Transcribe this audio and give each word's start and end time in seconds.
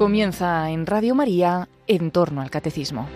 Comienza 0.00 0.70
en 0.70 0.86
Radio 0.86 1.14
María 1.14 1.68
en 1.86 2.10
torno 2.10 2.40
al 2.40 2.48
catecismo. 2.48 3.06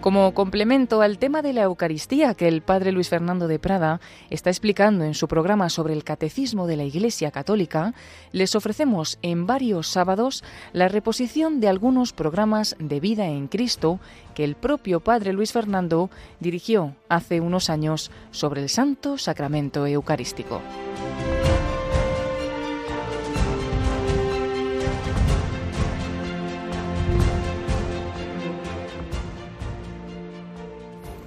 Como 0.00 0.32
complemento 0.32 1.02
al 1.02 1.18
tema 1.18 1.42
de 1.42 1.52
la 1.52 1.64
Eucaristía 1.64 2.32
que 2.32 2.48
el 2.48 2.62
padre 2.62 2.92
Luis 2.92 3.10
Fernando 3.10 3.48
de 3.48 3.58
Prada 3.58 4.00
está 4.30 4.48
explicando 4.48 5.04
en 5.04 5.12
su 5.12 5.28
programa 5.28 5.68
sobre 5.68 5.92
el 5.92 6.04
catecismo 6.04 6.66
de 6.66 6.78
la 6.78 6.84
Iglesia 6.84 7.30
Católica, 7.30 7.92
les 8.32 8.54
ofrecemos 8.54 9.18
en 9.20 9.46
varios 9.46 9.88
sábados 9.88 10.42
la 10.72 10.88
reposición 10.88 11.60
de 11.60 11.68
algunos 11.68 12.14
programas 12.14 12.76
de 12.78 13.00
vida 13.00 13.26
en 13.26 13.46
Cristo 13.46 14.00
que 14.34 14.44
el 14.44 14.54
propio 14.54 15.00
padre 15.00 15.34
Luis 15.34 15.52
Fernando 15.52 16.08
dirigió 16.40 16.94
hace 17.10 17.42
unos 17.42 17.68
años 17.68 18.10
sobre 18.30 18.62
el 18.62 18.70
Santo 18.70 19.18
Sacramento 19.18 19.86
Eucarístico. 19.86 20.62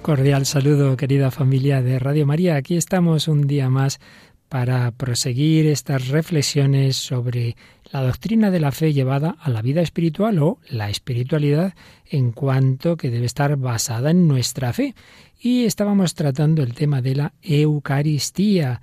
Cordial 0.02 0.46
saludo, 0.46 0.96
querida 0.96 1.30
familia 1.30 1.80
de 1.80 2.00
Radio 2.00 2.26
María. 2.26 2.56
Aquí 2.56 2.76
estamos 2.76 3.28
un 3.28 3.46
día 3.46 3.70
más 3.70 4.00
para 4.48 4.90
proseguir 4.90 5.66
estas 5.68 6.08
reflexiones 6.08 6.96
sobre 6.96 7.56
la 7.92 8.02
doctrina 8.02 8.50
de 8.50 8.58
la 8.58 8.72
fe 8.72 8.92
llevada 8.92 9.36
a 9.40 9.48
la 9.48 9.62
vida 9.62 9.80
espiritual 9.80 10.40
o 10.40 10.58
la 10.68 10.90
espiritualidad 10.90 11.74
en 12.04 12.32
cuanto 12.32 12.96
que 12.96 13.10
debe 13.10 13.26
estar 13.26 13.56
basada 13.56 14.10
en 14.10 14.26
nuestra 14.26 14.72
fe. 14.72 14.96
Y 15.40 15.66
estábamos 15.66 16.14
tratando 16.14 16.64
el 16.64 16.74
tema 16.74 17.00
de 17.00 17.14
la 17.14 17.34
Eucaristía, 17.40 18.80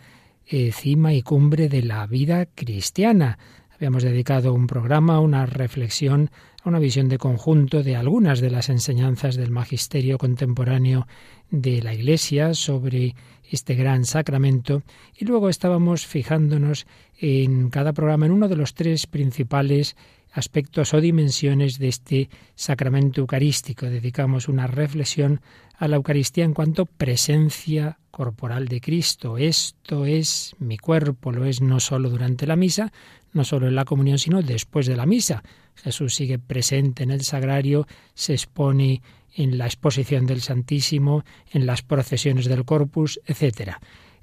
eh, 0.48 0.72
cima 0.72 1.14
y 1.14 1.22
cumbre 1.22 1.68
de 1.68 1.84
la 1.84 2.08
vida 2.08 2.46
cristiana. 2.46 3.38
Habíamos 3.76 4.04
dedicado 4.04 4.54
un 4.54 4.68
programa, 4.68 5.20
una 5.20 5.46
reflexión 5.46 6.32
a 6.64 6.70
una 6.70 6.80
visión 6.80 7.10
de 7.10 7.18
conjunto 7.18 7.84
de 7.84 7.96
algunas 7.96 8.42
de 8.42 8.50
las 8.50 8.70
enseñanzas 8.70 9.36
del 9.36 9.52
magisterio 9.52 10.18
contemporáneo 10.18 11.08
de 11.52 11.82
la 11.82 11.94
Iglesia 11.94 12.54
sobre 12.54 13.16
este 13.50 13.76
gran 13.76 14.06
sacramento 14.06 14.84
y 15.18 15.26
luego 15.26 15.50
estábamos 15.50 16.06
fijándonos 16.06 16.86
en 17.20 17.70
cada 17.70 17.94
programa 17.94 18.26
en 18.26 18.32
uno 18.32 18.48
de 18.48 18.56
los 18.56 18.74
tres 18.74 19.08
principales 19.08 19.96
aspectos 20.32 20.94
o 20.94 21.02
dimensiones 21.02 21.80
de 21.80 21.88
este 21.88 22.30
sacramento 22.56 23.22
eucarístico. 23.22 23.88
Dedicamos 23.88 24.48
una 24.48 24.68
reflexión 24.68 25.42
a 25.80 25.88
la 25.88 25.96
Eucaristía 25.96 26.44
en 26.44 26.54
cuanto 26.54 26.86
presencia 26.86 28.00
corporal 28.12 28.68
de 28.68 28.82
Cristo. 28.82 29.38
Esto 29.38 30.06
es 30.06 30.54
mi 30.60 30.78
cuerpo, 30.78 31.32
lo 31.32 31.46
es 31.46 31.62
no 31.62 31.80
solo 31.80 32.10
durante 32.10 32.46
la 32.46 32.58
misa, 32.58 32.92
no 33.32 33.46
solo 33.46 33.68
en 33.68 33.76
la 33.76 33.86
comunión, 33.86 34.20
sino 34.20 34.42
después 34.42 34.88
de 34.88 34.98
la 34.98 35.06
misa. 35.06 35.42
Jesús 35.76 36.16
sigue 36.16 36.38
presente 36.38 37.04
en 37.04 37.12
el 37.12 37.22
sagrario, 37.22 37.88
se 38.14 38.34
expone 38.34 39.02
en 39.34 39.58
la 39.58 39.68
exposición 39.68 40.26
del 40.26 40.42
Santísimo, 40.42 41.24
en 41.54 41.66
las 41.66 41.82
procesiones 41.82 42.46
del 42.46 42.66
Corpus, 42.66 43.22
etc. 43.26 43.76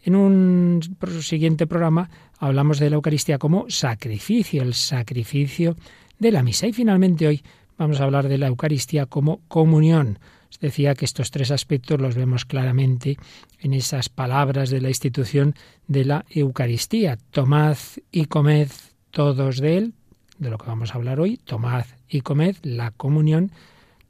En 0.05 0.15
un 0.15 0.81
siguiente 1.23 1.67
programa 1.67 2.11
hablamos 2.39 2.79
de 2.79 2.91
la 2.91 2.97
Eucaristía 2.97 3.39
como 3.39 3.65
sacrificio, 3.71 4.63
el 4.63 4.75
sacrificio 4.75 5.75
de 6.19 6.33
la 6.33 6.43
misa. 6.43 6.67
Y 6.67 6.75
finalmente 6.75 7.27
hoy 7.27 7.43
vamos 7.79 7.99
a 7.99 8.05
hablar 8.05 8.29
de 8.29 8.37
la 8.37 8.49
Eucaristía 8.49 9.07
como 9.07 9.41
comunión. 9.49 10.19
Decía 10.61 10.95
que 10.95 11.05
estos 11.05 11.31
tres 11.31 11.51
aspectos 11.51 12.01
los 12.01 12.15
vemos 12.15 12.45
claramente 12.45 13.17
en 13.61 13.75
esas 13.75 14.09
palabras 14.09 14.71
de 14.71 14.81
la 14.81 14.89
institución 14.89 15.55
de 15.87 16.05
la 16.05 16.25
Eucaristía. 16.31 17.19
Tomad 17.31 17.77
y 18.11 18.27
comed 18.27 18.69
todos 19.11 19.59
de 19.59 19.79
él, 19.79 19.95
de 20.39 20.51
lo 20.51 20.59
que 20.59 20.67
vamos 20.67 20.93
a 20.93 20.95
hablar 20.95 21.21
hoy, 21.21 21.39
tomad 21.39 21.85
y 22.09 22.21
comed 22.21 22.57
la 22.63 22.91
comunión, 22.91 23.51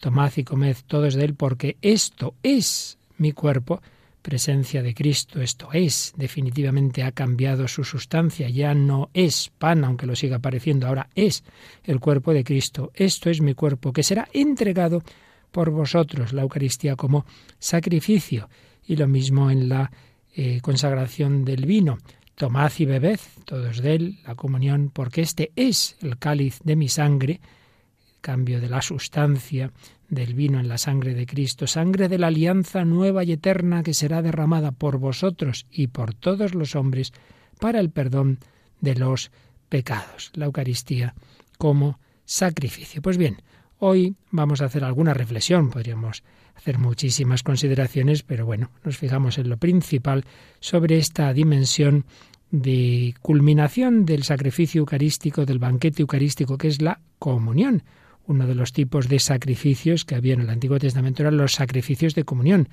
tomad 0.01 0.33
y 0.37 0.45
comed 0.45 0.77
todos 0.87 1.15
de 1.15 1.25
él, 1.25 1.35
porque 1.35 1.77
esto 1.83 2.35
es 2.43 2.99
mi 3.19 3.33
cuerpo, 3.33 3.81
presencia 4.23 4.83
de 4.83 4.93
Cristo, 4.93 5.41
esto 5.41 5.69
es, 5.73 6.13
definitivamente 6.17 7.05
ha 7.05 7.13
cambiado 7.13 7.69
su 7.69 7.85
sustancia, 7.85 8.49
ya 8.49 8.75
no 8.75 9.09
es 9.15 9.53
pan, 9.57 9.85
aunque 9.85 10.07
lo 10.07 10.17
siga 10.17 10.41
pareciendo, 10.41 10.89
ahora 10.89 11.09
es 11.15 11.45
el 11.85 12.01
cuerpo 12.01 12.33
de 12.33 12.43
Cristo, 12.43 12.91
esto 12.95 13.31
es 13.31 13.41
mi 13.41 13.55
cuerpo, 13.55 13.93
que 13.93 14.03
será 14.03 14.29
entregado 14.33 15.05
por 15.51 15.71
vosotros, 15.71 16.33
la 16.33 16.43
Eucaristía 16.43 16.97
como 16.97 17.25
sacrificio, 17.59 18.49
y 18.87 18.97
lo 18.97 19.09
mismo 19.09 19.51
en 19.51 19.69
la 19.69 19.91
eh, 20.35 20.61
consagración 20.61 21.45
del 21.45 21.67
vino, 21.67 21.99
Tomad 22.37 22.73
y 22.79 22.85
bebed 22.85 23.19
todos 23.47 23.81
de 23.81 23.95
él 23.95 24.19
la 24.27 24.35
comunión, 24.35 24.91
porque 24.93 25.23
este 25.23 25.53
es 25.57 25.97
el 26.03 26.19
cáliz 26.19 26.61
de 26.65 26.77
mi 26.77 26.89
sangre, 26.89 27.41
cambio 28.21 28.61
de 28.61 28.69
la 28.69 28.83
sustancia 28.83 29.73
del 30.11 30.35
vino 30.35 30.61
en 30.61 30.69
la 30.69 30.77
sangre 30.77 31.15
de 31.15 31.25
Cristo, 31.25 31.67
sangre 31.67 32.09
de 32.09 32.19
la 32.19 32.27
alianza 32.27 32.85
nueva 32.85 33.25
y 33.25 33.33
eterna 33.33 33.83
que 33.83 33.95
será 33.95 34.21
derramada 34.21 34.71
por 34.71 34.99
vosotros 34.99 35.67
y 35.71 35.87
por 35.87 36.13
todos 36.13 36.55
los 36.55 36.77
hombres 36.77 37.15
para 37.59 37.81
el 37.81 37.89
perdón 37.89 38.39
de 38.83 38.97
los 38.97 39.31
pecados. 39.71 40.31
La 40.35 40.45
Eucaristía 40.45 41.15
como 41.57 41.99
sacrificio. 42.27 43.01
Pues 43.01 43.17
bien, 43.17 43.41
hoy 43.79 44.17
vamos 44.31 44.61
a 44.61 44.67
hacer 44.67 44.85
alguna 44.85 45.15
reflexión, 45.15 45.71
podríamos 45.71 46.23
hacer 46.57 46.79
muchísimas 46.79 47.43
consideraciones, 47.43 48.23
pero 48.23 48.47
bueno, 48.47 48.71
nos 48.85 48.97
fijamos 48.97 49.39
en 49.39 49.49
lo 49.49 49.59
principal 49.59 50.25
sobre 50.61 50.99
esta 50.99 51.33
dimensión 51.33 52.05
de 52.51 53.15
culminación 53.21 54.07
del 54.07 54.23
sacrificio 54.23 54.81
eucarístico, 54.81 55.45
del 55.45 55.59
banquete 55.59 56.03
eucarístico, 56.03 56.57
que 56.57 56.69
es 56.69 56.81
la 56.81 57.01
comunión. 57.19 57.83
Uno 58.27 58.47
de 58.47 58.55
los 58.55 58.73
tipos 58.73 59.09
de 59.09 59.21
sacrificios 59.21 60.05
que 60.05 60.17
había 60.17 60.35
en 60.35 60.41
el 60.41 60.51
Antiguo 60.51 60.79
Testamento 60.79 61.23
eran 61.23 61.37
los 61.37 61.53
sacrificios 61.53 62.15
de 62.15 62.25
comunión. 62.25 62.69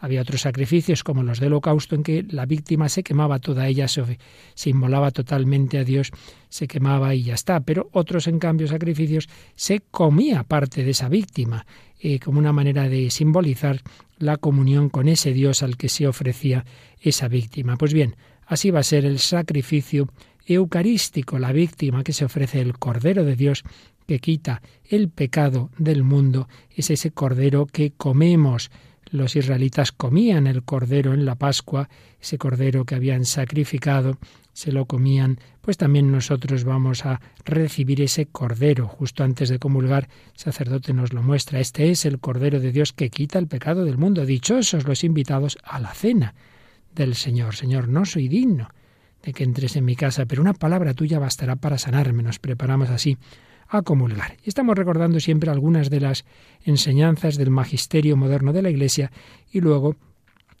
Había 0.00 0.22
otros 0.22 0.42
sacrificios 0.42 1.02
como 1.02 1.22
los 1.22 1.40
del 1.40 1.52
holocausto 1.52 1.94
en 1.94 2.02
que 2.02 2.24
la 2.28 2.46
víctima 2.46 2.88
se 2.88 3.02
quemaba 3.02 3.38
toda 3.38 3.66
ella, 3.66 3.88
se, 3.88 4.18
se 4.54 4.70
inmolaba 4.70 5.10
totalmente 5.10 5.78
a 5.78 5.84
Dios, 5.84 6.10
se 6.48 6.68
quemaba 6.68 7.14
y 7.14 7.24
ya 7.24 7.34
está. 7.34 7.60
Pero 7.60 7.88
otros, 7.92 8.26
en 8.28 8.38
cambio, 8.38 8.68
sacrificios 8.68 9.28
se 9.54 9.80
comía 9.90 10.44
parte 10.44 10.84
de 10.84 10.90
esa 10.90 11.08
víctima, 11.08 11.66
eh, 12.00 12.20
como 12.20 12.38
una 12.38 12.52
manera 12.52 12.88
de 12.88 13.10
simbolizar 13.10 13.80
la 14.18 14.36
comunión 14.36 14.88
con 14.88 15.08
ese 15.08 15.32
Dios 15.32 15.62
al 15.62 15.76
que 15.76 15.88
se 15.88 16.06
ofrecía 16.06 16.64
esa 17.00 17.28
víctima. 17.28 17.76
Pues 17.76 17.92
bien, 17.92 18.16
así 18.46 18.70
va 18.70 18.80
a 18.80 18.84
ser 18.84 19.04
el 19.04 19.18
sacrificio 19.18 20.08
eucarístico, 20.46 21.38
la 21.38 21.52
víctima 21.52 22.04
que 22.04 22.12
se 22.12 22.24
ofrece 22.24 22.60
el 22.60 22.78
Cordero 22.78 23.24
de 23.24 23.36
Dios 23.36 23.64
que 24.06 24.20
quita 24.20 24.62
el 24.88 25.10
pecado 25.10 25.70
del 25.76 26.02
mundo, 26.02 26.48
es 26.74 26.90
ese 26.90 27.10
Cordero 27.10 27.66
que 27.66 27.92
comemos 27.92 28.70
los 29.10 29.36
israelitas 29.36 29.92
comían 29.92 30.46
el 30.46 30.62
cordero 30.62 31.14
en 31.14 31.24
la 31.24 31.34
Pascua, 31.34 31.88
ese 32.20 32.38
cordero 32.38 32.84
que 32.84 32.94
habían 32.94 33.24
sacrificado, 33.24 34.18
se 34.52 34.72
lo 34.72 34.86
comían, 34.86 35.38
pues 35.60 35.76
también 35.76 36.10
nosotros 36.10 36.64
vamos 36.64 37.06
a 37.06 37.20
recibir 37.44 38.02
ese 38.02 38.26
cordero. 38.26 38.88
Justo 38.88 39.22
antes 39.22 39.50
de 39.50 39.60
comulgar, 39.60 40.08
el 40.34 40.38
sacerdote 40.40 40.92
nos 40.92 41.12
lo 41.12 41.22
muestra. 41.22 41.60
Este 41.60 41.90
es 41.90 42.04
el 42.04 42.18
cordero 42.18 42.58
de 42.58 42.72
Dios 42.72 42.92
que 42.92 43.08
quita 43.08 43.38
el 43.38 43.46
pecado 43.46 43.84
del 43.84 43.98
mundo. 43.98 44.26
Dichosos 44.26 44.84
los 44.84 45.04
invitados 45.04 45.58
a 45.62 45.78
la 45.78 45.94
cena 45.94 46.34
del 46.92 47.14
Señor. 47.14 47.54
Señor, 47.54 47.86
no 47.88 48.04
soy 48.04 48.26
digno 48.26 48.68
de 49.22 49.32
que 49.32 49.44
entres 49.44 49.76
en 49.76 49.84
mi 49.84 49.94
casa, 49.94 50.26
pero 50.26 50.42
una 50.42 50.54
palabra 50.54 50.92
tuya 50.94 51.20
bastará 51.20 51.54
para 51.54 51.78
sanarme. 51.78 52.24
Nos 52.24 52.40
preparamos 52.40 52.90
así 52.90 53.16
a 53.68 53.82
comulgar. 53.82 54.36
Y 54.44 54.48
estamos 54.48 54.76
recordando 54.76 55.20
siempre 55.20 55.50
algunas 55.50 55.90
de 55.90 56.00
las 56.00 56.24
enseñanzas 56.64 57.36
del 57.36 57.50
magisterio 57.50 58.16
moderno 58.16 58.52
de 58.52 58.62
la 58.62 58.70
Iglesia 58.70 59.12
y 59.52 59.60
luego 59.60 59.96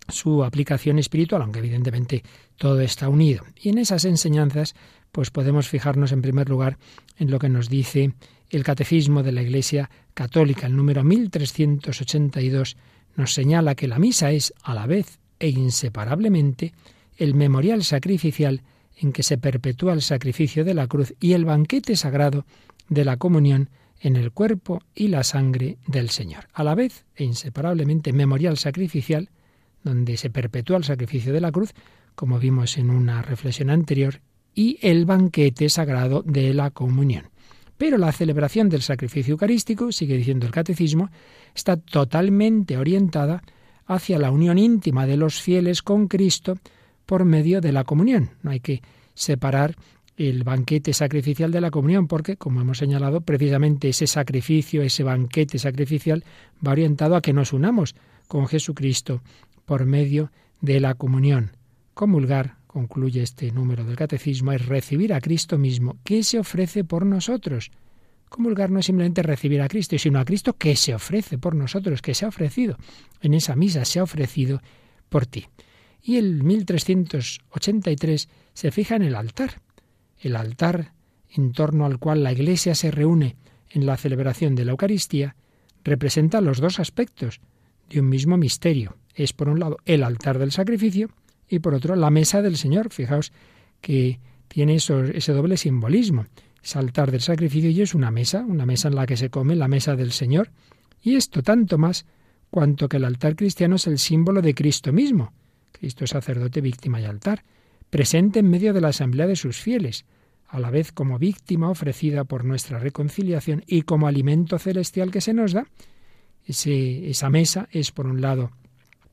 su 0.08 0.42
aplicación 0.44 0.98
espiritual, 0.98 1.42
aunque 1.42 1.58
evidentemente 1.58 2.22
todo 2.56 2.80
está 2.80 3.08
unido. 3.08 3.44
Y 3.60 3.68
en 3.70 3.78
esas 3.78 4.04
enseñanzas, 4.04 4.74
pues 5.12 5.30
podemos 5.30 5.68
fijarnos 5.68 6.12
en 6.12 6.22
primer 6.22 6.48
lugar 6.48 6.78
en 7.18 7.30
lo 7.30 7.38
que 7.38 7.48
nos 7.48 7.68
dice 7.68 8.12
el 8.50 8.64
Catecismo 8.64 9.22
de 9.22 9.32
la 9.32 9.42
Iglesia 9.42 9.90
Católica, 10.14 10.66
el 10.66 10.76
número 10.76 11.04
1382, 11.04 12.76
nos 13.16 13.34
señala 13.34 13.74
que 13.74 13.88
la 13.88 13.98
misa 13.98 14.32
es 14.32 14.54
a 14.62 14.74
la 14.74 14.86
vez 14.86 15.18
e 15.38 15.48
inseparablemente 15.48 16.72
el 17.16 17.34
memorial 17.34 17.84
sacrificial 17.84 18.62
en 18.96 19.12
que 19.12 19.22
se 19.22 19.38
perpetúa 19.38 19.92
el 19.92 20.02
sacrificio 20.02 20.64
de 20.64 20.74
la 20.74 20.86
cruz 20.86 21.14
y 21.20 21.32
el 21.32 21.44
banquete 21.44 21.96
sagrado 21.96 22.46
de 22.88 23.04
la 23.04 23.16
comunión 23.16 23.70
en 24.00 24.16
el 24.16 24.32
cuerpo 24.32 24.82
y 24.94 25.08
la 25.08 25.24
sangre 25.24 25.78
del 25.86 26.10
Señor. 26.10 26.48
A 26.52 26.64
la 26.64 26.74
vez 26.74 27.04
e 27.16 27.24
inseparablemente 27.24 28.12
memorial 28.12 28.56
sacrificial, 28.56 29.30
donde 29.82 30.16
se 30.16 30.30
perpetúa 30.30 30.76
el 30.76 30.84
sacrificio 30.84 31.32
de 31.32 31.40
la 31.40 31.52
cruz, 31.52 31.72
como 32.14 32.38
vimos 32.38 32.78
en 32.78 32.90
una 32.90 33.22
reflexión 33.22 33.70
anterior, 33.70 34.20
y 34.54 34.78
el 34.82 35.04
banquete 35.04 35.68
sagrado 35.68 36.22
de 36.22 36.52
la 36.54 36.70
comunión. 36.70 37.30
Pero 37.76 37.96
la 37.96 38.10
celebración 38.10 38.68
del 38.68 38.82
sacrificio 38.82 39.32
eucarístico, 39.32 39.92
sigue 39.92 40.16
diciendo 40.16 40.46
el 40.46 40.52
catecismo, 40.52 41.10
está 41.54 41.76
totalmente 41.76 42.76
orientada 42.76 43.42
hacia 43.86 44.18
la 44.18 44.32
unión 44.32 44.58
íntima 44.58 45.06
de 45.06 45.16
los 45.16 45.40
fieles 45.40 45.82
con 45.82 46.08
Cristo 46.08 46.58
por 47.06 47.24
medio 47.24 47.60
de 47.60 47.72
la 47.72 47.84
comunión. 47.84 48.30
No 48.42 48.50
hay 48.50 48.60
que 48.60 48.82
separar 49.14 49.76
el 50.18 50.42
banquete 50.42 50.92
sacrificial 50.92 51.52
de 51.52 51.60
la 51.60 51.70
comunión, 51.70 52.08
porque, 52.08 52.36
como 52.36 52.60
hemos 52.60 52.78
señalado, 52.78 53.20
precisamente 53.20 53.88
ese 53.88 54.08
sacrificio, 54.08 54.82
ese 54.82 55.04
banquete 55.04 55.60
sacrificial 55.60 56.24
va 56.66 56.72
orientado 56.72 57.14
a 57.14 57.22
que 57.22 57.32
nos 57.32 57.52
unamos 57.52 57.94
con 58.26 58.48
Jesucristo 58.48 59.22
por 59.64 59.86
medio 59.86 60.32
de 60.60 60.80
la 60.80 60.94
comunión. 60.94 61.52
Comulgar, 61.94 62.56
concluye 62.66 63.22
este 63.22 63.52
número 63.52 63.84
del 63.84 63.94
catecismo, 63.94 64.50
es 64.50 64.66
recibir 64.66 65.14
a 65.14 65.20
Cristo 65.20 65.56
mismo, 65.56 65.98
que 66.02 66.24
se 66.24 66.40
ofrece 66.40 66.82
por 66.82 67.06
nosotros. 67.06 67.70
Comulgar 68.28 68.70
no 68.70 68.80
es 68.80 68.86
simplemente 68.86 69.22
recibir 69.22 69.62
a 69.62 69.68
Cristo, 69.68 69.96
sino 69.98 70.18
a 70.18 70.24
Cristo 70.24 70.54
que 70.54 70.74
se 70.74 70.96
ofrece 70.96 71.38
por 71.38 71.54
nosotros, 71.54 72.02
que 72.02 72.14
se 72.14 72.24
ha 72.24 72.28
ofrecido. 72.28 72.76
En 73.20 73.34
esa 73.34 73.54
misa 73.54 73.84
se 73.84 74.00
ha 74.00 74.02
ofrecido 74.02 74.60
por 75.08 75.26
ti. 75.26 75.46
Y 76.02 76.16
el 76.16 76.42
1383 76.42 78.28
se 78.52 78.70
fija 78.72 78.96
en 78.96 79.02
el 79.02 79.14
altar 79.14 79.62
el 80.20 80.36
altar 80.36 80.92
en 81.30 81.52
torno 81.52 81.84
al 81.84 81.98
cual 81.98 82.22
la 82.22 82.32
Iglesia 82.32 82.74
se 82.74 82.90
reúne 82.90 83.36
en 83.70 83.86
la 83.86 83.96
celebración 83.96 84.54
de 84.54 84.64
la 84.64 84.72
Eucaristía, 84.72 85.36
representa 85.84 86.40
los 86.40 86.58
dos 86.60 86.80
aspectos 86.80 87.40
de 87.88 88.00
un 88.00 88.08
mismo 88.08 88.36
misterio. 88.36 88.96
Es 89.14 89.32
por 89.32 89.48
un 89.48 89.60
lado 89.60 89.78
el 89.84 90.02
altar 90.04 90.38
del 90.38 90.52
sacrificio 90.52 91.10
y 91.48 91.58
por 91.58 91.74
otro 91.74 91.96
la 91.96 92.10
mesa 92.10 92.42
del 92.42 92.56
Señor. 92.56 92.90
Fijaos 92.90 93.32
que 93.80 94.20
tiene 94.48 94.76
ese 94.76 95.32
doble 95.32 95.56
simbolismo. 95.56 96.26
Es 96.62 96.76
altar 96.76 97.10
del 97.10 97.20
sacrificio 97.20 97.70
y 97.70 97.82
es 97.82 97.94
una 97.94 98.10
mesa, 98.10 98.44
una 98.46 98.66
mesa 98.66 98.88
en 98.88 98.96
la 98.96 99.06
que 99.06 99.16
se 99.16 99.30
come 99.30 99.56
la 99.56 99.68
mesa 99.68 99.96
del 99.96 100.12
Señor. 100.12 100.50
Y 101.02 101.16
esto 101.16 101.42
tanto 101.42 101.78
más 101.78 102.04
cuanto 102.50 102.88
que 102.88 102.96
el 102.96 103.04
altar 103.04 103.36
cristiano 103.36 103.76
es 103.76 103.86
el 103.86 103.98
símbolo 103.98 104.42
de 104.42 104.54
Cristo 104.54 104.92
mismo. 104.92 105.32
Cristo 105.72 106.04
es 106.04 106.10
sacerdote, 106.10 106.60
víctima 106.60 107.00
y 107.00 107.04
altar 107.04 107.44
presente 107.90 108.40
en 108.40 108.50
medio 108.50 108.72
de 108.72 108.80
la 108.80 108.88
asamblea 108.88 109.26
de 109.26 109.36
sus 109.36 109.58
fieles, 109.58 110.04
a 110.48 110.58
la 110.58 110.70
vez 110.70 110.92
como 110.92 111.18
víctima 111.18 111.70
ofrecida 111.70 112.24
por 112.24 112.44
nuestra 112.44 112.78
reconciliación 112.78 113.64
y 113.66 113.82
como 113.82 114.06
alimento 114.06 114.58
celestial 114.58 115.10
que 115.10 115.20
se 115.20 115.34
nos 115.34 115.52
da. 115.52 115.66
esa 116.46 117.30
mesa 117.30 117.68
es, 117.70 117.92
por 117.92 118.06
un 118.06 118.20
lado, 118.20 118.50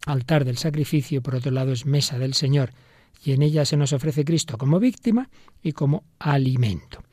altar 0.05 0.45
del 0.45 0.57
sacrificio, 0.57 1.21
por 1.21 1.35
otro 1.35 1.51
lado 1.51 1.73
es 1.73 1.85
mesa 1.85 2.17
del 2.17 2.33
Señor, 2.33 2.71
y 3.23 3.33
en 3.33 3.41
ella 3.41 3.65
se 3.65 3.77
nos 3.77 3.91
ofrece 3.91 4.23
Cristo 4.23 4.57
como 4.57 4.79
víctima 4.79 5.29
y 5.61 5.73
como 5.73 6.03
alimento. 6.19 7.03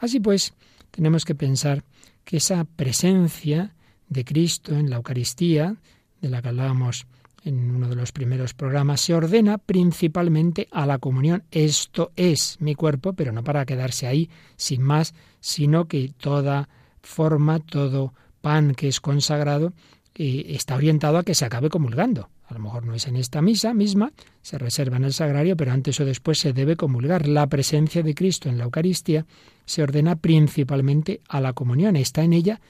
Así 0.00 0.18
pues, 0.18 0.54
tenemos 0.90 1.24
que 1.24 1.34
pensar 1.34 1.84
que 2.24 2.38
esa 2.38 2.64
presencia 2.64 3.74
de 4.08 4.24
Cristo 4.24 4.74
en 4.74 4.90
la 4.90 4.96
Eucaristía, 4.96 5.76
de 6.20 6.28
la 6.28 6.42
que 6.42 6.48
hablábamos 6.48 7.06
en 7.44 7.70
uno 7.70 7.88
de 7.88 7.96
los 7.96 8.12
primeros 8.12 8.54
programas, 8.54 9.00
se 9.00 9.14
ordena 9.14 9.58
principalmente 9.58 10.68
a 10.70 10.86
la 10.86 10.98
comunión. 10.98 11.44
Esto 11.50 12.12
es 12.16 12.56
mi 12.60 12.74
cuerpo, 12.74 13.12
pero 13.12 13.32
no 13.32 13.44
para 13.44 13.66
quedarse 13.66 14.06
ahí 14.06 14.30
sin 14.56 14.82
más, 14.82 15.14
sino 15.40 15.86
que 15.86 16.12
toda 16.18 16.68
forma, 17.02 17.60
todo 17.60 18.14
pan 18.40 18.74
que 18.74 18.88
es 18.88 19.00
consagrado, 19.00 19.72
eh, 20.14 20.46
está 20.48 20.74
orientado 20.74 21.18
a 21.18 21.22
que 21.22 21.34
se 21.34 21.44
acabe 21.44 21.68
comulgando. 21.68 22.28
A 22.48 22.54
lo 22.54 22.60
mejor 22.60 22.86
no 22.86 22.94
es 22.94 23.06
en 23.06 23.16
esta 23.16 23.42
misa 23.42 23.74
misma, 23.74 24.12
se 24.42 24.56
reserva 24.56 24.96
en 24.96 25.04
el 25.04 25.12
sagrario, 25.12 25.56
pero 25.56 25.72
antes 25.72 26.00
o 26.00 26.04
después 26.04 26.38
se 26.38 26.54
debe 26.54 26.76
comulgar. 26.76 27.28
La 27.28 27.46
presencia 27.46 28.02
de 28.02 28.14
Cristo 28.14 28.48
en 28.48 28.56
la 28.56 28.64
Eucaristía 28.64 29.26
se 29.66 29.82
ordena 29.82 30.16
principalmente 30.16 31.20
a 31.28 31.40
la 31.40 31.52
comunión, 31.52 31.94
está 31.94 32.22
en 32.22 32.32
ella 32.32 32.60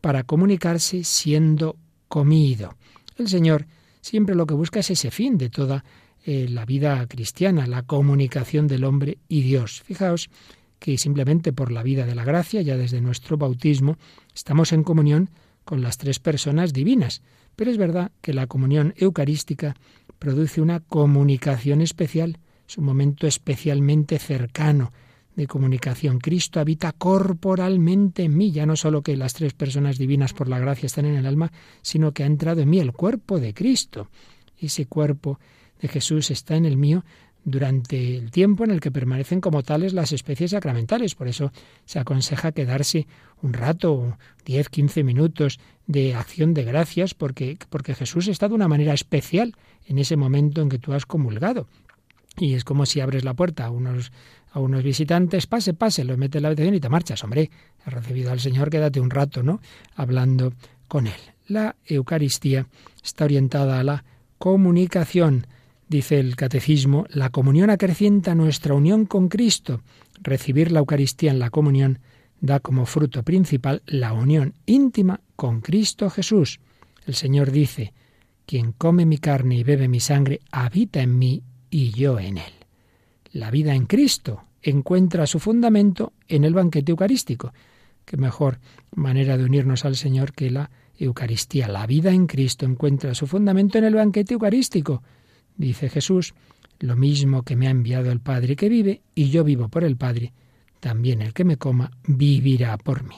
para 0.00 0.24
comunicarse 0.24 1.04
siendo 1.04 1.76
comido. 2.08 2.74
El 3.18 3.28
Señor 3.28 3.66
siempre 4.06 4.36
lo 4.36 4.46
que 4.46 4.54
busca 4.54 4.80
es 4.80 4.90
ese 4.90 5.10
fin 5.10 5.36
de 5.36 5.50
toda 5.50 5.84
eh, 6.24 6.46
la 6.48 6.64
vida 6.64 7.04
cristiana, 7.08 7.66
la 7.66 7.82
comunicación 7.82 8.68
del 8.68 8.84
hombre 8.84 9.18
y 9.28 9.42
Dios. 9.42 9.82
Fijaos 9.84 10.30
que 10.78 10.96
simplemente 10.96 11.52
por 11.52 11.72
la 11.72 11.82
vida 11.82 12.06
de 12.06 12.14
la 12.14 12.24
gracia, 12.24 12.62
ya 12.62 12.76
desde 12.76 13.00
nuestro 13.00 13.36
bautismo, 13.36 13.98
estamos 14.32 14.72
en 14.72 14.84
comunión 14.84 15.30
con 15.64 15.82
las 15.82 15.98
tres 15.98 16.20
personas 16.20 16.72
divinas. 16.72 17.22
Pero 17.56 17.70
es 17.70 17.78
verdad 17.78 18.12
que 18.20 18.32
la 18.32 18.46
comunión 18.46 18.94
eucarística 18.96 19.74
produce 20.18 20.60
una 20.60 20.80
comunicación 20.80 21.80
especial, 21.80 22.38
es 22.68 22.78
un 22.78 22.84
momento 22.84 23.26
especialmente 23.26 24.18
cercano, 24.18 24.92
de 25.36 25.46
comunicación. 25.46 26.18
Cristo 26.18 26.58
habita 26.58 26.92
corporalmente 26.92 28.24
en 28.24 28.36
mí, 28.36 28.50
ya 28.50 28.66
no 28.66 28.74
solo 28.74 29.02
que 29.02 29.16
las 29.16 29.34
tres 29.34 29.52
personas 29.52 29.98
divinas 29.98 30.32
por 30.32 30.48
la 30.48 30.58
gracia 30.58 30.86
están 30.86 31.04
en 31.04 31.16
el 31.16 31.26
alma, 31.26 31.52
sino 31.82 32.12
que 32.12 32.24
ha 32.24 32.26
entrado 32.26 32.62
en 32.62 32.70
mí 32.70 32.80
el 32.80 32.92
cuerpo 32.92 33.38
de 33.38 33.54
Cristo. 33.54 34.08
Ese 34.58 34.86
cuerpo 34.86 35.38
de 35.80 35.88
Jesús 35.88 36.30
está 36.30 36.56
en 36.56 36.64
el 36.64 36.78
mío 36.78 37.04
durante 37.44 38.16
el 38.16 38.32
tiempo 38.32 38.64
en 38.64 38.72
el 38.72 38.80
que 38.80 38.90
permanecen 38.90 39.40
como 39.40 39.62
tales 39.62 39.92
las 39.92 40.12
especies 40.12 40.50
sacramentales. 40.50 41.14
Por 41.14 41.28
eso 41.28 41.52
se 41.84 42.00
aconseja 42.00 42.50
quedarse 42.50 43.06
un 43.40 43.52
rato, 43.52 44.18
10, 44.46 44.68
15 44.68 45.04
minutos 45.04 45.60
de 45.86 46.14
acción 46.14 46.54
de 46.54 46.64
gracias, 46.64 47.14
porque, 47.14 47.56
porque 47.70 47.94
Jesús 47.94 48.26
está 48.26 48.48
de 48.48 48.54
una 48.54 48.68
manera 48.68 48.94
especial 48.94 49.54
en 49.84 49.98
ese 49.98 50.16
momento 50.16 50.60
en 50.60 50.68
que 50.68 50.80
tú 50.80 50.92
has 50.92 51.06
comulgado. 51.06 51.68
Y 52.38 52.54
es 52.54 52.64
como 52.64 52.84
si 52.84 53.00
abres 53.00 53.24
la 53.24 53.34
puerta 53.34 53.64
a 53.66 53.70
unos 53.70 54.12
a 54.56 54.60
unos 54.60 54.82
visitantes, 54.82 55.46
pase, 55.46 55.74
pase, 55.74 56.02
lo 56.02 56.16
metes 56.16 56.38
en 56.38 56.44
la 56.44 56.48
habitación 56.48 56.74
y 56.74 56.80
te 56.80 56.88
marchas. 56.88 57.22
Hombre, 57.22 57.50
has 57.84 57.92
recibido 57.92 58.32
al 58.32 58.40
Señor, 58.40 58.70
quédate 58.70 59.00
un 59.00 59.10
rato, 59.10 59.42
¿no? 59.42 59.60
Hablando 59.94 60.54
con 60.88 61.06
Él. 61.06 61.20
La 61.46 61.76
Eucaristía 61.84 62.66
está 63.04 63.26
orientada 63.26 63.78
a 63.78 63.84
la 63.84 64.04
comunicación. 64.38 65.46
Dice 65.90 66.18
el 66.18 66.36
Catecismo, 66.36 67.04
la 67.10 67.28
comunión 67.28 67.68
acrecienta 67.68 68.34
nuestra 68.34 68.72
unión 68.72 69.04
con 69.04 69.28
Cristo. 69.28 69.82
Recibir 70.22 70.72
la 70.72 70.78
Eucaristía 70.78 71.32
en 71.32 71.38
la 71.38 71.50
comunión 71.50 71.98
da 72.40 72.58
como 72.60 72.86
fruto 72.86 73.22
principal 73.24 73.82
la 73.84 74.14
unión 74.14 74.54
íntima 74.64 75.20
con 75.36 75.60
Cristo 75.60 76.08
Jesús. 76.08 76.60
El 77.06 77.14
Señor 77.14 77.50
dice, 77.50 77.92
quien 78.46 78.72
come 78.72 79.04
mi 79.04 79.18
carne 79.18 79.56
y 79.56 79.64
bebe 79.64 79.86
mi 79.86 80.00
sangre, 80.00 80.40
habita 80.50 81.02
en 81.02 81.18
mí 81.18 81.42
y 81.68 81.90
yo 81.90 82.18
en 82.18 82.38
él. 82.38 82.52
La 83.32 83.50
vida 83.50 83.74
en 83.74 83.84
Cristo 83.84 84.45
encuentra 84.70 85.26
su 85.26 85.38
fundamento 85.38 86.12
en 86.28 86.44
el 86.44 86.52
banquete 86.52 86.90
eucarístico. 86.90 87.52
Qué 88.04 88.16
mejor 88.16 88.58
manera 88.94 89.36
de 89.36 89.44
unirnos 89.44 89.84
al 89.84 89.96
Señor 89.96 90.32
que 90.32 90.50
la 90.50 90.70
Eucaristía. 90.98 91.68
La 91.68 91.86
vida 91.86 92.10
en 92.10 92.26
Cristo 92.26 92.66
encuentra 92.66 93.14
su 93.14 93.26
fundamento 93.26 93.78
en 93.78 93.84
el 93.84 93.94
banquete 93.94 94.34
eucarístico. 94.34 95.02
Dice 95.56 95.88
Jesús, 95.88 96.34
lo 96.80 96.96
mismo 96.96 97.42
que 97.42 97.56
me 97.56 97.68
ha 97.68 97.70
enviado 97.70 98.10
el 98.10 98.20
Padre 98.20 98.56
que 98.56 98.68
vive, 98.68 99.02
y 99.14 99.30
yo 99.30 99.44
vivo 99.44 99.68
por 99.68 99.84
el 99.84 99.96
Padre, 99.96 100.32
también 100.80 101.22
el 101.22 101.32
que 101.32 101.44
me 101.44 101.56
coma 101.56 101.90
vivirá 102.06 102.76
por 102.76 103.04
mí. 103.04 103.16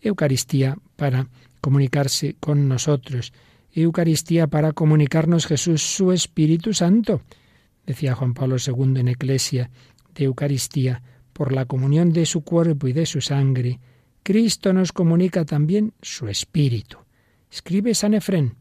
Eucaristía 0.00 0.76
para 0.96 1.28
comunicarse 1.60 2.36
con 2.40 2.68
nosotros. 2.68 3.32
Eucaristía 3.72 4.46
para 4.46 4.72
comunicarnos 4.72 5.46
Jesús 5.46 5.82
su 5.82 6.12
Espíritu 6.12 6.74
Santo. 6.74 7.22
Decía 7.86 8.14
Juan 8.14 8.34
Pablo 8.34 8.56
II 8.64 9.00
en 9.00 9.08
Eclesia 9.08 9.70
de 10.20 10.26
Eucaristía, 10.26 11.02
por 11.32 11.52
la 11.52 11.64
comunión 11.64 12.12
de 12.12 12.26
su 12.26 12.42
cuerpo 12.42 12.86
y 12.86 12.92
de 12.92 13.06
su 13.06 13.22
sangre, 13.22 13.80
Cristo 14.22 14.72
nos 14.74 14.92
comunica 14.92 15.46
también 15.46 15.94
su 16.02 16.28
espíritu. 16.28 16.98
Escribe 17.50 17.94
San 17.94 18.12
Efrén, 18.12 18.54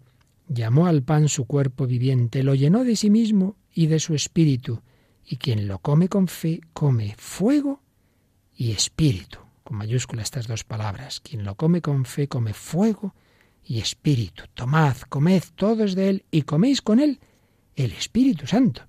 llamó 0.48 0.88
al 0.88 1.04
pan 1.04 1.28
su 1.28 1.46
cuerpo 1.46 1.86
viviente, 1.86 2.44
lo 2.44 2.56
llenó 2.56 2.86
de 2.86 2.96
sí 2.96 3.10
mismo 3.10 3.58
y 3.74 3.88
de 3.88 4.00
su 4.00 4.16
espíritu, 4.16 4.82
y 5.26 5.36
quien 5.36 5.68
lo 5.68 5.80
come 5.80 6.08
con 6.08 6.30
fe, 6.30 6.62
come 6.72 7.14
fuego 7.18 7.82
y 8.56 8.72
espíritu. 8.72 9.40
Con 9.64 9.78
mayúscula 9.78 10.24
estas 10.24 10.48
dos 10.48 10.64
palabras. 10.64 11.20
Quien 11.20 11.44
lo 11.44 11.56
come 11.56 11.82
con 11.82 12.06
fe, 12.06 12.28
come 12.30 12.54
fuego 12.54 13.14
y 13.66 13.80
espíritu. 13.80 14.46
Tomad, 14.54 14.96
comed 15.10 15.44
todos 15.56 15.94
de 15.94 16.10
él 16.10 16.26
y 16.32 16.44
coméis 16.44 16.82
con 16.82 17.00
él 17.00 17.20
el 17.76 17.92
Espíritu 17.92 18.48
Santo. 18.48 18.82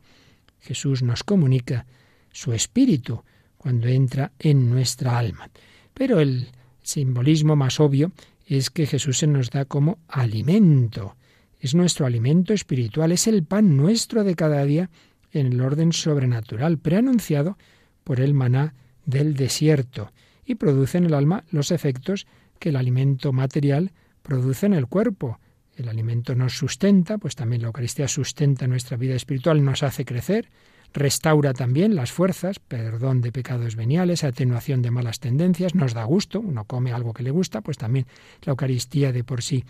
Jesús 0.60 1.02
nos 1.02 1.24
comunica 1.24 1.86
su 2.32 2.52
espíritu 2.52 3.22
cuando 3.56 3.88
entra 3.88 4.32
en 4.38 4.70
nuestra 4.70 5.18
alma. 5.18 5.50
Pero 5.94 6.20
el 6.20 6.48
simbolismo 6.82 7.56
más 7.56 7.80
obvio 7.80 8.12
es 8.46 8.70
que 8.70 8.86
Jesús 8.86 9.18
se 9.18 9.26
nos 9.26 9.50
da 9.50 9.64
como 9.64 9.98
alimento. 10.08 11.16
Es 11.58 11.74
nuestro 11.74 12.06
alimento 12.06 12.54
espiritual, 12.54 13.12
es 13.12 13.26
el 13.26 13.44
pan 13.44 13.76
nuestro 13.76 14.24
de 14.24 14.34
cada 14.34 14.64
día 14.64 14.90
en 15.32 15.46
el 15.46 15.60
orden 15.60 15.92
sobrenatural, 15.92 16.78
preanunciado 16.78 17.58
por 18.02 18.20
el 18.20 18.34
maná 18.34 18.74
del 19.04 19.34
desierto, 19.34 20.10
y 20.44 20.56
produce 20.56 20.98
en 20.98 21.04
el 21.04 21.14
alma 21.14 21.44
los 21.50 21.70
efectos 21.70 22.26
que 22.58 22.70
el 22.70 22.76
alimento 22.76 23.32
material 23.32 23.92
produce 24.22 24.66
en 24.66 24.74
el 24.74 24.86
cuerpo. 24.86 25.38
El 25.76 25.88
alimento 25.88 26.34
nos 26.34 26.56
sustenta, 26.56 27.18
pues 27.18 27.36
también 27.36 27.62
la 27.62 27.68
Eucaristía 27.68 28.08
sustenta 28.08 28.66
nuestra 28.66 28.96
vida 28.96 29.14
espiritual, 29.14 29.64
nos 29.64 29.82
hace 29.82 30.04
crecer, 30.04 30.50
restaura 30.92 31.52
también 31.54 31.94
las 31.94 32.12
fuerzas, 32.12 32.58
perdón 32.58 33.20
de 33.20 33.32
pecados 33.32 33.76
veniales, 33.76 34.24
atenuación 34.24 34.82
de 34.82 34.90
malas 34.90 35.20
tendencias, 35.20 35.74
nos 35.74 35.94
da 35.94 36.04
gusto, 36.04 36.40
uno 36.40 36.64
come 36.64 36.92
algo 36.92 37.12
que 37.12 37.22
le 37.22 37.30
gusta, 37.30 37.60
pues 37.60 37.78
también 37.78 38.06
la 38.42 38.50
Eucaristía 38.50 39.12
de 39.12 39.24
por 39.24 39.42
sí 39.42 39.64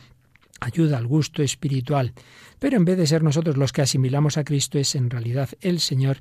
ayuda 0.61 0.99
al 0.99 1.07
gusto 1.07 1.43
espiritual. 1.43 2.13
Pero 2.59 2.77
en 2.77 2.85
vez 2.85 2.97
de 2.97 3.07
ser 3.07 3.23
nosotros 3.23 3.57
los 3.57 3.73
que 3.73 3.83
asimilamos 3.83 4.37
a 4.37 4.45
Cristo, 4.45 4.79
es 4.79 4.95
en 4.95 5.11
realidad 5.11 5.49
el 5.61 5.81
Señor 5.81 6.19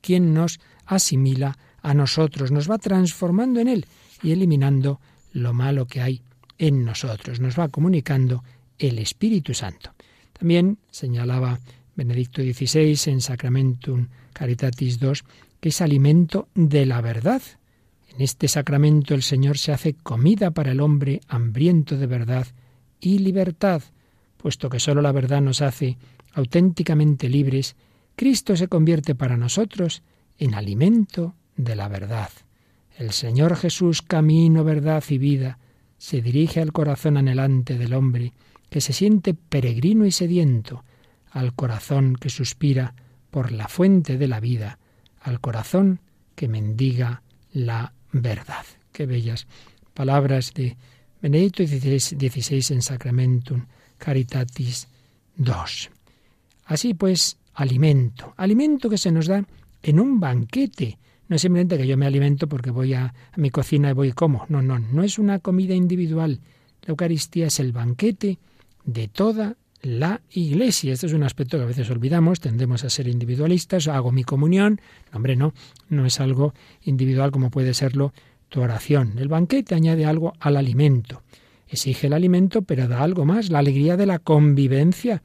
quien 0.00 0.32
nos 0.32 0.60
asimila 0.86 1.58
a 1.82 1.94
nosotros, 1.94 2.50
nos 2.50 2.70
va 2.70 2.78
transformando 2.78 3.60
en 3.60 3.68
Él 3.68 3.86
y 4.22 4.32
eliminando 4.32 5.00
lo 5.32 5.52
malo 5.52 5.86
que 5.86 6.00
hay 6.00 6.22
en 6.58 6.84
nosotros, 6.84 7.40
nos 7.40 7.58
va 7.58 7.68
comunicando 7.68 8.44
el 8.78 8.98
Espíritu 8.98 9.54
Santo. 9.54 9.92
También 10.32 10.78
señalaba 10.90 11.60
Benedicto 11.96 12.42
XVI 12.42 12.98
en 13.10 13.20
Sacramentum 13.20 14.08
Caritatis 14.40 14.98
II 15.02 15.12
que 15.60 15.68
es 15.68 15.82
alimento 15.82 16.48
de 16.54 16.86
la 16.86 17.02
verdad. 17.02 17.42
En 18.08 18.22
este 18.22 18.48
sacramento 18.48 19.14
el 19.14 19.22
Señor 19.22 19.58
se 19.58 19.70
hace 19.70 19.92
comida 19.92 20.50
para 20.50 20.72
el 20.72 20.80
hombre 20.80 21.20
hambriento 21.28 21.98
de 21.98 22.06
verdad 22.06 22.46
y 23.00 23.18
libertad, 23.18 23.82
puesto 24.38 24.70
que 24.70 24.80
sólo 24.80 25.02
la 25.02 25.12
verdad 25.12 25.42
nos 25.42 25.60
hace 25.60 25.98
auténticamente 26.32 27.28
libres, 27.28 27.76
Cristo 28.16 28.56
se 28.56 28.68
convierte 28.68 29.14
para 29.14 29.36
nosotros 29.36 30.02
en 30.38 30.54
alimento 30.54 31.34
de 31.56 31.76
la 31.76 31.88
verdad. 31.88 32.30
El 32.96 33.12
Señor 33.12 33.56
Jesús, 33.56 34.00
camino, 34.00 34.64
verdad 34.64 35.04
y 35.10 35.18
vida, 35.18 35.58
se 35.98 36.22
dirige 36.22 36.62
al 36.62 36.72
corazón 36.72 37.18
anhelante 37.18 37.76
del 37.76 37.92
hombre, 37.92 38.32
que 38.70 38.80
se 38.80 38.94
siente 38.94 39.34
peregrino 39.34 40.06
y 40.06 40.12
sediento, 40.12 40.82
al 41.30 41.54
corazón 41.54 42.16
que 42.16 42.30
suspira 42.30 42.94
por 43.30 43.52
la 43.52 43.68
fuente 43.68 44.18
de 44.18 44.28
la 44.28 44.40
vida, 44.40 44.78
al 45.20 45.40
corazón 45.40 46.00
que 46.34 46.48
mendiga 46.48 47.22
la 47.52 47.92
verdad. 48.12 48.64
Qué 48.92 49.06
bellas 49.06 49.46
palabras 49.94 50.52
de 50.54 50.76
Benedicto 51.20 51.66
XVI 51.66 52.74
en 52.74 52.82
Sacramentum 52.82 53.66
Caritatis 53.98 54.88
II. 55.36 55.90
Así 56.64 56.94
pues, 56.94 57.36
alimento, 57.54 58.34
alimento 58.36 58.88
que 58.88 58.98
se 58.98 59.12
nos 59.12 59.26
da 59.26 59.44
en 59.82 60.00
un 60.00 60.18
banquete. 60.20 60.98
No 61.28 61.36
es 61.36 61.42
simplemente 61.42 61.76
que 61.76 61.86
yo 61.86 61.96
me 61.96 62.06
alimento 62.06 62.48
porque 62.48 62.70
voy 62.70 62.94
a, 62.94 63.04
a 63.32 63.36
mi 63.36 63.50
cocina 63.50 63.90
y 63.90 63.92
voy 63.92 64.08
y 64.08 64.12
como. 64.12 64.46
No, 64.48 64.62
no, 64.62 64.78
no 64.78 65.02
es 65.02 65.18
una 65.18 65.38
comida 65.38 65.74
individual. 65.74 66.40
La 66.82 66.92
Eucaristía 66.92 67.48
es 67.48 67.60
el 67.60 67.72
banquete 67.72 68.38
de 68.84 69.08
toda 69.08 69.56
la 69.82 70.20
iglesia. 70.30 70.92
Este 70.92 71.06
es 71.06 71.12
un 71.12 71.22
aspecto 71.22 71.56
que 71.56 71.64
a 71.64 71.66
veces 71.66 71.90
olvidamos, 71.90 72.40
tendemos 72.40 72.84
a 72.84 72.90
ser 72.90 73.08
individualistas, 73.08 73.88
hago 73.88 74.12
mi 74.12 74.24
comunión. 74.24 74.80
hombre, 75.12 75.36
no, 75.36 75.54
no 75.88 76.06
es 76.06 76.20
algo 76.20 76.54
individual 76.82 77.30
como 77.30 77.50
puede 77.50 77.74
serlo 77.74 78.12
tu 78.48 78.60
oración. 78.60 79.18
El 79.18 79.28
banquete 79.28 79.74
añade 79.74 80.04
algo 80.04 80.34
al 80.40 80.56
alimento. 80.56 81.22
Exige 81.68 82.08
el 82.08 82.12
alimento, 82.12 82.62
pero 82.62 82.88
da 82.88 83.02
algo 83.02 83.24
más, 83.24 83.50
la 83.50 83.60
alegría 83.60 83.96
de 83.96 84.06
la 84.06 84.18
convivencia. 84.18 85.22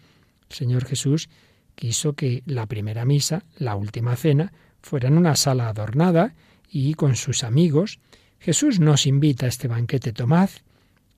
El 0.50 0.56
Señor 0.56 0.86
Jesús 0.86 1.30
quiso 1.74 2.14
que 2.14 2.44
la 2.46 2.68
primera 2.68 3.04
misa, 3.04 3.44
la 3.58 3.76
última 3.76 4.16
cena, 4.16 4.54
fuera 4.82 5.08
en 5.08 5.18
una 5.18 5.36
sala 5.36 5.68
adornada 5.68 6.36
y 6.70 6.94
con 6.94 7.16
sus 7.16 7.44
amigos. 7.44 8.00
Jesús 8.40 8.80
nos 8.80 9.08
invita 9.08 9.48
a 9.48 9.50
este 9.50 9.68
banquete, 9.68 10.14
tomad 10.14 10.50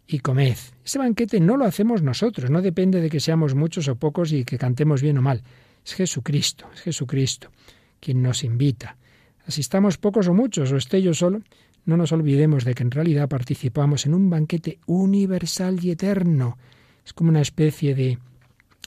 y 0.08 0.20
comed. 0.20 0.58
Ese 0.86 1.00
banquete 1.00 1.40
no 1.40 1.58
lo 1.58 1.66
hacemos 1.66 2.02
nosotros, 2.02 2.50
no 2.50 2.62
depende 2.62 3.02
de 3.02 3.10
que 3.10 3.20
seamos 3.20 3.56
muchos 3.56 3.88
o 3.88 3.96
pocos 3.96 4.32
y 4.32 4.46
que 4.46 4.58
cantemos 4.58 5.02
bien 5.02 5.18
o 5.18 5.22
mal. 5.22 5.44
Es 5.86 5.94
Jesucristo, 5.94 6.70
es 6.74 6.82
Jesucristo 6.82 7.50
quien 8.00 8.22
nos 8.22 8.44
invita. 8.44 8.98
Asistamos 9.46 9.98
pocos 9.98 10.28
o 10.28 10.34
muchos, 10.34 10.72
o 10.72 10.78
esté 10.78 11.02
yo 11.02 11.14
solo, 11.14 11.42
no 11.86 11.98
nos 11.98 12.12
olvidemos 12.12 12.66
de 12.66 12.74
que 12.74 12.84
en 12.84 12.92
realidad 12.92 13.30
participamos 13.30 14.06
en 14.06 14.14
un 14.14 14.30
banquete 14.30 14.80
universal 14.88 15.80
y 15.84 15.92
eterno. 15.92 16.58
Es 17.06 17.14
como 17.14 17.30
una 17.30 17.42
especie 17.42 17.96
de, 17.96 18.20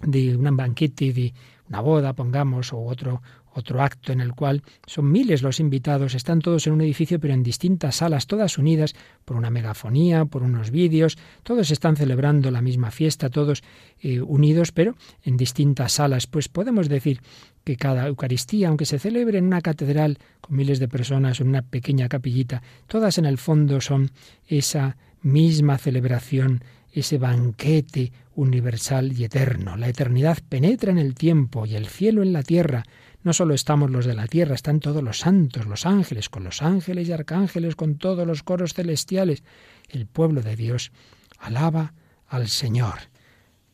de 0.02 0.36
un 0.36 0.56
banquete, 0.56 1.12
de 1.12 1.32
una 1.68 1.80
boda, 1.80 2.12
pongamos, 2.12 2.72
o 2.72 2.80
otro, 2.80 3.22
otro 3.52 3.82
acto 3.82 4.12
en 4.12 4.20
el 4.20 4.34
cual 4.34 4.62
son 4.86 5.10
miles 5.10 5.42
los 5.42 5.60
invitados, 5.60 6.14
están 6.14 6.40
todos 6.40 6.66
en 6.66 6.74
un 6.74 6.80
edificio 6.80 7.18
pero 7.20 7.34
en 7.34 7.42
distintas 7.42 7.96
salas, 7.96 8.26
todas 8.26 8.58
unidas 8.58 8.94
por 9.24 9.36
una 9.36 9.50
megafonía, 9.50 10.24
por 10.24 10.42
unos 10.42 10.70
vídeos, 10.70 11.18
todos 11.42 11.70
están 11.70 11.96
celebrando 11.96 12.50
la 12.50 12.62
misma 12.62 12.90
fiesta, 12.90 13.30
todos 13.30 13.62
eh, 14.00 14.20
unidos 14.20 14.72
pero 14.72 14.94
en 15.22 15.36
distintas 15.36 15.92
salas. 15.92 16.26
Pues 16.26 16.48
podemos 16.48 16.88
decir 16.88 17.20
que 17.64 17.76
cada 17.76 18.06
Eucaristía, 18.06 18.68
aunque 18.68 18.86
se 18.86 18.98
celebre 18.98 19.38
en 19.38 19.46
una 19.46 19.60
catedral 19.60 20.18
con 20.40 20.56
miles 20.56 20.78
de 20.78 20.88
personas, 20.88 21.40
en 21.40 21.48
una 21.48 21.62
pequeña 21.62 22.08
capillita, 22.08 22.62
todas 22.86 23.18
en 23.18 23.26
el 23.26 23.38
fondo 23.38 23.80
son 23.80 24.10
esa 24.46 24.96
misma 25.22 25.78
celebración, 25.78 26.62
ese 26.92 27.18
banquete 27.18 28.12
universal 28.34 29.12
y 29.12 29.24
eterno. 29.24 29.76
La 29.76 29.88
eternidad 29.88 30.38
penetra 30.48 30.90
en 30.90 30.98
el 30.98 31.14
tiempo 31.14 31.66
y 31.66 31.76
el 31.76 31.86
cielo 31.86 32.22
en 32.22 32.32
la 32.32 32.42
tierra. 32.42 32.84
No 33.22 33.34
solo 33.34 33.52
estamos 33.52 33.90
los 33.90 34.06
de 34.06 34.14
la 34.14 34.26
tierra, 34.26 34.54
están 34.54 34.80
todos 34.80 35.02
los 35.02 35.18
santos, 35.18 35.66
los 35.66 35.84
ángeles, 35.84 36.30
con 36.30 36.42
los 36.42 36.62
ángeles 36.62 37.08
y 37.08 37.12
arcángeles, 37.12 37.76
con 37.76 37.96
todos 37.96 38.26
los 38.26 38.42
coros 38.42 38.72
celestiales. 38.72 39.42
El 39.88 40.06
pueblo 40.06 40.40
de 40.40 40.56
Dios 40.56 40.90
alaba 41.38 41.92
al 42.26 42.48
Señor. 42.48 42.94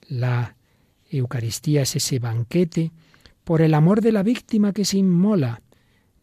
La 0.08 0.56
Eucaristía 1.10 1.82
es 1.82 1.94
ese 1.94 2.18
banquete 2.18 2.90
por 3.44 3.62
el 3.62 3.74
amor 3.74 4.00
de 4.00 4.10
la 4.10 4.24
víctima 4.24 4.72
que 4.72 4.84
se 4.84 4.98
inmola. 4.98 5.62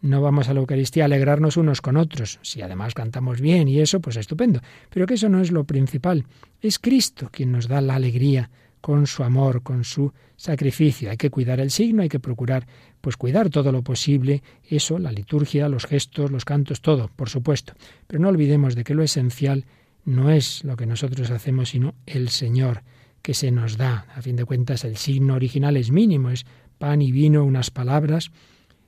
No 0.02 0.22
vamos 0.22 0.50
a 0.50 0.54
la 0.54 0.60
Eucaristía 0.60 1.04
a 1.04 1.06
alegrarnos 1.06 1.56
unos 1.56 1.80
con 1.80 1.96
otros. 1.96 2.40
Si 2.42 2.62
además 2.62 2.94
cantamos 2.94 3.40
bien 3.40 3.70
y 3.70 3.80
eso, 3.80 4.02
pues 4.02 4.18
estupendo. 4.18 4.60
Pero 4.90 5.06
que 5.06 5.14
eso 5.14 5.30
no 5.30 5.40
es 5.40 5.50
lo 5.50 5.64
principal. 5.64 6.26
Es 6.60 6.78
Cristo 6.78 7.30
quien 7.32 7.54
nos 7.54 7.70
da 7.70 7.80
la 7.80 7.96
alegría 7.96 8.50
con 8.82 9.08
su 9.08 9.24
amor, 9.24 9.64
con 9.64 9.86
su 9.86 10.12
sacrificio. 10.36 11.10
Hay 11.10 11.16
que 11.16 11.30
cuidar 11.30 11.62
el 11.62 11.72
signo, 11.72 12.02
hay 12.02 12.10
que 12.10 12.20
procurar 12.20 12.68
pues 13.04 13.18
cuidar 13.18 13.50
todo 13.50 13.74
lo 13.74 13.82
posible, 13.82 14.42
eso, 14.64 14.98
la 14.98 15.12
liturgia, 15.12 15.68
los 15.68 15.86
gestos, 15.86 16.32
los 16.32 16.46
cantos, 16.46 16.80
todo, 16.80 17.10
por 17.14 17.28
supuesto. 17.28 17.74
Pero 18.08 18.22
no 18.22 18.30
olvidemos 18.30 18.76
de 18.76 18.86
que 18.86 18.94
lo 18.96 19.04
esencial 19.04 19.66
no 20.06 20.30
es 20.30 20.64
lo 20.64 20.78
que 20.78 20.86
nosotros 20.86 21.30
hacemos, 21.30 21.68
sino 21.68 21.96
el 22.06 22.30
Señor 22.30 22.82
que 23.22 23.34
se 23.34 23.52
nos 23.52 23.76
da. 23.76 24.08
A 24.16 24.22
fin 24.22 24.38
de 24.38 24.46
cuentas, 24.46 24.86
el 24.86 24.96
signo 24.96 25.34
original 25.34 25.76
es 25.76 25.92
mínimo, 25.92 26.30
es 26.30 26.46
pan 26.78 27.02
y 27.02 27.12
vino, 27.12 27.44
unas 27.44 27.72
palabras. 27.72 28.32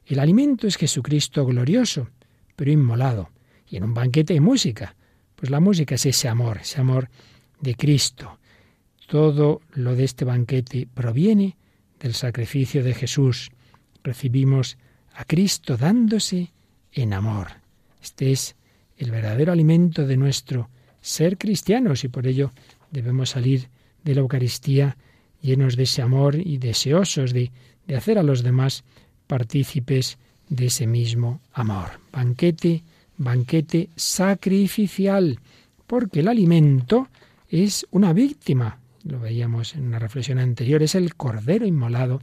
El 0.05 0.19
alimento 0.19 0.65
es 0.65 0.77
Jesucristo 0.77 1.45
glorioso, 1.45 2.07
pero 2.55 2.71
inmolado. 2.71 3.31
Y 3.67 3.75
en 3.75 3.83
un 3.83 3.93
banquete 3.93 4.31
hay 4.31 4.39
música. 4.39 4.95
Pues 5.35 5.49
la 5.49 5.59
música 5.59 5.95
es 5.95 6.05
ese 6.05 6.29
amor, 6.29 6.59
ese 6.61 6.79
amor 6.79 7.09
de 7.59 7.75
Cristo. 7.75 8.39
Todo 9.07 9.59
lo 9.73 9.93
de 9.93 10.05
este 10.05 10.23
banquete 10.23 10.87
proviene 10.87 11.57
del 11.99 12.13
sacrificio 12.13 12.81
de 12.81 12.93
Jesús. 12.93 13.51
Recibimos 14.05 14.77
a 15.13 15.25
Cristo 15.25 15.75
dándose 15.75 16.53
en 16.93 17.13
amor. 17.13 17.47
Este 18.01 18.31
es 18.31 18.55
el 18.97 19.11
verdadero 19.11 19.51
alimento 19.51 20.07
de 20.07 20.15
nuestro 20.15 20.69
ser 21.01 21.37
cristianos 21.37 22.05
y 22.05 22.07
por 22.07 22.25
ello 22.25 22.51
debemos 22.91 23.31
salir 23.31 23.67
de 24.05 24.15
la 24.15 24.21
Eucaristía 24.21 24.95
llenos 25.41 25.75
de 25.75 25.83
ese 25.83 26.01
amor 26.01 26.35
y 26.35 26.57
deseosos 26.57 27.33
de 27.33 27.51
de 27.87 27.95
hacer 27.95 28.17
a 28.17 28.23
los 28.23 28.43
demás 28.43 28.83
partícipes 29.27 30.17
de 30.49 30.67
ese 30.67 30.87
mismo 30.87 31.41
amor. 31.53 31.99
Banquete, 32.11 32.83
banquete 33.17 33.89
sacrificial, 33.95 35.39
porque 35.87 36.19
el 36.19 36.27
alimento 36.27 37.07
es 37.49 37.85
una 37.91 38.13
víctima, 38.13 38.79
lo 39.03 39.19
veíamos 39.19 39.75
en 39.75 39.85
una 39.87 39.99
reflexión 39.99 40.39
anterior, 40.39 40.83
es 40.83 40.95
el 40.95 41.15
cordero 41.15 41.65
inmolado 41.65 42.21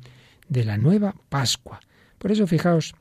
de 0.48 0.64
la 0.64 0.76
nueva 0.76 1.14
Pascua. 1.28 1.80
Por 2.18 2.32
eso 2.32 2.46
fijaos 2.46 2.94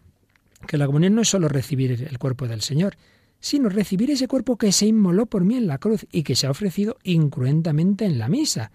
que 0.68 0.78
la 0.78 0.86
comunión 0.86 1.16
no 1.16 1.22
es 1.22 1.30
solo 1.30 1.48
recibir 1.48 1.92
el 1.92 2.20
cuerpo 2.20 2.48
del 2.48 2.62
Señor, 2.62 2.98
sino 3.40 3.70
recibir 3.70 4.12
ese 4.12 4.28
cuerpo 4.28 4.58
que 4.58 4.72
se 4.72 4.86
inmoló 4.86 5.26
por 5.26 5.44
mí 5.44 5.56
en 5.56 5.68
la 5.68 5.80
cruz 5.80 6.06
y 6.12 6.24
que 6.24 6.36
se 6.36 6.48
ha 6.48 6.52
ofrecido 6.52 6.98
incruentamente 7.04 8.06
en 8.06 8.20
la 8.20 8.30
misa. 8.30 8.72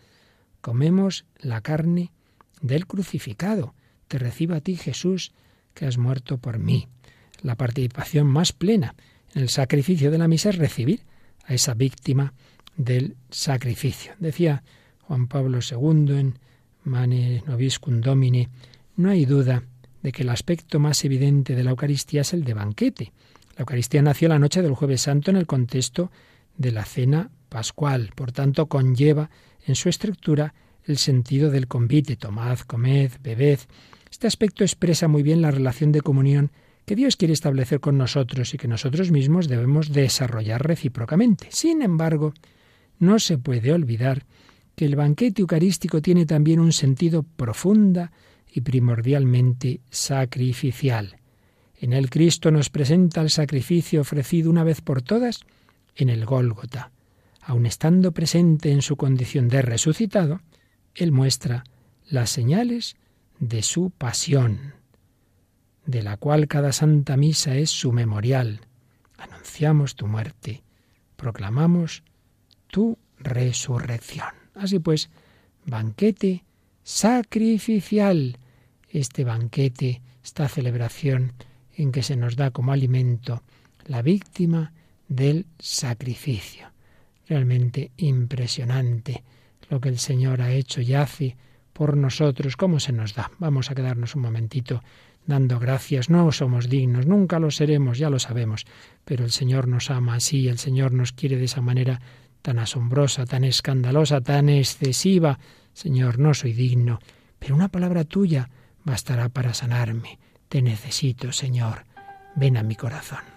Comemos 0.60 1.24
la 1.38 1.60
carne 1.60 2.12
del 2.60 2.86
crucificado. 2.86 3.74
Te 4.08 4.18
recibo 4.18 4.54
a 4.54 4.60
ti, 4.60 4.76
Jesús, 4.76 5.32
que 5.74 5.86
has 5.86 5.98
muerto 5.98 6.38
por 6.38 6.58
mí. 6.58 6.88
La 7.42 7.54
participación 7.54 8.26
más 8.26 8.52
plena 8.52 8.94
en 9.34 9.42
el 9.42 9.48
sacrificio 9.50 10.10
de 10.10 10.18
la 10.18 10.28
misa 10.28 10.50
es 10.50 10.56
recibir 10.56 11.04
a 11.44 11.54
esa 11.54 11.74
víctima 11.74 12.34
del 12.76 13.16
sacrificio. 13.30 14.14
Decía 14.18 14.64
Juan 15.02 15.28
Pablo 15.28 15.60
II 15.60 16.18
en 16.18 16.38
Mane 16.86 17.42
Noviscum 17.46 18.00
Domine, 18.00 18.48
no 18.96 19.10
hay 19.10 19.26
duda 19.26 19.62
de 20.02 20.12
que 20.12 20.22
el 20.22 20.30
aspecto 20.30 20.78
más 20.78 21.04
evidente 21.04 21.54
de 21.54 21.64
la 21.64 21.70
Eucaristía 21.70 22.22
es 22.22 22.32
el 22.32 22.44
de 22.44 22.54
banquete. 22.54 23.12
La 23.56 23.62
Eucaristía 23.62 24.02
nació 24.02 24.28
la 24.28 24.38
noche 24.38 24.62
del 24.62 24.74
jueves 24.74 25.02
santo 25.02 25.30
en 25.30 25.36
el 25.36 25.46
contexto 25.46 26.10
de 26.56 26.72
la 26.72 26.84
cena 26.84 27.30
pascual, 27.48 28.12
por 28.14 28.32
tanto 28.32 28.66
conlleva 28.66 29.30
en 29.66 29.74
su 29.74 29.88
estructura 29.88 30.54
el 30.84 30.98
sentido 30.98 31.50
del 31.50 31.66
convite, 31.66 32.16
tomad, 32.16 32.60
comed, 32.60 33.12
bebed. 33.22 33.58
Este 34.10 34.26
aspecto 34.26 34.62
expresa 34.62 35.08
muy 35.08 35.22
bien 35.22 35.42
la 35.42 35.50
relación 35.50 35.90
de 35.90 36.00
comunión 36.00 36.52
que 36.84 36.94
Dios 36.94 37.16
quiere 37.16 37.34
establecer 37.34 37.80
con 37.80 37.98
nosotros 37.98 38.54
y 38.54 38.58
que 38.58 38.68
nosotros 38.68 39.10
mismos 39.10 39.48
debemos 39.48 39.92
desarrollar 39.92 40.64
recíprocamente. 40.64 41.48
Sin 41.50 41.82
embargo, 41.82 42.32
no 43.00 43.18
se 43.18 43.38
puede 43.38 43.72
olvidar 43.72 44.24
que 44.76 44.84
el 44.84 44.94
banquete 44.94 45.40
eucarístico 45.40 46.02
tiene 46.02 46.26
también 46.26 46.60
un 46.60 46.72
sentido 46.72 47.22
profunda 47.22 48.12
y 48.52 48.60
primordialmente 48.60 49.80
sacrificial. 49.90 51.16
En 51.78 51.92
él 51.92 52.10
Cristo 52.10 52.50
nos 52.50 52.70
presenta 52.70 53.22
el 53.22 53.30
sacrificio 53.30 54.02
ofrecido 54.02 54.50
una 54.50 54.64
vez 54.64 54.82
por 54.82 55.02
todas 55.02 55.40
en 55.96 56.10
el 56.10 56.24
Gólgota. 56.24 56.92
Aun 57.40 57.66
estando 57.66 58.12
presente 58.12 58.70
en 58.70 58.82
su 58.82 58.96
condición 58.96 59.48
de 59.48 59.62
resucitado, 59.62 60.40
Él 60.94 61.12
muestra 61.12 61.64
las 62.08 62.30
señales 62.30 62.96
de 63.38 63.62
su 63.62 63.90
pasión, 63.90 64.74
de 65.84 66.02
la 66.02 66.16
cual 66.16 66.48
cada 66.48 66.72
santa 66.72 67.16
misa 67.16 67.56
es 67.56 67.70
su 67.70 67.92
memorial. 67.92 68.60
Anunciamos 69.16 69.94
tu 69.96 70.06
muerte, 70.06 70.64
proclamamos 71.16 72.02
tu 72.66 72.98
resurrección. 73.18 74.45
Así 74.56 74.78
pues, 74.78 75.10
banquete 75.64 76.44
sacrificial. 76.82 78.38
Este 78.88 79.24
banquete, 79.24 80.00
esta 80.24 80.48
celebración 80.48 81.32
en 81.74 81.92
que 81.92 82.02
se 82.02 82.16
nos 82.16 82.36
da 82.36 82.50
como 82.50 82.72
alimento 82.72 83.42
la 83.86 84.02
víctima 84.02 84.72
del 85.08 85.46
sacrificio. 85.58 86.72
Realmente 87.28 87.90
impresionante 87.96 89.22
lo 89.68 89.80
que 89.80 89.88
el 89.88 89.98
Señor 89.98 90.40
ha 90.40 90.52
hecho 90.52 90.80
y 90.80 90.94
hace 90.94 91.36
por 91.72 91.96
nosotros, 91.96 92.56
cómo 92.56 92.80
se 92.80 92.92
nos 92.92 93.14
da. 93.14 93.30
Vamos 93.38 93.70
a 93.70 93.74
quedarnos 93.74 94.14
un 94.14 94.22
momentito 94.22 94.82
dando 95.26 95.58
gracias. 95.58 96.08
No 96.08 96.32
somos 96.32 96.70
dignos, 96.70 97.06
nunca 97.06 97.38
lo 97.38 97.50
seremos, 97.50 97.98
ya 97.98 98.08
lo 98.08 98.18
sabemos, 98.18 98.64
pero 99.04 99.24
el 99.24 99.30
Señor 99.30 99.68
nos 99.68 99.90
ama 99.90 100.14
así, 100.14 100.48
el 100.48 100.58
Señor 100.58 100.92
nos 100.92 101.12
quiere 101.12 101.36
de 101.36 101.44
esa 101.44 101.60
manera 101.60 102.00
tan 102.46 102.60
asombrosa, 102.60 103.26
tan 103.26 103.42
escandalosa, 103.42 104.20
tan 104.20 104.48
excesiva. 104.48 105.40
Señor, 105.72 106.20
no 106.20 106.32
soy 106.32 106.52
digno, 106.52 107.00
pero 107.40 107.56
una 107.56 107.66
palabra 107.66 108.04
tuya 108.04 108.50
bastará 108.84 109.28
para 109.28 109.52
sanarme. 109.52 110.20
Te 110.48 110.62
necesito, 110.62 111.32
Señor. 111.32 111.86
Ven 112.36 112.56
a 112.56 112.62
mi 112.62 112.76
corazón. 112.76 113.35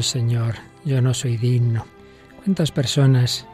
Oh 0.00 0.02
Señor, 0.02 0.54
yo 0.82 1.02
no 1.02 1.12
soy 1.12 1.36
digno. 1.36 1.84
¿Cuántas 2.42 2.72
personas 2.72 3.46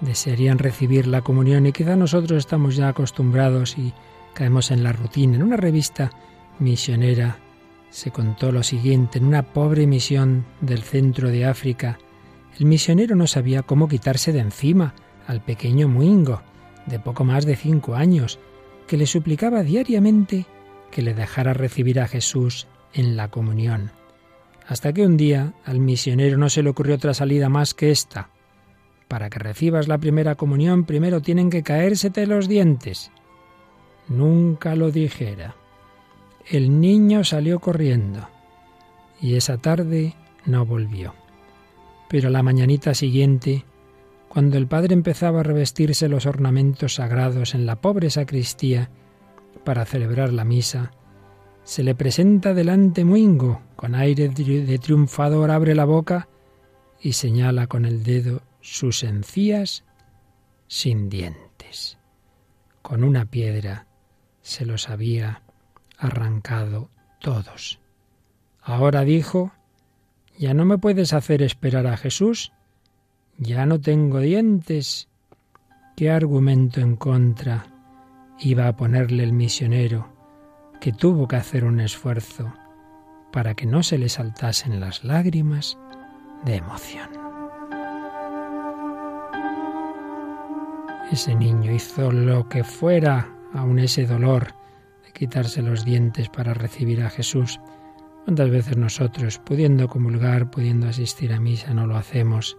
desearían 0.00 0.58
recibir 0.58 1.06
la 1.06 1.22
comunión 1.22 1.64
y 1.64 1.70
quizá 1.70 1.94
nosotros 1.94 2.38
estamos 2.38 2.74
ya 2.74 2.88
acostumbrados 2.88 3.78
y 3.78 3.94
caemos 4.34 4.72
en 4.72 4.82
la 4.82 4.90
rutina? 4.90 5.36
En 5.36 5.44
una 5.44 5.56
revista 5.56 6.10
misionera 6.58 7.36
se 7.90 8.10
contó 8.10 8.50
lo 8.50 8.64
siguiente, 8.64 9.18
en 9.18 9.26
una 9.26 9.44
pobre 9.44 9.86
misión 9.86 10.44
del 10.60 10.82
centro 10.82 11.28
de 11.28 11.44
África, 11.44 12.00
el 12.58 12.66
misionero 12.66 13.14
no 13.14 13.28
sabía 13.28 13.62
cómo 13.62 13.86
quitarse 13.86 14.32
de 14.32 14.40
encima 14.40 14.94
al 15.28 15.40
pequeño 15.40 15.86
Muingo, 15.86 16.42
de 16.86 16.98
poco 16.98 17.22
más 17.22 17.46
de 17.46 17.54
cinco 17.54 17.94
años, 17.94 18.40
que 18.88 18.96
le 18.96 19.06
suplicaba 19.06 19.62
diariamente 19.62 20.46
que 20.90 21.02
le 21.02 21.14
dejara 21.14 21.54
recibir 21.54 22.00
a 22.00 22.08
Jesús 22.08 22.66
en 22.92 23.16
la 23.16 23.28
comunión 23.28 23.92
hasta 24.72 24.94
que 24.94 25.04
un 25.04 25.18
día 25.18 25.52
al 25.66 25.80
misionero 25.80 26.38
no 26.38 26.48
se 26.48 26.62
le 26.62 26.70
ocurrió 26.70 26.94
otra 26.94 27.12
salida 27.12 27.50
más 27.50 27.74
que 27.74 27.90
esta. 27.90 28.30
Para 29.06 29.28
que 29.28 29.38
recibas 29.38 29.86
la 29.86 29.98
primera 29.98 30.34
comunión 30.34 30.84
primero 30.84 31.20
tienen 31.20 31.50
que 31.50 31.62
caérsete 31.62 32.26
los 32.26 32.48
dientes. 32.48 33.10
Nunca 34.08 34.74
lo 34.74 34.90
dijera. 34.90 35.56
El 36.46 36.80
niño 36.80 37.22
salió 37.22 37.60
corriendo 37.60 38.30
y 39.20 39.34
esa 39.34 39.58
tarde 39.58 40.14
no 40.46 40.64
volvió. 40.64 41.14
Pero 42.08 42.30
la 42.30 42.42
mañanita 42.42 42.94
siguiente, 42.94 43.66
cuando 44.30 44.56
el 44.56 44.66
padre 44.66 44.94
empezaba 44.94 45.40
a 45.40 45.44
revestirse 45.44 46.08
los 46.08 46.24
ornamentos 46.24 46.94
sagrados 46.94 47.54
en 47.54 47.66
la 47.66 47.76
pobre 47.82 48.08
sacristía 48.08 48.88
para 49.64 49.84
celebrar 49.84 50.32
la 50.32 50.44
misa, 50.44 50.92
se 51.64 51.82
le 51.82 51.94
presenta 51.94 52.54
delante 52.54 53.04
Muingo, 53.04 53.62
con 53.76 53.94
aire 53.94 54.28
de 54.28 54.78
triunfador 54.78 55.50
abre 55.50 55.74
la 55.74 55.84
boca 55.84 56.28
y 57.00 57.12
señala 57.12 57.66
con 57.66 57.84
el 57.84 58.02
dedo 58.02 58.42
sus 58.60 59.02
encías 59.02 59.84
sin 60.66 61.08
dientes. 61.08 61.98
Con 62.80 63.04
una 63.04 63.26
piedra 63.26 63.86
se 64.40 64.66
los 64.66 64.88
había 64.88 65.42
arrancado 65.98 66.90
todos. 67.20 67.80
Ahora 68.60 69.02
dijo, 69.02 69.52
ya 70.38 70.54
no 70.54 70.64
me 70.64 70.78
puedes 70.78 71.12
hacer 71.12 71.42
esperar 71.42 71.86
a 71.86 71.96
Jesús, 71.96 72.52
ya 73.38 73.66
no 73.66 73.80
tengo 73.80 74.20
dientes. 74.20 75.08
¿Qué 75.96 76.10
argumento 76.10 76.80
en 76.80 76.96
contra 76.96 77.66
iba 78.38 78.66
a 78.66 78.76
ponerle 78.76 79.24
el 79.24 79.32
misionero, 79.32 80.11
que 80.82 80.92
tuvo 80.92 81.28
que 81.28 81.36
hacer 81.36 81.64
un 81.64 81.78
esfuerzo 81.78 82.52
para 83.30 83.54
que 83.54 83.66
no 83.66 83.84
se 83.84 83.98
le 83.98 84.08
saltasen 84.08 84.80
las 84.80 85.04
lágrimas 85.04 85.78
de 86.44 86.56
emoción. 86.56 87.08
Ese 91.12 91.36
niño 91.36 91.70
hizo 91.70 92.10
lo 92.10 92.48
que 92.48 92.64
fuera, 92.64 93.32
aun 93.54 93.78
ese 93.78 94.06
dolor 94.06 94.56
de 95.04 95.12
quitarse 95.12 95.62
los 95.62 95.84
dientes 95.84 96.28
para 96.28 96.52
recibir 96.52 97.04
a 97.04 97.10
Jesús. 97.10 97.60
¿Cuántas 98.24 98.50
veces 98.50 98.76
nosotros, 98.76 99.38
pudiendo 99.38 99.86
comulgar, 99.86 100.50
pudiendo 100.50 100.88
asistir 100.88 101.32
a 101.32 101.38
misa, 101.38 101.72
no 101.74 101.86
lo 101.86 101.96
hacemos? 101.96 102.56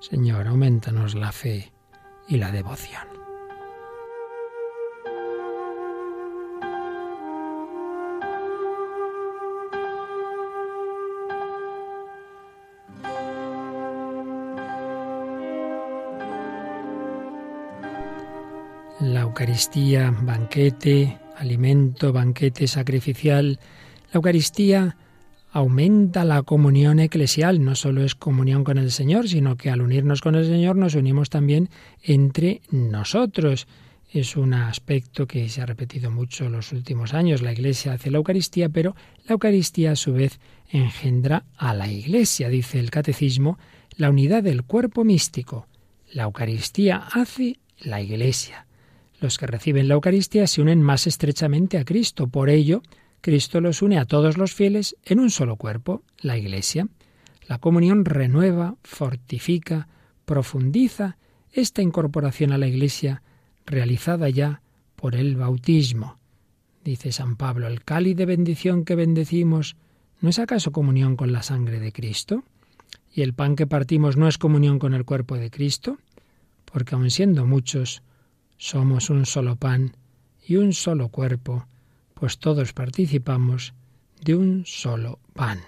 Señor, 0.00 0.48
aumentanos 0.48 1.14
la 1.14 1.32
fe 1.32 1.72
y 2.28 2.36
la 2.36 2.52
devoción. 2.52 3.07
Eucaristía, 19.38 20.12
banquete, 20.20 21.16
alimento, 21.36 22.12
banquete 22.12 22.66
sacrificial. 22.66 23.60
La 24.12 24.16
Eucaristía 24.16 24.96
aumenta 25.52 26.24
la 26.24 26.42
comunión 26.42 26.98
eclesial. 26.98 27.64
No 27.64 27.76
solo 27.76 28.02
es 28.02 28.16
comunión 28.16 28.64
con 28.64 28.78
el 28.78 28.90
Señor, 28.90 29.28
sino 29.28 29.56
que 29.56 29.70
al 29.70 29.80
unirnos 29.80 30.22
con 30.22 30.34
el 30.34 30.44
Señor 30.44 30.74
nos 30.74 30.96
unimos 30.96 31.30
también 31.30 31.70
entre 32.02 32.62
nosotros. 32.72 33.68
Es 34.10 34.36
un 34.36 34.54
aspecto 34.54 35.28
que 35.28 35.48
se 35.48 35.62
ha 35.62 35.66
repetido 35.66 36.10
mucho 36.10 36.46
en 36.46 36.52
los 36.54 36.72
últimos 36.72 37.14
años. 37.14 37.40
La 37.40 37.52
Iglesia 37.52 37.92
hace 37.92 38.10
la 38.10 38.18
Eucaristía, 38.18 38.68
pero 38.70 38.96
la 39.24 39.34
Eucaristía 39.34 39.92
a 39.92 39.96
su 39.96 40.14
vez 40.14 40.40
engendra 40.68 41.44
a 41.56 41.74
la 41.74 41.86
Iglesia, 41.86 42.48
dice 42.48 42.80
el 42.80 42.90
Catecismo, 42.90 43.56
la 43.96 44.10
unidad 44.10 44.42
del 44.42 44.64
cuerpo 44.64 45.04
místico. 45.04 45.68
La 46.12 46.24
Eucaristía 46.24 47.06
hace 47.12 47.60
la 47.78 48.02
Iglesia. 48.02 48.64
Los 49.20 49.36
que 49.36 49.46
reciben 49.46 49.88
la 49.88 49.94
Eucaristía 49.94 50.46
se 50.46 50.62
unen 50.62 50.80
más 50.80 51.06
estrechamente 51.06 51.78
a 51.78 51.84
Cristo. 51.84 52.28
Por 52.28 52.50
ello, 52.50 52.82
Cristo 53.20 53.60
los 53.60 53.82
une 53.82 53.98
a 53.98 54.04
todos 54.04 54.38
los 54.38 54.54
fieles 54.54 54.96
en 55.04 55.18
un 55.18 55.30
solo 55.30 55.56
cuerpo, 55.56 56.02
la 56.20 56.38
Iglesia. 56.38 56.86
La 57.46 57.58
comunión 57.58 58.04
renueva, 58.04 58.76
fortifica, 58.84 59.88
profundiza 60.24 61.16
esta 61.52 61.82
incorporación 61.82 62.52
a 62.52 62.58
la 62.58 62.68
Iglesia 62.68 63.22
realizada 63.66 64.28
ya 64.28 64.62
por 64.94 65.16
el 65.16 65.36
bautismo. 65.36 66.18
Dice 66.84 67.12
San 67.12 67.36
Pablo, 67.36 67.66
el 67.66 67.84
cáliz 67.84 68.16
de 68.16 68.26
bendición 68.26 68.84
que 68.84 68.94
bendecimos, 68.94 69.76
¿no 70.20 70.28
es 70.28 70.38
acaso 70.38 70.70
comunión 70.70 71.16
con 71.16 71.32
la 71.32 71.42
sangre 71.42 71.80
de 71.80 71.92
Cristo? 71.92 72.44
¿Y 73.12 73.22
el 73.22 73.34
pan 73.34 73.56
que 73.56 73.66
partimos 73.66 74.16
no 74.16 74.28
es 74.28 74.38
comunión 74.38 74.78
con 74.78 74.94
el 74.94 75.04
cuerpo 75.04 75.36
de 75.36 75.50
Cristo? 75.50 75.98
Porque 76.64 76.94
aun 76.94 77.10
siendo 77.10 77.46
muchos, 77.46 78.02
somos 78.58 79.08
un 79.08 79.24
solo 79.24 79.56
pan 79.56 79.96
y 80.46 80.56
un 80.56 80.72
solo 80.72 81.08
cuerpo, 81.08 81.66
pues 82.14 82.38
todos 82.38 82.72
participamos 82.72 83.72
de 84.22 84.34
un 84.34 84.64
solo 84.66 85.20
pan. 85.32 85.60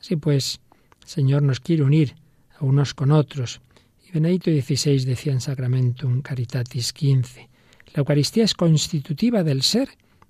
Así 0.00 0.16
pues, 0.16 0.60
el 1.02 1.08
Señor 1.08 1.42
nos 1.42 1.60
quiere 1.60 1.82
unir 1.82 2.14
a 2.58 2.64
unos 2.64 2.94
con 2.94 3.10
otros. 3.10 3.60
Y 4.06 4.12
Benedicto 4.12 4.50
XVI 4.50 5.04
decía 5.04 5.32
en 5.32 5.40
Sacramentum 5.40 6.22
Caritatis 6.22 6.88
XV, 6.88 7.48
la 7.94 8.00
Eucaristía 8.00 8.44
es 8.44 8.54
constitutiva 8.54 9.42
del 9.42 9.62
ser 9.62 9.88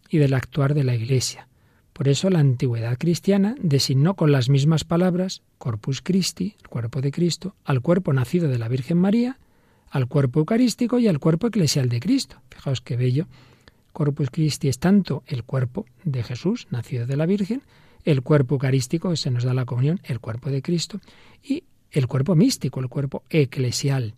y 0.09 0.19
del 0.19 0.35
actuar 0.35 0.75
de 0.75 0.85
la 0.85 0.95
Iglesia. 0.95 1.49
Por 1.93 2.09
eso 2.09 2.31
la 2.31 2.39
antigüedad 2.39 2.97
cristiana 2.97 3.57
designó 3.61 4.15
con 4.15 4.31
las 4.31 4.49
mismas 4.49 4.85
palabras 4.85 5.43
Corpus 5.59 6.01
Christi, 6.01 6.55
el 6.63 6.69
cuerpo 6.69 7.01
de 7.01 7.11
Cristo, 7.11 7.57
al 7.65 7.81
cuerpo 7.81 8.13
nacido 8.13 8.49
de 8.49 8.59
la 8.59 8.69
Virgen 8.69 8.99
María, 8.99 9.39
al 9.91 10.07
cuerpo 10.07 10.41
eucarístico 10.41 10.99
y 10.99 11.09
al 11.09 11.19
cuerpo 11.19 11.47
eclesial 11.47 11.89
de 11.89 12.01
Cristo. 12.01 12.41
Fijaos 12.51 12.81
qué 12.81 12.97
bello. 12.97 13.27
Corpus 13.93 14.31
Christi 14.31 14.69
es 14.69 14.79
tanto 14.79 15.25
el 15.27 15.45
cuerpo 15.45 15.87
de 16.05 16.23
Jesús, 16.23 16.69
nacido 16.71 17.07
de 17.07 17.17
la 17.17 17.27
Virgen, 17.27 17.63
el 18.05 18.23
cuerpo 18.23 18.55
eucarístico, 18.55 19.15
se 19.17 19.31
nos 19.31 19.45
da 19.45 19.55
la 19.55 19.65
comunión, 19.65 20.01
el 20.05 20.21
cuerpo 20.21 20.51
de 20.51 20.63
Cristo, 20.63 21.01
y 21.43 21.65
el 21.91 22.07
cuerpo 22.07 22.37
místico, 22.37 22.81
el 22.81 22.89
cuerpo 22.89 23.25
eclesial. 23.29 24.15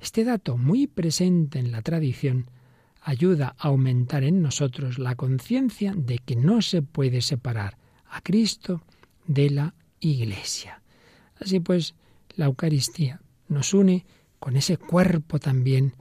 Este 0.00 0.24
dato, 0.24 0.56
muy 0.56 0.86
presente 0.86 1.58
en 1.58 1.70
la 1.70 1.82
tradición, 1.82 2.46
ayuda 3.00 3.54
a 3.58 3.68
aumentar 3.68 4.24
en 4.24 4.42
nosotros 4.42 4.98
la 4.98 5.14
conciencia 5.14 5.92
de 5.96 6.18
que 6.18 6.36
no 6.36 6.62
se 6.62 6.82
puede 6.82 7.20
separar 7.20 7.76
a 8.08 8.20
Cristo 8.22 8.82
de 9.26 9.50
la 9.50 9.74
Iglesia. 10.00 10.82
Así 11.40 11.60
pues, 11.60 11.94
la 12.34 12.46
Eucaristía 12.46 13.20
nos 13.48 13.74
une 13.74 14.04
con 14.42 14.56
ese 14.56 14.76
cuerpo 14.76 15.38
también 15.38 15.92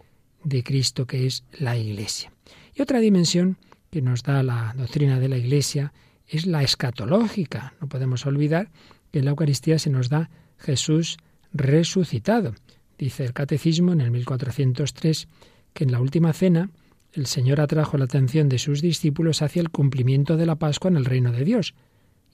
de 0.43 0.63
Cristo 0.63 1.05
que 1.05 1.27
es 1.27 1.43
la 1.59 1.77
Iglesia. 1.77 2.31
Y 2.73 2.81
otra 2.81 2.99
dimensión 2.99 3.57
que 3.91 4.01
nos 4.01 4.23
da 4.23 4.41
la 4.41 4.73
doctrina 4.75 5.19
de 5.19 5.29
la 5.29 5.37
Iglesia 5.37 5.93
es 6.27 6.47
la 6.47 6.63
escatológica. 6.63 7.75
No 7.79 7.87
podemos 7.87 8.25
olvidar 8.25 8.71
que 9.11 9.19
en 9.19 9.25
la 9.25 9.31
Eucaristía 9.31 9.77
se 9.77 9.91
nos 9.91 10.09
da 10.09 10.31
Jesús 10.57 11.17
resucitado. 11.53 12.55
Dice 12.97 13.25
el 13.25 13.33
Catecismo 13.33 13.93
en 13.93 14.01
el 14.01 14.09
1403 14.09 15.27
que 15.73 15.83
en 15.83 15.91
la 15.91 16.01
última 16.01 16.33
cena 16.33 16.71
el 17.13 17.27
Señor 17.27 17.61
atrajo 17.61 17.99
la 17.99 18.05
atención 18.05 18.49
de 18.49 18.57
sus 18.57 18.81
discípulos 18.81 19.43
hacia 19.43 19.61
el 19.61 19.69
cumplimiento 19.69 20.35
de 20.35 20.47
la 20.47 20.55
Pascua 20.55 20.89
en 20.89 20.97
el 20.97 21.05
reino 21.05 21.31
de 21.31 21.45
Dios. 21.45 21.75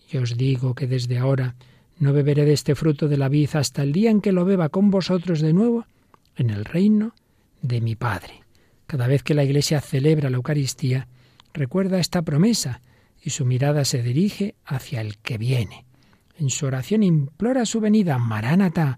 Y 0.10 0.16
os 0.20 0.38
digo 0.38 0.74
que 0.74 0.88
desde 0.88 1.18
ahora 1.18 1.56
no 2.00 2.14
beberé 2.14 2.46
de 2.46 2.54
este 2.54 2.76
fruto 2.76 3.10
de 3.10 3.18
la 3.18 3.28
vid 3.28 3.50
hasta 3.56 3.84
el 3.84 3.92
día 3.92 4.10
en 4.10 4.22
que 4.22 4.32
lo 4.32 4.46
beba 4.46 4.70
con 4.70 4.90
vosotros 4.90 5.42
de 5.42 5.52
nuevo 5.52 5.86
en 6.38 6.50
el 6.50 6.66
reino 6.66 7.14
de 7.62 7.82
mi 7.82 7.96
Padre. 7.96 8.44
Cada 8.86 9.08
vez 9.08 9.24
que 9.24 9.34
la 9.34 9.44
Iglesia 9.44 9.82
celebra 9.82 10.30
la 10.30 10.38
Eucaristía, 10.38 11.08
recuerda 11.54 12.00
esta 12.00 12.22
promesa 12.22 12.82
y 13.22 13.32
su 13.32 13.46
mirada 13.46 13.84
se 13.84 14.02
dirige 14.02 14.56
hacia 14.66 15.02
el 15.02 15.18
que 15.18 15.38
viene. 15.38 15.86
En 16.40 16.50
su 16.50 16.66
oración 16.66 17.04
implora 17.04 17.66
su 17.66 17.82
venida, 17.82 18.18
Maránata, 18.18 18.98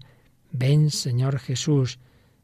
ven 0.52 0.90
Señor 0.90 1.38
Jesús, 1.38 1.98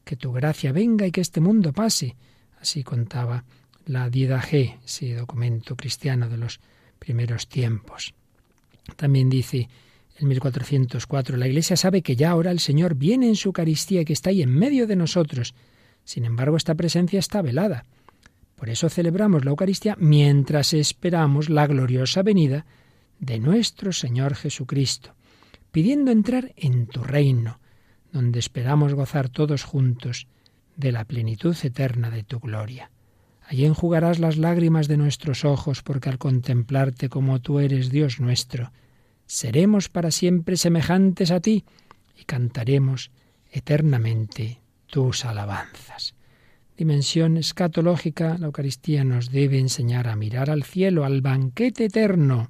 que 0.05 0.17
tu 0.17 0.33
gracia 0.33 0.73
venga 0.73 1.07
y 1.07 1.13
que 1.13 1.21
este 1.21 1.41
mundo 1.41 1.73
pase. 1.73 2.17
Así 2.61 2.83
contaba 2.83 3.45
la 3.85 4.09
G, 4.09 4.79
ese 4.85 5.15
documento 5.15 5.77
cristiano 5.77 6.29
de 6.29 6.39
los 6.39 6.61
primeros 6.99 7.49
tiempos. 7.49 8.15
También 8.97 9.29
dice 9.29 9.69
en 10.19 10.29
1404. 10.29 11.37
La 11.37 11.47
Iglesia 11.47 11.77
sabe 11.77 12.03
que 12.03 12.17
ya 12.17 12.31
ahora 12.31 12.51
el 12.51 12.61
Señor 12.61 12.95
viene 12.95 13.29
en 13.29 13.37
su 13.37 13.49
Eucaristía 13.49 14.01
y 14.01 14.05
que 14.05 14.13
está 14.13 14.31
ahí 14.31 14.43
en 14.43 14.51
medio 14.51 14.87
de 14.87 14.97
nosotros. 14.97 15.55
Sin 16.05 16.25
embargo, 16.25 16.57
esta 16.57 16.75
presencia 16.75 17.19
está 17.19 17.43
velada. 17.43 17.85
Por 18.57 18.71
eso 18.71 18.89
celebramos 18.89 19.45
la 19.45 19.51
Eucaristía 19.51 19.97
mientras 19.99 20.73
esperamos 20.73 21.51
la 21.51 21.67
gloriosa 21.67 22.23
venida 22.23 22.65
de 23.19 23.39
nuestro 23.39 23.93
Señor 23.93 24.35
Jesucristo, 24.35 25.15
pidiendo 25.71 26.11
entrar 26.11 26.53
en 26.57 26.87
tu 26.87 27.03
reino, 27.03 27.61
donde 28.13 28.39
esperamos 28.39 28.95
gozar 28.95 29.29
todos 29.29 29.65
juntos 29.65 30.27
de 30.77 30.93
la 30.93 31.05
plenitud 31.05 31.57
eterna 31.63 32.11
de 32.11 32.23
tu 32.23 32.41
gloria. 32.41 32.91
Allí 33.47 33.65
enjugarás 33.65 34.19
las 34.19 34.39
lágrimas 34.39 34.89
de 34.89 34.97
nuestros 34.97 35.45
ojos, 35.45 35.83
porque 35.83 36.09
al 36.09 36.19
contemplarte 36.19 37.09
como 37.09 37.41
tú 37.41 37.61
eres 37.61 37.91
Dios 37.91 38.21
nuestro, 38.21 38.73
seremos 39.27 39.89
para 39.89 40.11
siempre 40.11 40.57
semejantes 40.57 41.31
a 41.31 41.41
ti 41.41 41.65
y 42.19 42.25
cantaremos 42.25 43.11
eternamente 43.51 44.61
tus 44.87 45.25
alabanzas. 45.25 46.15
Dimensión 46.77 47.37
escatológica, 47.37 48.37
la 48.39 48.47
Eucaristía 48.47 49.03
nos 49.03 49.31
debe 49.31 49.59
enseñar 49.59 50.09
a 50.09 50.17
mirar 50.17 50.51
al 50.51 50.63
cielo, 50.63 51.05
al 51.05 51.23
banquete 51.23 51.87
eterno. 51.87 52.49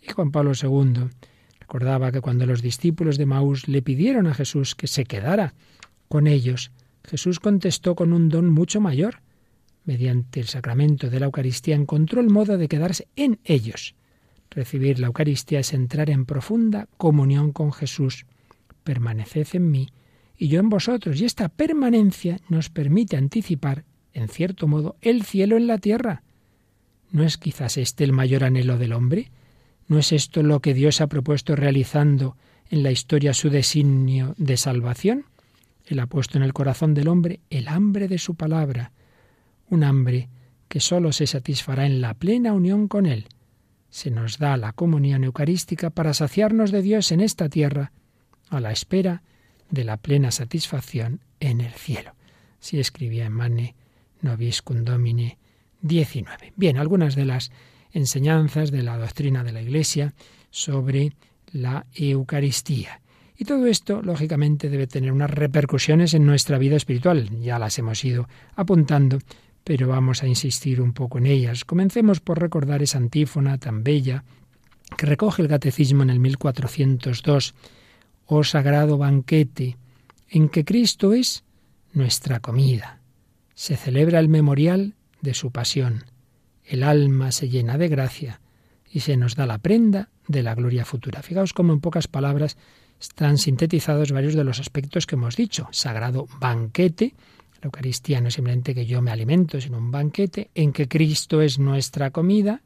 Y 0.00 0.12
Juan 0.12 0.30
Pablo 0.30 0.52
II 0.60 1.10
recordaba 1.58 2.12
que 2.12 2.20
cuando 2.20 2.46
los 2.46 2.62
discípulos 2.62 3.18
de 3.18 3.26
Maús 3.26 3.68
le 3.68 3.82
pidieron 3.82 4.26
a 4.26 4.34
Jesús 4.34 4.74
que 4.74 4.86
se 4.86 5.04
quedara 5.04 5.54
con 6.08 6.26
ellos, 6.26 6.70
Jesús 7.04 7.40
contestó 7.40 7.96
con 7.96 8.12
un 8.12 8.28
don 8.28 8.48
mucho 8.48 8.80
mayor. 8.80 9.22
Mediante 9.84 10.38
el 10.38 10.46
sacramento 10.46 11.10
de 11.10 11.18
la 11.18 11.26
Eucaristía 11.26 11.74
encontró 11.74 12.20
el 12.20 12.30
modo 12.30 12.56
de 12.56 12.68
quedarse 12.68 13.08
en 13.16 13.40
ellos 13.44 13.96
Recibir 14.54 14.98
la 14.98 15.06
Eucaristía 15.06 15.60
es 15.60 15.72
entrar 15.72 16.10
en 16.10 16.26
profunda 16.26 16.86
comunión 16.98 17.52
con 17.52 17.72
Jesús. 17.72 18.26
Permaneced 18.84 19.46
en 19.54 19.70
mí 19.70 19.88
y 20.36 20.48
yo 20.48 20.60
en 20.60 20.68
vosotros. 20.68 21.18
Y 21.20 21.24
esta 21.24 21.48
permanencia 21.48 22.38
nos 22.50 22.68
permite 22.68 23.16
anticipar, 23.16 23.84
en 24.12 24.28
cierto 24.28 24.68
modo, 24.68 24.96
el 25.00 25.22
cielo 25.22 25.56
en 25.56 25.66
la 25.66 25.78
tierra. 25.78 26.22
¿No 27.10 27.24
es 27.24 27.38
quizás 27.38 27.78
este 27.78 28.04
el 28.04 28.12
mayor 28.12 28.44
anhelo 28.44 28.76
del 28.76 28.92
hombre? 28.92 29.30
¿No 29.88 29.98
es 29.98 30.12
esto 30.12 30.42
lo 30.42 30.60
que 30.60 30.74
Dios 30.74 31.00
ha 31.00 31.06
propuesto 31.06 31.56
realizando 31.56 32.36
en 32.70 32.82
la 32.82 32.90
historia 32.90 33.32
su 33.32 33.48
designio 33.48 34.34
de 34.36 34.58
salvación? 34.58 35.24
Él 35.86 35.98
ha 35.98 36.06
puesto 36.06 36.36
en 36.36 36.44
el 36.44 36.52
corazón 36.52 36.92
del 36.92 37.08
hombre 37.08 37.40
el 37.48 37.68
hambre 37.68 38.06
de 38.06 38.18
su 38.18 38.34
palabra, 38.34 38.92
un 39.70 39.82
hambre 39.82 40.28
que 40.68 40.80
sólo 40.80 41.12
se 41.12 41.26
satisfará 41.26 41.86
en 41.86 42.02
la 42.02 42.12
plena 42.14 42.52
unión 42.52 42.86
con 42.86 43.06
Él. 43.06 43.28
Se 43.92 44.10
nos 44.10 44.38
da 44.38 44.56
la 44.56 44.72
comunión 44.72 45.22
eucarística 45.22 45.90
para 45.90 46.14
saciarnos 46.14 46.70
de 46.70 46.80
Dios 46.80 47.12
en 47.12 47.20
esta 47.20 47.50
tierra, 47.50 47.92
a 48.48 48.58
la 48.58 48.72
espera 48.72 49.22
de 49.68 49.84
la 49.84 49.98
plena 49.98 50.30
satisfacción 50.30 51.20
en 51.40 51.60
el 51.60 51.72
cielo. 51.72 52.14
Si 52.58 52.80
escribía 52.80 53.26
en 53.26 53.32
Mane 53.32 53.74
Domine 54.22 55.38
19. 55.82 56.54
Bien, 56.56 56.78
algunas 56.78 57.16
de 57.16 57.26
las 57.26 57.52
enseñanzas 57.92 58.70
de 58.70 58.82
la 58.82 58.96
doctrina 58.96 59.44
de 59.44 59.52
la 59.52 59.60
Iglesia 59.60 60.14
sobre 60.50 61.12
la 61.52 61.84
Eucaristía. 61.94 63.02
Y 63.36 63.44
todo 63.44 63.66
esto, 63.66 64.00
lógicamente, 64.00 64.70
debe 64.70 64.86
tener 64.86 65.12
unas 65.12 65.30
repercusiones 65.30 66.14
en 66.14 66.24
nuestra 66.24 66.56
vida 66.56 66.76
espiritual. 66.76 67.28
Ya 67.42 67.58
las 67.58 67.78
hemos 67.78 68.02
ido 68.06 68.26
apuntando, 68.56 69.18
pero 69.64 69.88
vamos 69.88 70.22
a 70.22 70.26
insistir 70.26 70.80
un 70.80 70.92
poco 70.92 71.18
en 71.18 71.26
ellas. 71.26 71.64
Comencemos 71.64 72.20
por 72.20 72.40
recordar 72.40 72.82
esa 72.82 72.98
antífona 72.98 73.58
tan 73.58 73.84
bella 73.84 74.24
que 74.96 75.06
recoge 75.06 75.42
el 75.42 75.48
Catecismo 75.48 76.02
en 76.02 76.10
el 76.10 76.20
1402. 76.20 77.54
Oh 78.26 78.44
sagrado 78.44 78.98
banquete, 78.98 79.76
en 80.28 80.48
que 80.48 80.64
Cristo 80.64 81.12
es 81.12 81.44
nuestra 81.92 82.40
comida. 82.40 83.00
Se 83.54 83.76
celebra 83.76 84.18
el 84.18 84.28
memorial 84.28 84.94
de 85.20 85.34
su 85.34 85.50
pasión. 85.50 86.04
El 86.64 86.82
alma 86.82 87.32
se 87.32 87.48
llena 87.48 87.78
de 87.78 87.88
gracia 87.88 88.40
y 88.90 89.00
se 89.00 89.16
nos 89.16 89.34
da 89.36 89.46
la 89.46 89.58
prenda 89.58 90.10
de 90.28 90.42
la 90.42 90.54
gloria 90.54 90.84
futura. 90.84 91.22
Fijaos 91.22 91.52
cómo 91.52 91.72
en 91.72 91.80
pocas 91.80 92.08
palabras 92.08 92.56
están 93.00 93.38
sintetizados 93.38 94.12
varios 94.12 94.34
de 94.34 94.44
los 94.44 94.60
aspectos 94.60 95.06
que 95.06 95.16
hemos 95.16 95.36
dicho. 95.36 95.68
Sagrado 95.72 96.26
banquete, 96.38 97.14
la 97.62 97.68
Eucaristía 97.68 98.20
no 98.20 98.26
es 98.26 98.34
simplemente 98.34 98.74
que 98.74 98.86
yo 98.86 99.00
me 99.02 99.12
alimento, 99.12 99.60
sino 99.60 99.78
un 99.78 99.92
banquete 99.92 100.50
en 100.52 100.72
que 100.72 100.88
Cristo 100.88 101.40
es 101.40 101.60
nuestra 101.60 102.10
comida. 102.10 102.60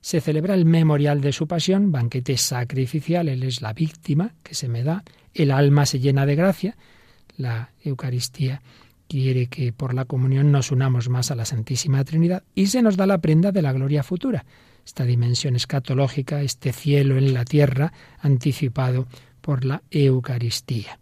Se 0.00 0.20
celebra 0.20 0.54
el 0.54 0.64
memorial 0.64 1.20
de 1.20 1.32
su 1.32 1.46
pasión, 1.46 1.92
banquete 1.92 2.36
sacrificial, 2.36 3.28
Él 3.28 3.44
es 3.44 3.62
la 3.62 3.72
víctima 3.72 4.34
que 4.42 4.56
se 4.56 4.68
me 4.68 4.82
da, 4.82 5.04
el 5.32 5.52
alma 5.52 5.86
se 5.86 6.00
llena 6.00 6.26
de 6.26 6.34
gracia. 6.34 6.76
La 7.36 7.70
Eucaristía 7.84 8.60
quiere 9.06 9.46
que 9.46 9.72
por 9.72 9.94
la 9.94 10.04
comunión 10.04 10.50
nos 10.50 10.72
unamos 10.72 11.08
más 11.08 11.30
a 11.30 11.36
la 11.36 11.44
Santísima 11.44 12.02
Trinidad 12.02 12.42
y 12.56 12.66
se 12.66 12.82
nos 12.82 12.96
da 12.96 13.06
la 13.06 13.18
prenda 13.18 13.52
de 13.52 13.62
la 13.62 13.72
gloria 13.72 14.02
futura, 14.02 14.44
esta 14.84 15.04
dimensión 15.04 15.54
escatológica, 15.54 16.42
este 16.42 16.72
cielo 16.72 17.18
en 17.18 17.32
la 17.34 17.44
tierra 17.44 17.92
anticipado 18.18 19.06
por 19.40 19.64
la 19.64 19.84
Eucaristía. 19.92 20.98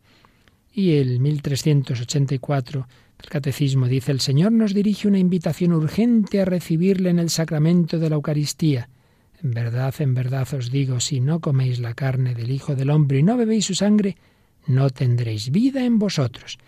Y 0.74 0.96
el 0.96 1.18
1384 1.20 2.86
el 3.22 3.28
Catecismo 3.28 3.86
dice, 3.86 4.12
el 4.12 4.20
Señor 4.20 4.52
nos 4.52 4.74
dirige 4.74 5.06
una 5.06 5.18
invitación 5.18 5.72
urgente 5.72 6.40
a 6.40 6.44
recibirle 6.44 7.10
en 7.10 7.18
el 7.18 7.30
sacramento 7.30 7.98
de 7.98 8.10
la 8.10 8.16
Eucaristía. 8.16 8.88
En 9.42 9.52
verdad, 9.52 9.94
en 10.00 10.14
verdad 10.14 10.46
os 10.54 10.70
digo, 10.70 11.00
si 11.00 11.20
no 11.20 11.40
coméis 11.40 11.78
la 11.78 11.94
carne 11.94 12.34
del 12.34 12.50
Hijo 12.50 12.74
del 12.74 12.90
Hombre 12.90 13.18
y 13.18 13.22
no 13.22 13.36
bebéis 13.36 13.66
su 13.66 13.74
sangre, 13.74 14.16
no 14.66 14.90
tendréis 14.90 15.50
vida 15.50 15.84
en 15.84 15.98
vosotros. 15.98 16.58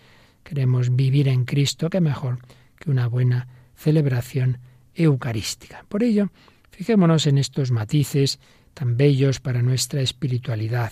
Queremos 0.43 0.95
vivir 0.95 1.27
en 1.27 1.45
Cristo, 1.45 1.89
que 1.89 2.01
mejor 2.01 2.39
que 2.79 2.91
una 2.91 3.07
buena 3.07 3.47
celebración 3.75 4.59
eucarística. 4.93 5.85
Por 5.89 6.03
ello, 6.03 6.29
fijémonos 6.71 7.27
en 7.27 7.37
estos 7.37 7.71
matices 7.71 8.39
tan 8.73 8.97
bellos 8.97 9.39
para 9.39 9.61
nuestra 9.61 10.01
espiritualidad. 10.01 10.91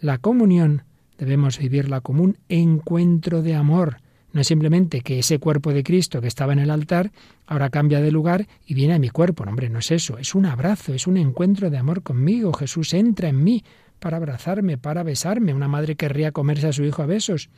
La 0.00 0.18
comunión 0.18 0.82
debemos 1.18 1.58
vivirla 1.58 2.00
como 2.00 2.22
un 2.22 2.38
encuentro 2.48 3.42
de 3.42 3.54
amor. 3.54 3.98
No 4.36 4.42
es 4.42 4.48
simplemente 4.48 5.00
que 5.00 5.20
ese 5.20 5.38
cuerpo 5.38 5.72
de 5.72 5.82
Cristo 5.82 6.20
que 6.20 6.28
estaba 6.28 6.52
en 6.52 6.58
el 6.58 6.70
altar 6.70 7.10
ahora 7.46 7.70
cambia 7.70 8.02
de 8.02 8.10
lugar 8.10 8.46
y 8.66 8.74
viene 8.74 8.92
a 8.92 8.98
mi 8.98 9.08
cuerpo. 9.08 9.46
No, 9.46 9.50
hombre, 9.52 9.70
no 9.70 9.78
es 9.78 9.90
eso. 9.90 10.18
Es 10.18 10.34
un 10.34 10.44
abrazo, 10.44 10.92
es 10.92 11.06
un 11.06 11.16
encuentro 11.16 11.70
de 11.70 11.78
amor 11.78 12.02
conmigo. 12.02 12.52
Jesús 12.52 12.92
entra 12.92 13.30
en 13.30 13.42
mí 13.42 13.64
para 13.98 14.18
abrazarme, 14.18 14.76
para 14.76 15.02
besarme. 15.04 15.54
Una 15.54 15.68
madre 15.68 15.96
querría 15.96 16.32
comerse 16.32 16.66
a 16.66 16.72
su 16.74 16.84
hijo 16.84 17.02
a 17.02 17.06
besos. 17.06 17.48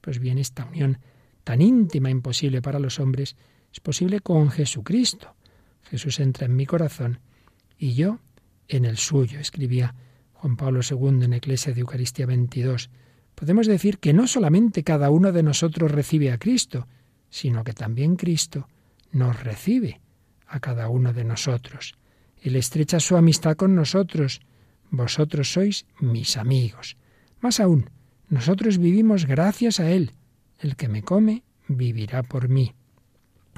Pues 0.00 0.20
bien, 0.20 0.38
esta 0.38 0.64
unión 0.64 0.98
tan 1.42 1.60
íntima, 1.60 2.08
imposible 2.08 2.62
para 2.62 2.78
los 2.78 3.00
hombres, 3.00 3.34
es 3.72 3.80
posible 3.80 4.20
con 4.20 4.52
Jesucristo. 4.52 5.34
Jesús 5.90 6.20
entra 6.20 6.46
en 6.46 6.54
mi 6.54 6.66
corazón 6.66 7.18
y 7.76 7.94
yo 7.94 8.20
en 8.68 8.84
el 8.84 8.96
suyo, 8.96 9.40
escribía 9.40 9.96
Juan 10.34 10.56
Pablo 10.56 10.82
II 10.88 11.24
en 11.24 11.32
Iglesia 11.32 11.74
de 11.74 11.80
Eucaristía 11.80 12.26
22, 12.26 12.90
podemos 13.38 13.66
decir 13.66 13.98
que 13.98 14.12
no 14.12 14.26
solamente 14.26 14.82
cada 14.82 15.10
uno 15.10 15.30
de 15.30 15.42
nosotros 15.42 15.92
recibe 15.92 16.32
a 16.32 16.38
Cristo, 16.38 16.88
sino 17.30 17.62
que 17.62 17.72
también 17.72 18.16
Cristo 18.16 18.66
nos 19.12 19.42
recibe 19.42 20.00
a 20.46 20.58
cada 20.58 20.88
uno 20.88 21.12
de 21.12 21.24
nosotros. 21.24 21.94
Él 22.42 22.56
estrecha 22.56 22.98
su 22.98 23.16
amistad 23.16 23.56
con 23.56 23.74
nosotros. 23.74 24.40
Vosotros 24.90 25.52
sois 25.52 25.86
mis 26.00 26.36
amigos. 26.36 26.96
Más 27.40 27.60
aún, 27.60 27.90
nosotros 28.28 28.78
vivimos 28.78 29.26
gracias 29.26 29.78
a 29.78 29.90
Él. 29.90 30.12
El 30.58 30.74
que 30.74 30.88
me 30.88 31.02
come 31.02 31.44
vivirá 31.68 32.22
por 32.22 32.48
mí. 32.48 32.74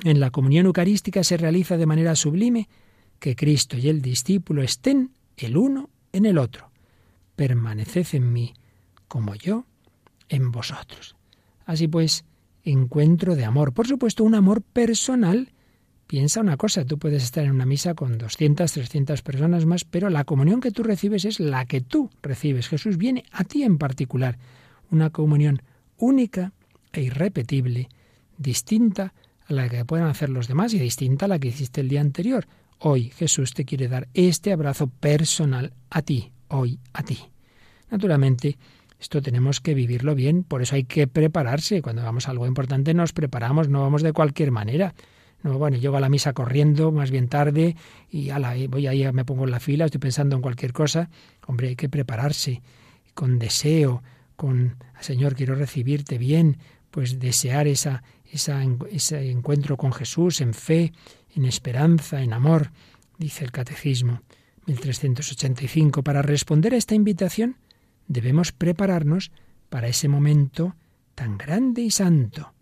En 0.05 0.21
la 0.21 0.31
comunión 0.31 0.67
eucarística 0.67 1.25
se 1.25 1.37
realiza 1.37 1.77
de 1.79 1.87
manera 1.87 2.17
sublime 2.17 2.69
que 3.19 3.37
Cristo 3.37 3.79
y 3.79 3.89
el 3.89 4.03
discípulo 4.03 4.63
estén 4.63 5.13
el 5.37 5.57
uno 5.57 5.89
en 6.13 6.27
el 6.27 6.37
otro 6.39 6.71
permaneced 7.41 8.07
en 8.13 8.35
mí, 8.35 8.53
como 9.09 9.35
yo 9.35 9.65
en 10.31 10.51
vosotros. 10.51 11.17
Así 11.67 11.87
pues, 11.89 12.25
encuentro 12.65 13.37
de 13.37 13.45
amor. 13.45 13.75
Por 13.75 13.87
supuesto, 13.87 14.25
un 14.25 14.35
amor 14.35 14.63
personal. 14.63 15.53
Piensa 16.07 16.41
una 16.41 16.57
cosa, 16.57 16.85
tú 16.85 16.99
puedes 16.99 17.23
estar 17.23 17.45
en 17.45 17.53
una 17.53 17.67
misa 17.67 17.95
con 17.95 18.19
200, 18.19 18.73
300 18.73 19.23
personas 19.23 19.67
más, 19.67 19.85
pero 19.85 20.09
la 20.11 20.25
comunión 20.25 20.61
que 20.61 20.73
tú 20.73 20.83
recibes 20.83 21.25
es 21.25 21.39
la 21.39 21.67
que 21.67 21.83
tú 21.83 22.11
recibes. 22.23 22.69
Jesús 22.69 22.97
viene 22.97 23.25
a 23.31 23.45
ti 23.45 23.63
en 23.63 23.79
particular. 23.79 24.39
Una 24.91 25.11
comunión 25.11 25.63
única 25.99 26.53
e 26.93 27.03
irrepetible, 27.03 27.89
distinta 28.39 29.15
a 29.47 29.53
la 29.53 29.69
que 29.69 29.85
puedan 29.85 30.09
hacer 30.09 30.31
los 30.31 30.49
demás 30.49 30.75
y 30.75 30.79
distinta 30.79 31.27
a 31.27 31.29
la 31.29 31.39
que 31.39 31.49
hiciste 31.49 31.81
el 31.81 31.89
día 31.89 32.01
anterior. 32.01 32.49
Hoy 32.81 33.11
Jesús 33.11 33.53
te 33.53 33.65
quiere 33.65 33.87
dar 33.87 34.09
este 34.15 34.53
abrazo 34.53 34.89
personal 34.89 35.75
a 35.91 36.03
ti, 36.03 36.33
hoy 36.49 36.81
a 36.93 37.03
ti. 37.03 37.19
Naturalmente, 37.91 38.59
esto 39.01 39.23
tenemos 39.23 39.61
que 39.61 39.73
vivirlo 39.73 40.15
bien, 40.15 40.45
por 40.45 40.61
eso 40.61 40.75
hay 40.75 40.85
que 40.85 41.07
prepararse. 41.07 41.81
Cuando 41.81 42.03
vamos 42.03 42.29
a 42.29 42.33
algo 42.33 42.47
importante 42.47 42.93
nos 42.93 43.13
preparamos, 43.13 43.69
no 43.69 43.81
vamos 43.81 44.03
de 44.03 44.13
cualquier 44.13 44.51
manera. 44.51 44.95
No, 45.43 45.57
bueno, 45.57 45.79
llego 45.79 45.97
a 45.97 46.01
la 46.01 46.11
misa 46.11 46.35
corriendo, 46.35 46.93
más 46.93 47.11
bien 47.11 47.29
tarde, 47.29 47.77
y 48.11 48.27
la 48.27 48.55
voy 48.69 48.87
ahí, 48.87 49.11
me 49.11 49.25
pongo 49.25 49.45
en 49.45 49.53
la 49.53 49.61
fila, 49.61 49.87
estoy 49.87 50.01
pensando 50.01 50.37
en 50.37 50.43
cualquier 50.43 50.75
cosa. 50.75 51.09
Hombre, 51.47 51.69
hay 51.69 51.77
que 51.77 51.89
prepararse 51.89 52.61
con 53.15 53.39
deseo, 53.39 54.03
con, 54.37 54.77
Señor, 55.01 55.35
quiero 55.35 55.55
recibirte 55.55 56.19
bien, 56.19 56.59
pues 56.91 57.19
desear 57.19 57.69
esa, 57.69 58.03
esa, 58.31 58.63
ese 58.91 59.31
encuentro 59.31 59.79
con 59.79 59.95
Jesús 59.95 60.43
en 60.43 60.53
fe, 60.53 60.93
en 61.35 61.47
esperanza, 61.47 62.21
en 62.21 62.35
amor, 62.35 62.71
dice 63.17 63.45
el 63.45 63.51
catecismo. 63.51 64.21
1385. 64.67 66.03
Para 66.03 66.21
responder 66.21 66.75
a 66.75 66.77
esta 66.77 66.95
invitación 66.95 67.57
debemos 68.11 68.51
prepararnos 68.51 69.31
para 69.69 69.87
ese 69.87 70.09
momento 70.09 70.75
tan 71.15 71.39
grande 71.39 71.83
y 71.83 71.91
santo. 71.93 72.53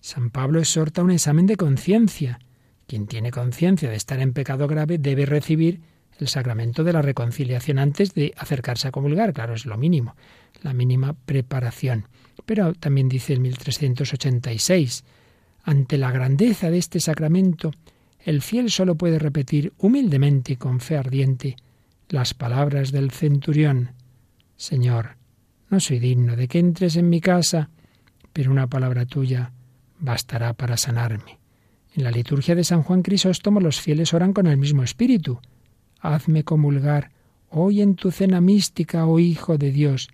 San 0.00 0.30
Pablo 0.30 0.60
exhorta 0.60 1.02
un 1.02 1.10
examen 1.10 1.46
de 1.46 1.56
conciencia. 1.56 2.38
Quien 2.86 3.06
tiene 3.06 3.30
conciencia 3.30 3.88
de 3.88 3.96
estar 3.96 4.20
en 4.20 4.34
pecado 4.34 4.68
grave 4.68 4.98
debe 4.98 5.24
recibir 5.24 5.80
el 6.18 6.28
sacramento 6.28 6.84
de 6.84 6.92
la 6.92 7.00
reconciliación 7.00 7.78
antes 7.78 8.12
de 8.12 8.34
acercarse 8.36 8.88
a 8.88 8.90
comulgar. 8.92 9.32
Claro, 9.32 9.54
es 9.54 9.64
lo 9.64 9.78
mínimo, 9.78 10.14
la 10.62 10.74
mínima 10.74 11.14
preparación. 11.14 12.06
Pero 12.44 12.74
también 12.74 13.08
dice 13.08 13.32
el 13.32 13.40
1386, 13.40 15.04
ante 15.64 15.96
la 15.96 16.10
grandeza 16.10 16.70
de 16.70 16.78
este 16.78 17.00
sacramento, 17.00 17.72
el 18.20 18.42
fiel 18.42 18.70
solo 18.70 18.96
puede 18.96 19.18
repetir 19.18 19.72
humildemente 19.78 20.52
y 20.52 20.56
con 20.56 20.80
fe 20.80 20.98
ardiente 20.98 21.56
las 22.08 22.34
palabras 22.34 22.92
del 22.92 23.10
centurión. 23.10 23.92
Señor, 24.58 25.16
no 25.70 25.78
soy 25.78 26.00
digno 26.00 26.34
de 26.34 26.48
que 26.48 26.58
entres 26.58 26.96
en 26.96 27.08
mi 27.08 27.20
casa, 27.20 27.70
pero 28.32 28.50
una 28.50 28.66
palabra 28.66 29.06
tuya 29.06 29.52
bastará 30.00 30.52
para 30.52 30.76
sanarme. 30.76 31.38
En 31.94 32.02
la 32.02 32.10
liturgia 32.10 32.56
de 32.56 32.64
San 32.64 32.82
Juan 32.82 33.02
Crisóstomo 33.02 33.60
los 33.60 33.80
fieles 33.80 34.12
oran 34.12 34.32
con 34.32 34.48
el 34.48 34.56
mismo 34.56 34.82
espíritu. 34.82 35.40
Hazme 36.00 36.42
comulgar 36.42 37.12
hoy 37.50 37.82
en 37.82 37.94
tu 37.94 38.10
cena 38.10 38.40
mística, 38.40 39.06
oh 39.06 39.20
Hijo 39.20 39.58
de 39.58 39.70
Dios, 39.70 40.08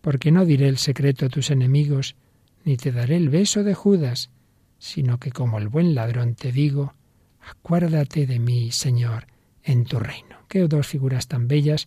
porque 0.00 0.32
no 0.32 0.44
diré 0.44 0.66
el 0.68 0.78
secreto 0.78 1.26
a 1.26 1.28
tus 1.28 1.52
enemigos, 1.52 2.16
ni 2.64 2.76
te 2.76 2.90
daré 2.90 3.16
el 3.16 3.28
beso 3.28 3.62
de 3.62 3.74
Judas, 3.74 4.30
sino 4.78 5.18
que 5.18 5.30
como 5.30 5.58
el 5.58 5.68
buen 5.68 5.94
ladrón 5.94 6.34
te 6.34 6.50
digo, 6.50 6.94
acuérdate 7.40 8.26
de 8.26 8.40
mí, 8.40 8.72
Señor, 8.72 9.28
en 9.62 9.84
tu 9.84 10.00
reino. 10.00 10.38
Qué 10.48 10.66
dos 10.66 10.88
figuras 10.88 11.28
tan 11.28 11.46
bellas, 11.46 11.86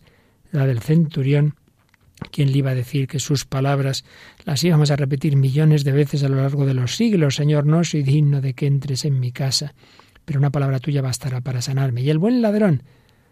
la 0.50 0.66
del 0.66 0.80
centurión, 0.80 1.56
quien 2.30 2.52
le 2.52 2.58
iba 2.58 2.70
a 2.70 2.74
decir 2.74 3.08
que 3.08 3.18
sus 3.18 3.44
palabras 3.44 4.04
las 4.44 4.62
íbamos 4.62 4.90
a 4.90 4.96
repetir 4.96 5.36
millones 5.36 5.84
de 5.84 5.92
veces 5.92 6.22
a 6.22 6.28
lo 6.28 6.36
largo 6.36 6.66
de 6.66 6.74
los 6.74 6.96
siglos? 6.96 7.36
Señor, 7.36 7.66
no 7.66 7.82
soy 7.84 8.02
digno 8.02 8.40
de 8.40 8.54
que 8.54 8.66
entres 8.66 9.04
en 9.04 9.18
mi 9.20 9.32
casa, 9.32 9.74
pero 10.24 10.38
una 10.38 10.50
palabra 10.50 10.78
tuya 10.78 11.02
bastará 11.02 11.40
para 11.40 11.62
sanarme. 11.62 12.02
Y 12.02 12.10
el 12.10 12.18
buen 12.18 12.42
ladrón, 12.42 12.82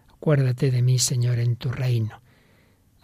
acuérdate 0.09 0.71
de 0.71 0.83
mí, 0.83 0.99
Señor, 0.99 1.39
en 1.39 1.57
tu 1.57 1.71
reino. 1.71 2.21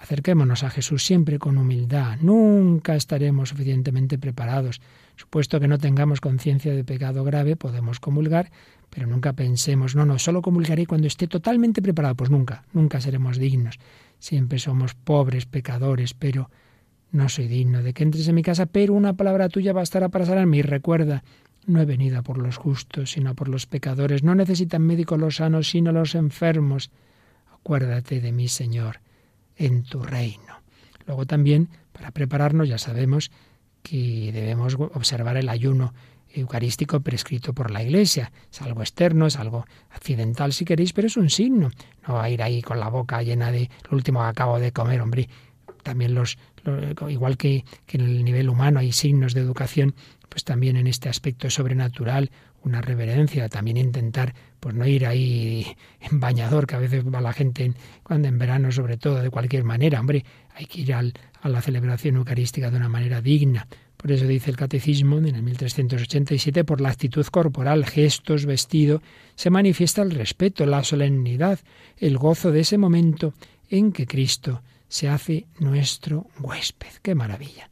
Acerquémonos 0.05 0.65
a 0.65 0.71
Jesús 0.71 1.03
siempre 1.03 1.39
con 1.39 1.57
humildad. 1.57 2.19
Nunca 2.21 2.95
estaremos 2.95 3.49
suficientemente 3.49 4.19
preparados. 4.19 4.83
Supuesto 5.17 5.61
que 5.61 5.67
no 5.67 5.79
tengamos 5.79 6.21
conciencia 6.21 6.75
de 6.75 6.85
pecado 6.85 7.25
grave, 7.25 7.57
podemos 7.57 8.01
comulgar, 8.01 8.51
pero 8.91 9.07
nunca 9.07 9.33
pensemos, 9.33 9.97
no, 9.97 10.05
no, 10.05 10.19
solo 10.19 10.43
comulgaré 10.43 10.85
cuando 10.85 11.07
esté 11.07 11.27
totalmente 11.27 11.81
preparado. 11.81 12.17
Pues 12.17 12.29
nunca, 12.29 12.65
nunca 12.75 13.01
seremos 13.01 13.39
dignos. 13.39 13.79
Siempre 14.25 14.59
somos 14.59 14.95
pobres, 14.95 15.45
pecadores, 15.45 16.15
pero 16.15 16.49
no 17.13 17.29
soy 17.29 17.47
digno 17.47 17.83
de 17.83 17.93
que 17.93 18.05
entres 18.05 18.27
en 18.27 18.35
mi 18.35 18.43
casa, 18.43 18.65
pero 18.65 18.95
una 18.95 19.13
palabra 19.13 19.51
tuya 19.51 19.75
bastará 19.75 20.09
para 20.09 20.25
sanarme. 20.25 20.63
Recuerda, 20.63 21.23
no 21.67 21.83
he 21.83 21.85
venido 21.85 22.23
por 22.23 22.39
los 22.39 22.57
justos, 22.57 23.11
sino 23.11 23.35
por 23.35 23.51
los 23.51 23.67
pecadores. 23.67 24.23
No 24.23 24.35
necesitan 24.35 24.81
médicos 24.81 25.21
los 25.21 25.37
sanos, 25.37 25.69
sino 25.69 25.93
los 25.93 26.15
enfermos. 26.15 26.91
Acuérdate 27.53 28.23
de 28.23 28.33
mí, 28.33 28.49
Señor, 28.49 29.01
en 29.57 29.83
tu 29.83 30.03
reino. 30.03 30.63
Luego 31.07 31.27
también, 31.27 31.69
para 31.93 32.11
prepararnos, 32.11 32.67
ya 32.67 32.79
sabemos 32.79 33.31
que 33.83 34.31
debemos 34.33 34.77
observar 34.77 35.37
el 35.37 35.51
ayuno 35.51 35.93
eucarístico 36.35 37.01
prescrito 37.01 37.53
por 37.53 37.71
la 37.71 37.83
Iglesia. 37.83 38.33
Es 38.53 38.63
algo 38.63 38.81
externo, 38.81 39.27
es 39.27 39.37
algo 39.37 39.65
accidental 39.91 40.53
si 40.53 40.65
queréis, 40.65 40.93
pero 40.93 41.07
es 41.07 41.17
un 41.17 41.31
signo. 41.31 41.71
No 42.07 42.15
va 42.15 42.25
a 42.25 42.31
ir 42.31 42.43
ahí 42.43 42.63
con 42.63 42.81
la 42.81 42.89
boca 42.89 43.23
llena 43.23 43.51
de 43.51 43.71
lo 43.89 43.97
último 43.97 44.21
que 44.21 44.27
acabo 44.27 44.59
de 44.59 44.73
comer, 44.73 45.01
hombre. 45.01 45.29
También 45.83 46.15
los, 46.15 46.39
igual 47.09 47.37
que, 47.37 47.65
que 47.87 47.99
en 47.99 48.05
el 48.05 48.25
nivel 48.25 48.49
humano 48.49 48.81
hay 48.81 48.93
signos 48.93 49.35
de 49.35 49.41
educación, 49.41 49.95
pues 50.29 50.45
también 50.45 50.77
en 50.77 50.87
este 50.87 51.09
aspecto 51.09 51.51
sobrenatural, 51.51 52.31
una 52.65 52.81
reverencia, 52.81 53.49
también 53.49 53.77
intentar 53.77 54.35
pues 54.59 54.75
no 54.75 54.87
ir 54.87 55.07
ahí 55.07 55.67
en 56.01 56.21
bañador, 56.21 56.67
que 56.67 56.75
a 56.75 56.79
veces 56.79 57.05
va 57.05 57.21
la 57.21 57.33
gente 57.33 57.73
cuando 58.03 58.29
en 58.29 58.39
verano 58.39 58.73
sobre 58.73 58.97
todo, 58.97 59.23
de 59.23 59.31
cualquier 59.31 59.65
manera, 59.65 60.01
hombre, 60.01 60.25
hay 60.55 60.67
que 60.67 60.81
ir 60.81 60.95
al, 60.95 61.13
a 61.43 61.49
la 61.49 61.61
celebración 61.61 62.17
eucarística 62.17 62.71
de 62.71 62.77
una 62.79 62.89
manera 62.89 63.21
digna. 63.21 63.69
Por 64.05 64.13
eso 64.13 64.27
dice 64.27 64.51
el 64.51 64.59
Catecismo 64.59 65.17
en 65.17 65.35
el 65.35 65.43
1387, 65.43 66.63
por 66.65 66.83
la 66.83 66.91
actitud 66.91 67.25
corporal, 67.29 67.87
gestos, 67.87 68.45
vestido, 68.45 69.01
se 69.35 69.49
manifiesta 69.49 70.03
el 70.03 70.11
respeto, 70.11 70.67
la 70.67 70.85
solemnidad, 70.85 71.59
el 71.97 72.19
gozo 72.19 72.53
de 72.53 72.61
ese 72.61 72.77
momento 72.77 73.33
en 73.71 73.93
que 73.93 74.07
Cristo 74.07 74.61
se 74.89 75.09
hace 75.09 75.47
nuestro 75.59 76.27
huésped. 76.39 76.93
¡Qué 77.01 77.15
maravilla! 77.15 77.71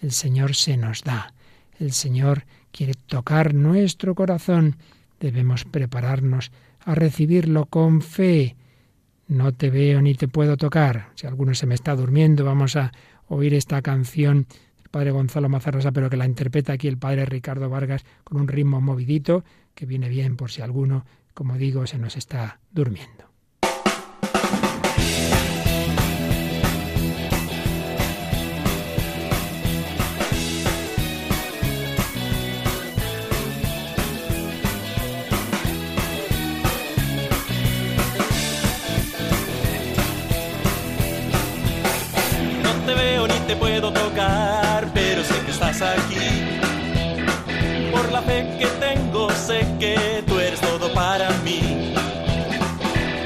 El 0.00 0.12
Señor 0.12 0.54
se 0.54 0.78
nos 0.78 1.02
da 1.02 1.34
el 1.78 1.92
Señor 1.92 2.44
quiere 2.72 2.94
tocar 2.94 3.52
nuestro 3.52 4.14
corazón. 4.14 4.76
Debemos 5.20 5.64
prepararnos 5.64 6.50
a 6.80 6.94
recibirlo 6.94 7.66
con 7.66 8.00
fe. 8.00 8.56
No 9.26 9.52
te 9.52 9.68
veo 9.68 10.00
ni 10.00 10.14
te 10.14 10.28
puedo 10.28 10.56
tocar. 10.56 11.10
Si 11.14 11.26
alguno 11.26 11.54
se 11.54 11.66
me 11.66 11.74
está 11.74 11.94
durmiendo, 11.94 12.44
vamos 12.44 12.76
a 12.76 12.92
oír 13.28 13.52
esta 13.54 13.82
canción 13.82 14.46
padre 14.94 15.10
Gonzalo 15.10 15.48
Mazarrosa, 15.48 15.90
pero 15.90 16.08
que 16.08 16.16
la 16.16 16.24
interpreta 16.24 16.72
aquí 16.72 16.86
el 16.86 16.98
padre 16.98 17.26
Ricardo 17.26 17.68
Vargas 17.68 18.04
con 18.22 18.40
un 18.40 18.46
ritmo 18.46 18.80
movidito 18.80 19.42
que 19.74 19.86
viene 19.86 20.08
bien 20.08 20.36
por 20.36 20.52
si 20.52 20.62
alguno, 20.62 21.04
como 21.34 21.58
digo, 21.58 21.84
se 21.88 21.98
nos 21.98 22.16
está 22.16 22.60
durmiendo. 22.70 23.33
Por 47.92 48.10
la 48.10 48.22
fe 48.22 48.56
que 48.58 48.66
tengo, 48.80 49.28
sé 49.32 49.66
que 49.78 50.24
tú 50.26 50.38
eres 50.40 50.58
todo 50.60 50.90
para 50.94 51.28
mí. 51.44 51.92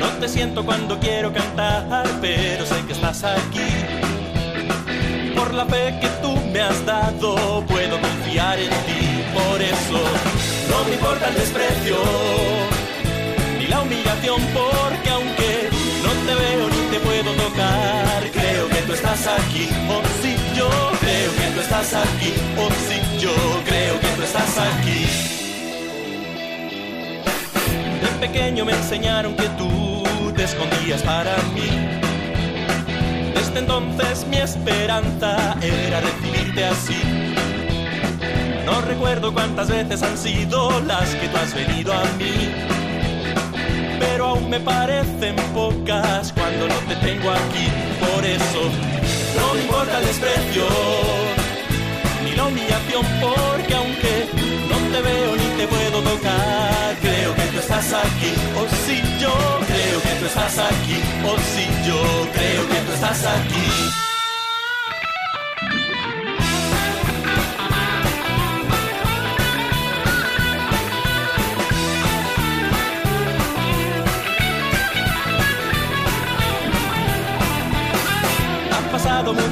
No 0.01 0.09
te 0.19 0.29
siento 0.29 0.65
cuando 0.65 0.99
quiero 0.99 1.33
cantar, 1.33 2.05
pero 2.21 2.67
sé 2.67 2.75
que 2.87 2.95
estás 2.95 3.23
aquí. 3.23 3.71
Por 5.37 5.55
la 5.55 5.67
fe 5.67 5.99
que 6.01 6.09
tú 6.21 6.37
me 6.53 6.61
has 6.61 6.85
dado, 6.85 7.65
puedo 7.69 8.01
confiar 8.01 8.59
en 8.59 8.71
ti. 8.71 9.23
Por 9.35 9.63
eso 9.63 10.01
no 10.69 10.85
me 10.85 10.95
importa 10.95 11.29
el 11.29 11.35
desprecio 11.35 11.97
ni 13.57 13.69
la 13.69 13.83
humillación, 13.83 14.43
porque 14.53 15.11
aunque 15.11 15.71
no 16.03 16.11
te 16.27 16.35
veo 16.35 16.69
ni 16.71 16.91
te 16.91 16.99
puedo 16.99 17.31
tocar, 17.35 18.31
creo 18.33 18.69
que 18.69 18.83
tú 18.83 18.93
estás 18.95 19.29
aquí. 19.29 19.69
Oh, 19.89 20.03
sí, 20.23 20.35
creo 21.09 21.33
que 21.33 21.55
tú 21.55 21.61
estás 21.61 21.95
aquí. 21.95 22.33
Oh, 22.59 22.69
sí, 22.87 23.19
yo 23.19 23.35
creo 23.65 23.99
que 24.01 24.09
tú 24.09 24.23
estás 24.23 24.59
aquí. 24.59 25.07
De 28.03 28.27
pequeño 28.27 28.65
me 28.65 28.73
enseñaron 28.73 29.35
que 29.35 29.49
tú 29.61 30.05
te 30.37 30.45
escondías 30.45 31.03
para 31.03 31.37
mí. 31.55 31.71
Desde 33.35 33.59
entonces 33.61 34.27
mi 34.27 34.37
esperanza 34.37 35.57
era 35.63 36.01
recibirte 36.01 36.65
así. 36.65 37.01
No 38.67 38.83
recuerdo 38.83 39.33
cuántas 39.33 39.69
veces 39.69 40.03
han 40.03 40.19
sido 40.19 40.81
las 40.83 41.09
que 41.15 41.29
tú 41.29 41.37
has 41.39 41.55
venido 41.55 41.93
a 41.93 42.05
mí 42.19 42.51
pero 44.01 44.29
aún 44.29 44.49
me 44.49 44.61
parecen 44.61 45.37
pocas 45.55 46.33
cuando 46.33 46.69
no 46.69 46.75
te 46.89 46.97
tengo 46.97 47.31
aquí. 47.31 47.67
Por 48.01 48.25
eso 48.25 48.71
no 49.41 49.59
importa 49.59 49.99
el 49.99 50.07
desprecio 50.07 50.65
ni 52.25 52.33
la 52.35 52.45
humillación, 52.47 53.05
porque 53.21 53.75
aunque 53.75 54.29
no 54.71 54.77
te 54.93 55.03
veo 55.03 55.37
ni 55.37 55.49
te 55.59 55.67
puedo 55.69 56.01
tocar, 56.03 56.97
creo 57.01 57.35
que 57.35 57.43
tú 57.53 57.59
estás 57.59 57.93
aquí. 57.93 58.33
O 58.57 58.63
oh, 58.63 58.69
si 58.87 58.97
yo 59.23 59.35
creo 59.67 60.03
que 60.03 60.13
tú 60.21 60.27
estás 60.27 60.59
aquí. 60.59 60.99
O 61.25 61.33
oh, 61.33 61.39
si 61.53 61.65
yo 61.89 62.01
creo 62.33 62.69
que 62.69 62.81
tú 62.87 62.93
estás 62.93 63.25
aquí. 63.25 64.08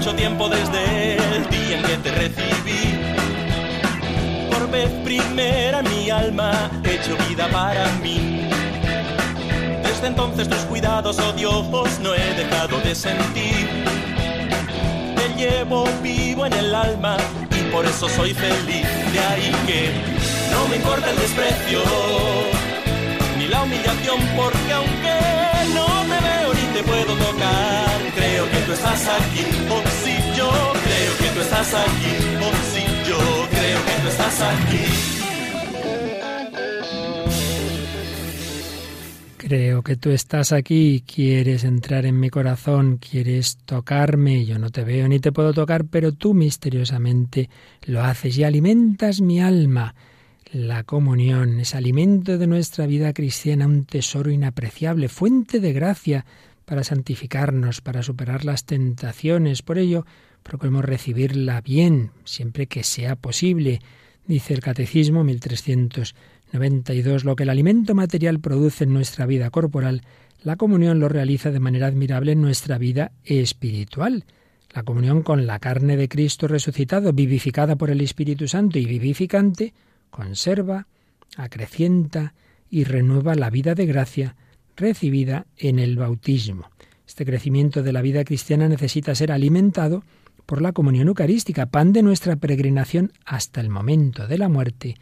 Mucho 0.06 0.16
tiempo 0.18 0.48
desde 0.48 1.16
el 1.36 1.50
día 1.50 1.78
en 1.78 1.82
que 1.82 1.96
te 1.96 2.12
recibí. 2.12 2.94
Por 4.48 4.70
vez 4.70 4.88
primera 5.02 5.82
mi 5.82 6.10
alma 6.10 6.70
he 6.84 6.94
hecho 6.94 7.16
vida 7.28 7.48
para 7.48 7.88
mí. 8.00 8.48
Desde 9.82 10.06
entonces 10.06 10.48
tus 10.48 10.60
cuidados, 10.66 11.18
oh 11.18 11.32
Dios, 11.32 11.66
no 12.00 12.14
he 12.14 12.34
dejado 12.34 12.78
de 12.82 12.94
sentir. 12.94 13.68
Te 15.16 15.28
llevo 15.36 15.88
vivo 16.04 16.46
en 16.46 16.52
el 16.52 16.72
alma 16.72 17.16
y 17.50 17.72
por 17.72 17.84
eso 17.84 18.08
soy 18.08 18.32
feliz. 18.32 18.86
De 19.12 19.18
ahí 19.18 19.52
que 19.66 19.90
no 20.52 20.68
me 20.68 20.76
importa 20.76 21.10
el 21.10 21.16
desprecio 21.16 21.80
ni 23.38 23.48
la 23.48 23.62
humillación, 23.64 24.20
porque 24.36 24.72
aunque 24.72 25.74
no 25.74 25.86
te 26.04 26.20
ni 26.20 26.36
puedo 26.83 27.14
tocar, 27.16 28.01
creo 28.14 28.51
que 28.51 28.59
tú 28.66 28.72
estás 28.72 29.09
aquí. 29.09 29.45
Oh, 29.70 29.83
si 30.03 30.39
yo 30.39 30.51
creo 30.85 31.12
que 31.18 31.29
tú 31.35 31.41
estás 31.41 31.74
aquí. 31.74 32.12
Oh, 32.43 32.53
si 32.72 33.11
yo 33.11 33.18
creo 33.51 33.79
que 33.87 34.03
tú 34.03 34.09
estás 34.09 34.41
aquí. 34.43 35.16
Creo 39.37 39.83
que 39.83 39.97
tú 39.97 40.11
estás 40.11 40.51
aquí, 40.51 41.05
quieres 41.07 41.62
entrar 41.62 42.05
en 42.05 42.18
mi 42.18 42.31
corazón, 42.31 42.97
quieres 42.97 43.59
tocarme, 43.64 44.45
yo 44.45 44.59
no 44.59 44.70
te 44.70 44.83
veo 44.83 45.07
ni 45.07 45.20
te 45.20 45.31
puedo 45.31 45.53
tocar, 45.53 45.85
pero 45.85 46.11
tú 46.11 46.35
misteriosamente 46.35 47.49
lo 47.83 48.03
haces 48.03 48.37
y 48.39 48.43
alimentas 48.43 49.20
mi 49.20 49.41
alma. 49.41 49.95
La 50.51 50.83
comunión 50.83 51.61
es 51.61 51.77
alimento 51.77 52.39
de 52.39 52.49
nuestra 52.49 52.87
vida 52.87 53.12
cristiana, 53.12 53.66
un 53.66 53.85
tesoro 53.85 54.33
inapreciable, 54.33 55.09
fuente 55.09 55.61
de 55.61 55.72
gracia 55.72 56.24
para 56.66 56.84
santificarnos, 56.84 57.80
para 57.80 58.02
superar 58.02 58.44
las 58.44 58.66
tentaciones. 58.66 59.62
Por 59.62 59.78
ello, 59.78 60.04
procuremos 60.42 60.84
recibirla 60.84 61.62
bien, 61.62 62.10
siempre 62.24 62.66
que 62.66 62.84
sea 62.84 63.16
posible. 63.16 63.80
Dice 64.26 64.52
el 64.52 64.60
Catecismo 64.60 65.24
1392, 65.24 67.24
lo 67.24 67.36
que 67.36 67.44
el 67.44 67.50
alimento 67.50 67.94
material 67.94 68.40
produce 68.40 68.84
en 68.84 68.92
nuestra 68.92 69.24
vida 69.24 69.48
corporal, 69.50 70.02
la 70.42 70.56
comunión 70.56 71.00
lo 71.00 71.08
realiza 71.08 71.50
de 71.50 71.60
manera 71.60 71.86
admirable 71.86 72.32
en 72.32 72.42
nuestra 72.42 72.76
vida 72.78 73.12
espiritual. 73.24 74.24
La 74.74 74.82
comunión 74.82 75.22
con 75.22 75.46
la 75.46 75.60
carne 75.60 75.96
de 75.96 76.08
Cristo 76.08 76.48
resucitado, 76.48 77.12
vivificada 77.12 77.76
por 77.76 77.90
el 77.90 78.00
Espíritu 78.00 78.48
Santo 78.48 78.78
y 78.78 78.86
vivificante, 78.86 79.72
conserva, 80.10 80.88
acrecienta 81.36 82.34
y 82.68 82.84
renueva 82.84 83.36
la 83.36 83.50
vida 83.50 83.74
de 83.74 83.86
gracia 83.86 84.36
recibida 84.77 85.47
en 85.57 85.79
el 85.79 85.97
bautismo. 85.97 86.70
Este 87.07 87.24
crecimiento 87.24 87.83
de 87.83 87.93
la 87.93 88.03
vida 88.03 88.24
cristiana 88.24 88.68
necesita 88.68 89.14
ser 89.14 89.33
alimentado 89.33 90.03
por 90.45 90.62
la 90.62 90.72
comunión 90.72 91.09
eucarística, 91.09 91.66
pan 91.66 91.93
de 91.93 92.03
nuestra 92.03 92.37
peregrinación 92.37 93.12
hasta 93.24 93.61
el 93.61 93.68
momento 93.68 94.27
de 94.27 94.39
la 94.39 94.49
muerte, 94.49 94.97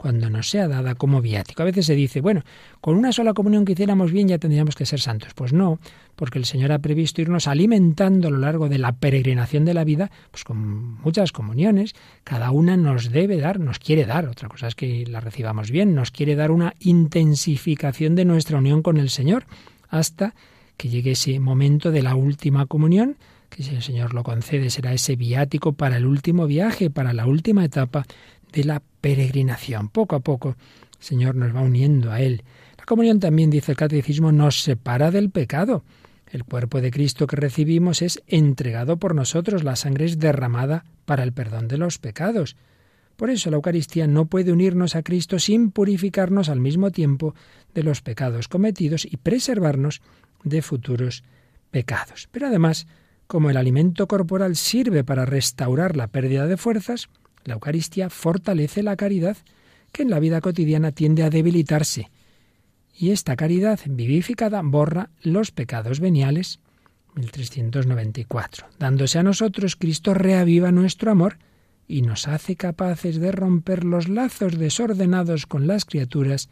cuando 0.00 0.30
nos 0.30 0.48
sea 0.48 0.66
dada 0.66 0.94
como 0.94 1.20
viático. 1.20 1.60
A 1.60 1.66
veces 1.66 1.84
se 1.84 1.94
dice, 1.94 2.22
bueno, 2.22 2.42
con 2.80 2.96
una 2.96 3.12
sola 3.12 3.34
comunión 3.34 3.66
que 3.66 3.72
hiciéramos 3.72 4.12
bien 4.12 4.28
ya 4.28 4.38
tendríamos 4.38 4.74
que 4.74 4.86
ser 4.86 4.98
santos. 4.98 5.34
Pues 5.34 5.52
no, 5.52 5.78
porque 6.16 6.38
el 6.38 6.46
Señor 6.46 6.72
ha 6.72 6.78
previsto 6.78 7.20
irnos 7.20 7.46
alimentando 7.46 8.28
a 8.28 8.30
lo 8.30 8.38
largo 8.38 8.70
de 8.70 8.78
la 8.78 8.92
peregrinación 8.92 9.66
de 9.66 9.74
la 9.74 9.84
vida, 9.84 10.10
pues 10.30 10.42
con 10.42 10.94
muchas 11.02 11.32
comuniones. 11.32 11.92
Cada 12.24 12.50
una 12.50 12.78
nos 12.78 13.10
debe 13.10 13.36
dar, 13.36 13.60
nos 13.60 13.78
quiere 13.78 14.06
dar, 14.06 14.26
otra 14.26 14.48
cosa 14.48 14.68
es 14.68 14.74
que 14.74 15.04
la 15.06 15.20
recibamos 15.20 15.70
bien, 15.70 15.94
nos 15.94 16.10
quiere 16.10 16.34
dar 16.34 16.50
una 16.50 16.72
intensificación 16.80 18.14
de 18.14 18.24
nuestra 18.24 18.56
unión 18.56 18.80
con 18.80 18.96
el 18.96 19.10
Señor, 19.10 19.44
hasta 19.90 20.34
que 20.78 20.88
llegue 20.88 21.10
ese 21.10 21.38
momento 21.40 21.90
de 21.90 22.00
la 22.00 22.14
última 22.14 22.64
comunión, 22.64 23.18
que 23.50 23.62
si 23.62 23.74
el 23.74 23.82
Señor 23.82 24.14
lo 24.14 24.22
concede 24.22 24.70
será 24.70 24.94
ese 24.94 25.16
viático 25.16 25.74
para 25.74 25.98
el 25.98 26.06
último 26.06 26.46
viaje, 26.46 26.88
para 26.88 27.12
la 27.12 27.26
última 27.26 27.66
etapa 27.66 28.06
de 28.52 28.64
la 28.64 28.82
peregrinación. 29.00 29.88
Poco 29.88 30.16
a 30.16 30.20
poco 30.20 30.50
el 30.50 31.04
Señor 31.04 31.34
nos 31.34 31.54
va 31.54 31.62
uniendo 31.62 32.12
a 32.12 32.20
Él. 32.20 32.42
La 32.78 32.84
comunión 32.84 33.20
también, 33.20 33.50
dice 33.50 33.72
el 33.72 33.78
catecismo, 33.78 34.32
nos 34.32 34.62
separa 34.62 35.10
del 35.10 35.30
pecado. 35.30 35.84
El 36.30 36.44
cuerpo 36.44 36.80
de 36.80 36.90
Cristo 36.90 37.26
que 37.26 37.36
recibimos 37.36 38.02
es 38.02 38.22
entregado 38.26 38.98
por 38.98 39.14
nosotros, 39.14 39.64
la 39.64 39.76
sangre 39.76 40.04
es 40.04 40.18
derramada 40.18 40.84
para 41.04 41.24
el 41.24 41.32
perdón 41.32 41.66
de 41.66 41.76
los 41.76 41.98
pecados. 41.98 42.56
Por 43.16 43.30
eso 43.30 43.50
la 43.50 43.56
Eucaristía 43.56 44.06
no 44.06 44.26
puede 44.26 44.52
unirnos 44.52 44.96
a 44.96 45.02
Cristo 45.02 45.38
sin 45.38 45.72
purificarnos 45.72 46.48
al 46.48 46.60
mismo 46.60 46.90
tiempo 46.90 47.34
de 47.74 47.82
los 47.82 48.00
pecados 48.00 48.48
cometidos 48.48 49.04
y 49.04 49.16
preservarnos 49.16 50.00
de 50.44 50.62
futuros 50.62 51.24
pecados. 51.70 52.28
Pero 52.30 52.46
además, 52.46 52.86
como 53.26 53.50
el 53.50 53.56
alimento 53.56 54.06
corporal 54.06 54.56
sirve 54.56 55.04
para 55.04 55.26
restaurar 55.26 55.96
la 55.96 56.06
pérdida 56.06 56.46
de 56.46 56.56
fuerzas, 56.56 57.08
la 57.44 57.54
Eucaristía 57.54 58.10
fortalece 58.10 58.82
la 58.82 58.96
caridad 58.96 59.36
que 59.92 60.02
en 60.02 60.10
la 60.10 60.20
vida 60.20 60.40
cotidiana 60.40 60.92
tiende 60.92 61.22
a 61.22 61.30
debilitarse. 61.30 62.10
Y 62.94 63.10
esta 63.10 63.36
caridad 63.36 63.80
vivificada 63.86 64.60
borra 64.62 65.10
los 65.22 65.50
pecados 65.50 66.00
veniales. 66.00 66.60
1394. 67.14 68.66
Dándose 68.78 69.18
a 69.18 69.22
nosotros, 69.22 69.76
Cristo 69.76 70.14
reaviva 70.14 70.70
nuestro 70.70 71.10
amor 71.10 71.38
y 71.88 72.02
nos 72.02 72.28
hace 72.28 72.54
capaces 72.54 73.18
de 73.18 73.32
romper 73.32 73.84
los 73.84 74.08
lazos 74.08 74.58
desordenados 74.58 75.46
con 75.46 75.66
las 75.66 75.84
criaturas 75.84 76.48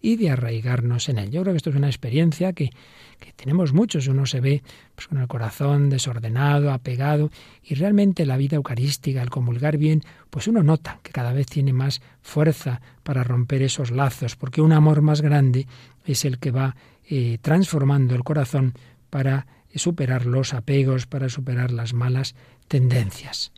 y 0.00 0.16
de 0.16 0.30
arraigarnos 0.30 1.08
en 1.08 1.18
él. 1.18 1.30
Yo 1.30 1.42
creo 1.42 1.52
que 1.52 1.58
esto 1.58 1.70
es 1.70 1.76
una 1.76 1.88
experiencia 1.88 2.52
que, 2.52 2.70
que 3.18 3.32
tenemos 3.32 3.72
muchos. 3.72 4.06
Uno 4.08 4.26
se 4.26 4.40
ve 4.40 4.62
pues, 4.94 5.08
con 5.08 5.18
el 5.18 5.28
corazón 5.28 5.90
desordenado, 5.90 6.72
apegado, 6.72 7.30
y 7.62 7.74
realmente 7.74 8.26
la 8.26 8.36
vida 8.36 8.56
eucarística, 8.56 9.22
al 9.22 9.30
comulgar 9.30 9.76
bien, 9.76 10.02
pues 10.30 10.48
uno 10.48 10.62
nota 10.62 11.00
que 11.02 11.12
cada 11.12 11.32
vez 11.32 11.46
tiene 11.46 11.72
más 11.72 12.00
fuerza 12.22 12.80
para 13.02 13.24
romper 13.24 13.62
esos 13.62 13.90
lazos, 13.90 14.36
porque 14.36 14.62
un 14.62 14.72
amor 14.72 15.02
más 15.02 15.20
grande 15.20 15.66
es 16.04 16.24
el 16.24 16.38
que 16.38 16.50
va 16.50 16.76
eh, 17.08 17.38
transformando 17.42 18.14
el 18.14 18.24
corazón 18.24 18.74
para 19.10 19.46
superar 19.74 20.26
los 20.26 20.54
apegos, 20.54 21.06
para 21.06 21.28
superar 21.28 21.70
las 21.70 21.92
malas 21.92 22.34
tendencias. 22.68 23.52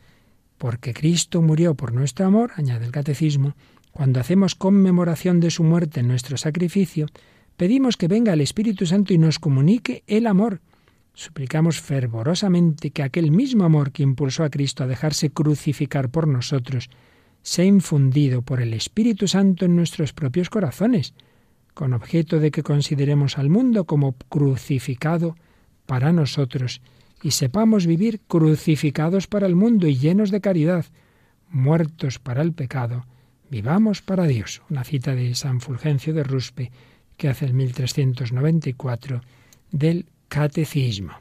Porque 0.59 0.93
Cristo 0.95 1.43
murió 1.43 1.75
por 1.75 1.93
nuestro 1.93 2.27
amor, 2.27 2.53
añade 2.57 2.85
el 2.85 2.93
catecismo, 2.93 3.55
cuando 3.93 4.21
hacemos 4.21 4.55
conmemoración 4.55 5.39
de 5.39 5.51
su 5.51 5.63
muerte 5.63 6.01
en 6.01 6.09
nuestro 6.09 6.37
sacrificio, 6.39 7.07
pedimos 7.57 7.97
que 7.97 8.09
venga 8.09 8.33
el 8.33 8.41
Espíritu 8.41 8.87
Santo 8.87 9.13
y 9.13 9.19
nos 9.19 9.39
comunique 9.39 10.03
el 10.07 10.27
amor. 10.27 10.61
Suplicamos 11.15 11.81
fervorosamente 11.81 12.91
que 12.91 13.03
aquel 13.03 13.31
mismo 13.31 13.65
amor 13.65 13.93
que 13.93 14.03
impulsó 14.03 14.45
a 14.45 14.51
Cristo 14.51 14.83
a 14.83 14.87
dejarse 14.87 15.31
crucificar 15.31 16.09
por 16.09 16.27
nosotros 16.27 16.89
sea 17.43 17.67
infundido 17.67 18.41
por 18.41 18.63
el 18.63 18.73
Espíritu 18.73 19.29
Santo 19.29 19.67
en 19.67 19.77
nuestros 19.77 20.15
propios 20.15 20.49
corazones, 20.49 21.13
con 21.75 21.93
objeto 21.93 22.41
de 22.41 22.51
que 22.51 22.63
consideremos 22.63 23.37
al 23.37 23.51
mundo 23.51 23.85
como 23.85 24.15
crucificado 24.31 25.37
para 25.85 26.13
nosotros 26.13 26.81
y 27.23 27.33
sepamos 27.33 27.87
vivir 27.87 28.21
crucificados 28.27 29.27
para 29.27 29.47
el 29.47 29.55
mundo 29.55 29.87
y 29.87 29.97
llenos 29.97 30.31
de 30.31 30.41
caridad, 30.41 30.87
muertos 31.51 32.19
para 32.19 32.41
el 32.41 32.53
pecado 32.53 33.05
Vivamos 33.53 34.01
para 34.01 34.27
Dios. 34.27 34.63
Una 34.71 34.83
cita 34.83 35.15
de 35.15 35.35
San 35.35 35.61
Fulgencio 35.61 36.15
de 36.15 36.23
Ruspe 36.25 36.73
que 37.19 37.29
hace 37.29 37.45
el 37.45 37.53
1394 37.53 39.21
del 39.71 40.07
Catecismo. 40.29 41.13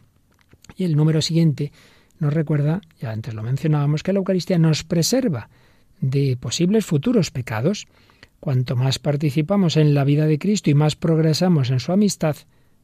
Y 0.78 0.86
el 0.86 0.96
número 0.96 1.22
siguiente 1.22 1.74
nos 2.20 2.34
recuerda, 2.34 2.80
ya 3.02 3.12
antes 3.12 3.34
lo 3.34 3.44
mencionábamos, 3.44 4.02
que 4.02 4.14
la 4.14 4.20
Eucaristía 4.20 4.58
nos 4.58 4.86
preserva 4.86 5.50
de 6.00 6.38
posibles 6.38 6.86
futuros 6.86 7.32
pecados. 7.32 7.86
Cuanto 8.40 8.78
más 8.78 8.98
participamos 8.98 9.76
en 9.76 9.94
la 9.94 10.06
vida 10.06 10.26
de 10.26 10.40
Cristo 10.40 10.70
y 10.70 10.74
más 10.74 10.96
progresamos 10.96 11.70
en 11.70 11.82
su 11.82 11.92
amistad, 11.92 12.38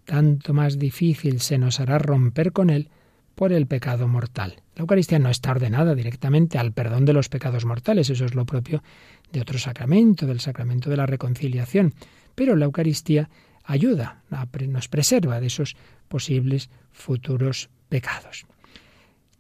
tanto 0.03 0.53
más 0.53 0.77
difícil 0.77 1.39
se 1.39 1.57
nos 1.57 1.79
hará 1.79 1.99
romper 1.99 2.51
con 2.51 2.69
Él 2.69 2.89
por 3.37 3.53
el 3.53 3.67
pecado 3.67 4.09
mortal. 4.09 4.55
La 4.75 4.81
Eucaristía 4.81 5.19
no 5.19 5.29
está 5.29 5.51
ordenada 5.51 5.93
directamente 5.93 6.57
al 6.57 6.73
perdón 6.73 7.05
de 7.05 7.13
los 7.13 7.29
pecados 7.29 7.65
mortales, 7.65 8.09
eso 8.09 8.25
es 8.25 8.33
lo 8.33 8.45
propio 8.45 8.83
de 9.32 9.41
otro 9.41 9.59
sacramento, 9.59 10.25
del 10.25 10.39
sacramento 10.39 10.89
de 10.89 10.97
la 10.97 11.05
reconciliación, 11.05 11.93
pero 12.36 12.55
la 12.55 12.65
Eucaristía 12.65 13.30
ayuda, 13.63 14.23
nos 14.67 14.88
preserva 14.88 15.39
de 15.39 15.47
esos 15.47 15.75
posibles 16.07 16.69
futuros 16.91 17.69
pecados. 17.89 18.45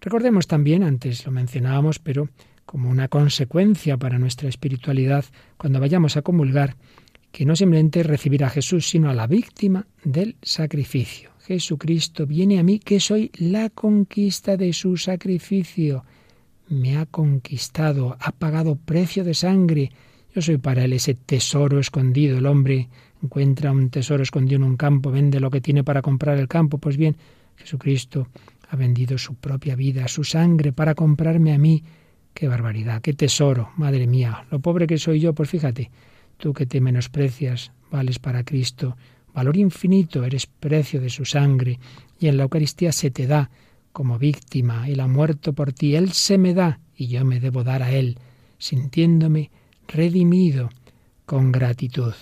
Recordemos 0.01 0.47
también, 0.47 0.83
antes 0.83 1.25
lo 1.25 1.31
mencionábamos, 1.31 1.99
pero 1.99 2.29
como 2.65 2.89
una 2.89 3.07
consecuencia 3.07 3.97
para 3.97 4.19
nuestra 4.19 4.49
espiritualidad, 4.49 5.25
cuando 5.57 5.79
vayamos 5.79 6.17
a 6.17 6.21
comulgar, 6.21 6.75
que 7.31 7.45
no 7.45 7.55
simplemente 7.55 8.03
recibir 8.03 8.43
a 8.43 8.49
Jesús, 8.49 8.89
sino 8.89 9.09
a 9.09 9.13
la 9.13 9.27
víctima 9.27 9.87
del 10.03 10.35
sacrificio. 10.41 11.31
Jesucristo 11.45 12.25
viene 12.25 12.59
a 12.59 12.63
mí 12.63 12.79
que 12.79 12.99
soy 12.99 13.31
la 13.35 13.69
conquista 13.69 14.57
de 14.57 14.73
su 14.73 14.97
sacrificio 14.97 16.03
me 16.69 16.97
ha 16.97 17.05
conquistado, 17.05 18.17
ha 18.19 18.31
pagado 18.31 18.75
precio 18.75 19.23
de 19.23 19.33
sangre. 19.33 19.91
Yo 20.33 20.41
soy 20.41 20.57
para 20.57 20.83
él 20.83 20.93
ese 20.93 21.13
tesoro 21.13 21.79
escondido. 21.79 22.37
El 22.37 22.45
hombre 22.45 22.89
encuentra 23.23 23.71
un 23.71 23.89
tesoro 23.89 24.23
escondido 24.23 24.57
en 24.57 24.63
un 24.63 24.77
campo, 24.77 25.11
vende 25.11 25.39
lo 25.39 25.49
que 25.49 25.61
tiene 25.61 25.83
para 25.83 26.01
comprar 26.01 26.37
el 26.37 26.47
campo. 26.47 26.77
Pues 26.77 26.97
bien, 26.97 27.17
Jesucristo 27.55 28.27
ha 28.69 28.75
vendido 28.75 29.17
su 29.17 29.35
propia 29.35 29.75
vida, 29.75 30.07
su 30.07 30.23
sangre, 30.23 30.73
para 30.73 30.95
comprarme 30.95 31.53
a 31.53 31.57
mí. 31.57 31.83
Qué 32.33 32.47
barbaridad, 32.47 33.01
qué 33.01 33.13
tesoro, 33.13 33.71
madre 33.77 34.05
mía. 34.05 34.45
Lo 34.51 34.59
pobre 34.59 34.85
que 34.85 34.97
soy 34.97 35.19
yo, 35.19 35.33
pues 35.33 35.49
fíjate, 35.49 35.89
tú 36.37 36.53
que 36.53 36.65
te 36.67 36.81
menosprecias, 36.81 37.71
vales 37.89 38.19
para 38.19 38.43
Cristo, 38.43 38.95
valor 39.33 39.57
infinito, 39.57 40.23
eres 40.23 40.45
precio 40.45 41.01
de 41.01 41.09
su 41.09 41.25
sangre, 41.25 41.79
y 42.19 42.27
en 42.27 42.37
la 42.37 42.43
Eucaristía 42.43 42.91
se 42.91 43.09
te 43.09 43.25
da 43.25 43.49
como 43.97 44.19
víctima, 44.19 44.87
Él 44.87 44.99
ha 44.99 45.07
muerto 45.07 45.53
por 45.53 45.73
ti, 45.73 45.95
Él 45.95 46.11
se 46.11 46.37
me 46.37 46.53
da 46.53 46.79
y 46.95 47.07
yo 47.07 47.25
me 47.25 47.39
debo 47.39 47.63
dar 47.63 47.81
a 47.81 47.91
Él, 47.91 48.19
sintiéndome 48.59 49.49
redimido 49.87 50.69
con 51.25 51.51
gratitud. 51.51 52.13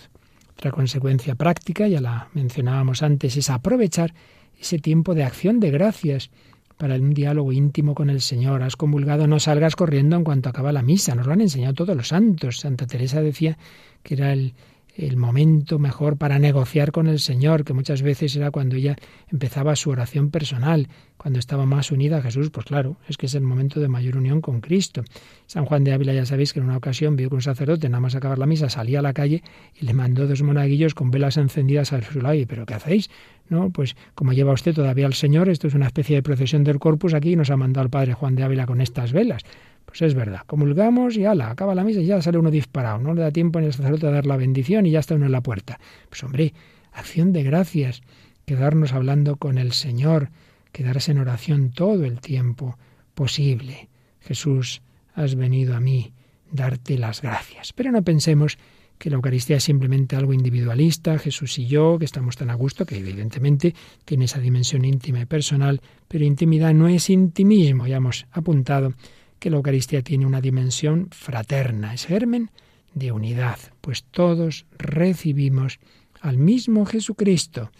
Otra 0.53 0.71
consecuencia 0.71 1.36
práctica, 1.36 1.86
ya 1.89 1.99
la 1.99 2.30
mencionábamos 2.34 3.03
antes, 3.03 3.36
es 3.36 3.49
aprovechar 3.49 4.13
ese 4.57 4.80
tiempo 4.80 5.15
de 5.15 5.26
acción 5.26 5.59
de 5.59 5.69
gracias 5.69 6.30
para 6.78 6.95
un 6.95 7.13
diálogo 7.13 7.51
íntimo 7.51 7.93
con 7.93 8.09
el 8.09 8.21
Señor. 8.21 8.63
Has 8.63 8.78
comulgado, 8.78 9.28
no 9.28 9.41
salgas 9.41 9.76
corriendo 9.76 10.15
en 10.15 10.23
cuanto 10.23 10.47
acaba 10.47 10.71
la 10.71 10.82
misa. 10.82 11.13
Nos 11.13 11.28
lo 11.28 11.34
han 11.34 11.41
enseñado 11.41 11.73
todos 11.73 11.97
los 11.97 12.07
santos. 12.07 12.61
Santa 12.61 12.88
Teresa 12.88 13.21
decía 13.21 13.57
que 14.01 14.13
era 14.13 14.32
el, 14.32 14.53
el 14.95 15.17
momento 15.17 15.77
mejor 15.77 16.17
para 16.17 16.39
negociar 16.39 16.91
con 16.91 17.07
el 17.07 17.19
Señor, 17.19 17.65
que 17.65 17.73
muchas 17.73 18.01
veces 18.01 18.35
era 18.35 18.51
cuando 18.51 18.75
ella 18.75 18.95
empezaba 19.29 19.75
su 19.75 19.89
oración 19.89 20.31
personal, 20.31 20.87
cuando 21.17 21.39
estaba 21.39 21.65
más 21.65 21.91
unida 21.91 22.17
a 22.17 22.21
Jesús, 22.21 22.49
pues 22.49 22.65
claro, 22.65 22.97
es 23.07 23.17
que 23.17 23.25
es 23.25 23.35
el 23.35 23.43
momento 23.43 23.79
de 23.79 23.87
mayor 23.87 24.17
unión 24.17 24.41
con 24.41 24.61
Cristo. 24.61 25.03
San 25.47 25.65
Juan 25.65 25.83
de 25.83 25.93
Ávila 25.93 26.13
ya 26.13 26.25
sabéis 26.25 26.53
que 26.53 26.59
en 26.59 26.65
una 26.65 26.77
ocasión 26.77 27.15
vio 27.15 27.29
que 27.29 27.35
un 27.35 27.41
sacerdote, 27.41 27.89
nada 27.89 27.99
más 27.99 28.15
acabar 28.15 28.39
la 28.39 28.45
misa, 28.45 28.69
salía 28.69 28.99
a 28.99 29.01
la 29.01 29.13
calle 29.13 29.43
y 29.79 29.85
le 29.85 29.93
mandó 29.93 30.27
dos 30.27 30.41
monaguillos 30.43 30.93
con 30.93 31.11
velas 31.11 31.37
encendidas 31.37 31.91
al 31.93 32.03
su 32.03 32.21
lado. 32.21 32.35
¿Pero 32.47 32.65
qué 32.65 32.73
hacéis? 32.73 33.09
No, 33.49 33.69
pues 33.69 33.95
como 34.15 34.33
lleva 34.33 34.53
usted 34.53 34.73
todavía 34.73 35.05
al 35.05 35.13
Señor, 35.13 35.49
esto 35.49 35.67
es 35.67 35.73
una 35.73 35.87
especie 35.87 36.15
de 36.15 36.23
procesión 36.23 36.63
del 36.63 36.79
corpus 36.79 37.13
aquí 37.13 37.33
y 37.33 37.35
nos 37.35 37.49
ha 37.49 37.57
mandado 37.57 37.83
el 37.85 37.89
padre 37.89 38.13
Juan 38.13 38.35
de 38.35 38.43
Ávila 38.43 38.65
con 38.65 38.81
estas 38.81 39.11
velas. 39.11 39.43
Pues 39.86 40.01
es 40.01 40.13
verdad, 40.13 40.41
comulgamos 40.45 41.15
y 41.15 41.25
ala, 41.25 41.49
acaba 41.49 41.75
la 41.75 41.83
misa 41.83 42.01
y 42.01 42.07
ya 42.07 42.21
sale 42.21 42.38
uno 42.38 42.51
disparado, 42.51 42.99
no 42.99 43.13
le 43.13 43.21
da 43.21 43.31
tiempo 43.31 43.59
ni 43.59 43.67
al 43.67 43.73
sacerdote 43.73 44.07
a 44.07 44.11
dar 44.11 44.25
la 44.25 44.38
bendición 44.38 44.86
y 44.86 44.91
ya 44.91 44.99
está 44.99 45.15
uno 45.15 45.25
en 45.25 45.31
la 45.31 45.41
puerta. 45.41 45.79
Pues 46.09 46.23
hombre, 46.23 46.53
acción 46.91 47.31
de 47.33 47.43
gracias, 47.43 48.01
quedarnos 48.45 48.93
hablando 48.93 49.38
con 49.38 49.57
el 49.57 49.71
Señor, 49.71 50.29
quedarse 50.71 51.11
en 51.11 51.19
oración 51.19 51.71
todo 51.71 52.03
el 52.03 52.19
tiempo 52.19 52.77
posible. 53.13 53.89
Jesús, 54.19 54.81
has 55.13 55.36
venido 55.36 55.75
a 55.75 55.79
mí, 55.79 56.13
darte 56.51 56.97
las 56.97 57.21
gracias. 57.21 57.73
Pero 57.73 57.91
no 57.91 58.03
pensemos 58.03 58.57
que 58.97 59.09
la 59.09 59.15
Eucaristía 59.15 59.57
es 59.57 59.63
simplemente 59.63 60.15
algo 60.15 60.33
individualista, 60.33 61.17
Jesús 61.17 61.59
y 61.59 61.67
yo, 61.67 61.97
que 61.99 62.05
estamos 62.05 62.38
tan 62.38 62.49
a 62.49 62.53
gusto, 62.53 62.86
que 62.86 62.97
evidentemente 62.97 63.73
tiene 64.05 64.25
esa 64.25 64.39
dimensión 64.39 64.86
íntima 64.86 65.21
y 65.21 65.25
personal, 65.25 65.81
pero 66.07 66.23
intimidad 66.23 66.73
no 66.73 66.88
es 66.88 67.09
intimismo. 67.09 67.88
Ya 67.88 67.97
hemos 67.97 68.25
apuntado 68.31 68.93
que 69.39 69.49
la 69.49 69.57
Eucaristía 69.57 70.01
tiene 70.01 70.25
una 70.25 70.41
dimensión 70.41 71.09
fraterna, 71.11 71.93
es 71.93 72.05
germen 72.05 72.51
de 72.93 73.11
unidad, 73.11 73.59
pues 73.81 74.03
todos 74.03 74.65
recibimos 74.77 75.79
al 76.21 76.38
mismo 76.38 76.86
Jesucristo. 76.86 77.71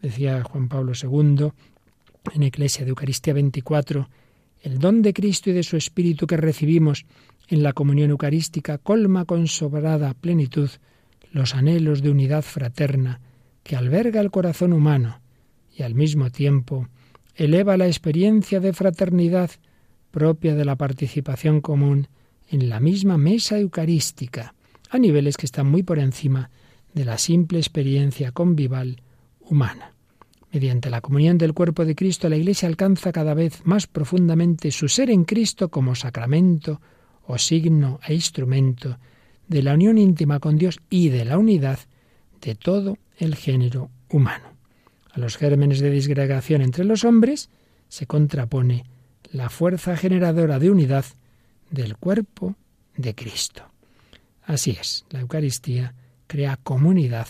Decía 0.00 0.42
Juan 0.44 0.68
Pablo 0.68 0.92
II 1.00 1.50
en 2.34 2.42
Iglesia 2.42 2.84
de 2.84 2.90
Eucaristía 2.90 3.32
24, 3.32 4.08
el 4.62 4.78
don 4.78 5.02
de 5.02 5.12
Cristo 5.12 5.50
y 5.50 5.54
de 5.54 5.62
su 5.62 5.76
Espíritu 5.76 6.26
que 6.26 6.36
recibimos 6.36 7.06
en 7.48 7.62
la 7.62 7.72
comunión 7.72 8.10
eucarística 8.10 8.78
colma 8.78 9.24
con 9.24 9.46
sobrada 9.46 10.14
plenitud 10.14 10.70
los 11.32 11.54
anhelos 11.54 12.02
de 12.02 12.10
unidad 12.10 12.42
fraterna 12.42 13.20
que 13.62 13.76
alberga 13.76 14.20
el 14.20 14.30
corazón 14.30 14.72
humano 14.72 15.20
y 15.74 15.82
al 15.82 15.94
mismo 15.94 16.30
tiempo 16.30 16.88
eleva 17.34 17.76
la 17.76 17.86
experiencia 17.86 18.60
de 18.60 18.72
fraternidad 18.72 19.50
propia 20.10 20.54
de 20.54 20.64
la 20.64 20.76
participación 20.76 21.60
común 21.60 22.08
en 22.48 22.68
la 22.68 22.80
misma 22.80 23.18
mesa 23.18 23.58
eucarística, 23.58 24.54
a 24.90 24.98
niveles 24.98 25.36
que 25.36 25.46
están 25.46 25.70
muy 25.70 25.82
por 25.82 25.98
encima 25.98 26.50
de 26.94 27.04
la 27.04 27.18
simple 27.18 27.58
experiencia 27.58 28.32
convival 28.32 29.02
humana. 29.40 29.92
Mediante 30.50 30.88
la 30.88 31.02
comunión 31.02 31.36
del 31.36 31.52
cuerpo 31.52 31.84
de 31.84 31.94
Cristo, 31.94 32.28
la 32.28 32.36
Iglesia 32.36 32.68
alcanza 32.68 33.12
cada 33.12 33.34
vez 33.34 33.60
más 33.64 33.86
profundamente 33.86 34.70
su 34.70 34.88
ser 34.88 35.10
en 35.10 35.24
Cristo 35.24 35.68
como 35.68 35.94
sacramento 35.94 36.80
o 37.26 37.36
signo 37.36 38.00
e 38.06 38.14
instrumento 38.14 38.98
de 39.46 39.62
la 39.62 39.74
unión 39.74 39.98
íntima 39.98 40.40
con 40.40 40.56
Dios 40.56 40.80
y 40.88 41.10
de 41.10 41.26
la 41.26 41.36
unidad 41.36 41.78
de 42.40 42.54
todo 42.54 42.96
el 43.18 43.34
género 43.34 43.90
humano. 44.08 44.54
A 45.12 45.20
los 45.20 45.36
gérmenes 45.36 45.80
de 45.80 45.90
disgregación 45.90 46.62
entre 46.62 46.84
los 46.84 47.04
hombres 47.04 47.50
se 47.88 48.06
contrapone 48.06 48.84
la 49.32 49.50
fuerza 49.50 49.96
generadora 49.96 50.58
de 50.58 50.70
unidad 50.70 51.04
del 51.70 51.96
cuerpo 51.96 52.56
de 52.96 53.14
Cristo. 53.14 53.62
Así 54.42 54.70
es, 54.70 55.04
la 55.10 55.20
Eucaristía 55.20 55.94
crea 56.26 56.56
comunidad 56.56 57.28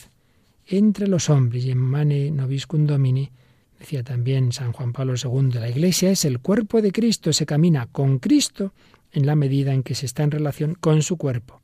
entre 0.67 1.09
los 1.09 1.31
hombres 1.31 1.65
y 1.65 1.71
en 1.71 1.79
Mane 1.79 2.31
Noviscum 2.31 2.87
Domini 2.87 3.31
decía 3.79 4.03
también 4.03 4.53
San 4.53 4.73
Juan 4.73 4.93
Pablo 4.93 5.15
II, 5.17 5.59
la 5.59 5.69
Iglesia 5.69 6.11
es 6.11 6.25
el 6.25 6.41
cuerpo 6.41 6.83
de 6.83 6.93
Cristo, 6.93 7.33
se 7.33 7.47
camina 7.47 7.87
con 7.87 8.19
Cristo 8.19 8.75
en 9.13 9.25
la 9.25 9.35
medida 9.35 9.73
en 9.73 9.83
que 9.83 9.95
se 9.95 10.07
está 10.07 10.25
en 10.25 10.31
relación 10.31 10.75
con 10.75 11.03
su 11.03 11.17
cuerpo. 11.17 11.63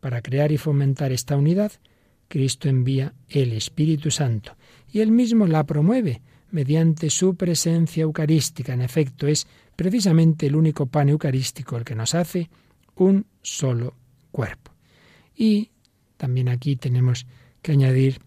Para 0.00 0.22
crear 0.22 0.52
y 0.52 0.58
fomentar 0.58 1.10
esta 1.10 1.36
unidad, 1.36 1.72
Cristo 2.28 2.68
envía 2.68 3.14
el 3.28 3.52
Espíritu 3.52 4.10
Santo 4.10 4.56
y 4.92 5.00
él 5.00 5.10
mismo 5.10 5.46
la 5.46 5.64
promueve 5.64 6.22
mediante 6.50 7.10
su 7.10 7.34
presencia 7.34 8.02
eucarística. 8.02 8.72
En 8.72 8.82
efecto, 8.82 9.26
es 9.26 9.48
precisamente 9.76 10.46
el 10.46 10.56
único 10.56 10.86
pan 10.86 11.10
eucarístico 11.10 11.76
el 11.76 11.84
que 11.84 11.94
nos 11.94 12.14
hace 12.14 12.48
un 12.96 13.26
solo 13.42 13.94
cuerpo. 14.32 14.72
Y 15.36 15.70
también 16.16 16.48
aquí 16.48 16.76
tenemos 16.76 17.26
que 17.62 17.72
añadir 17.72 18.20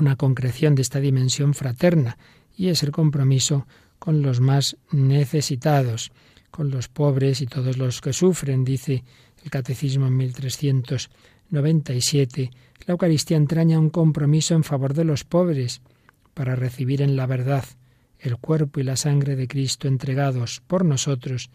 una 0.00 0.16
concreción 0.16 0.74
de 0.74 0.82
esta 0.82 1.00
dimensión 1.00 1.54
fraterna, 1.54 2.18
y 2.56 2.68
es 2.68 2.82
el 2.82 2.92
compromiso 2.92 3.66
con 3.98 4.20
los 4.22 4.40
más 4.40 4.76
necesitados 4.92 6.12
con 6.50 6.70
los 6.70 6.88
pobres 6.88 7.40
y 7.42 7.46
todos 7.46 7.76
los 7.76 8.00
que 8.00 8.14
sufren, 8.14 8.64
dice 8.64 9.04
el 9.44 9.50
Catecismo 9.50 10.06
en 10.06 10.16
1397. 10.16 12.50
La 12.86 12.92
Eucaristía 12.92 13.36
entraña 13.36 13.78
un 13.78 13.90
compromiso 13.90 14.54
en 14.54 14.64
favor 14.64 14.94
de 14.94 15.04
los 15.04 15.24
pobres 15.24 15.82
para 16.32 16.56
recibir 16.56 17.02
en 17.02 17.14
la 17.14 17.26
verdad 17.26 17.66
el 18.18 18.36
cuerpo 18.36 18.80
y 18.80 18.82
la 18.82 18.96
sangre 18.96 19.36
de 19.36 19.48
Cristo 19.48 19.88
entregados 19.88 20.62
por 20.66 20.84
nosotros. 20.84 21.50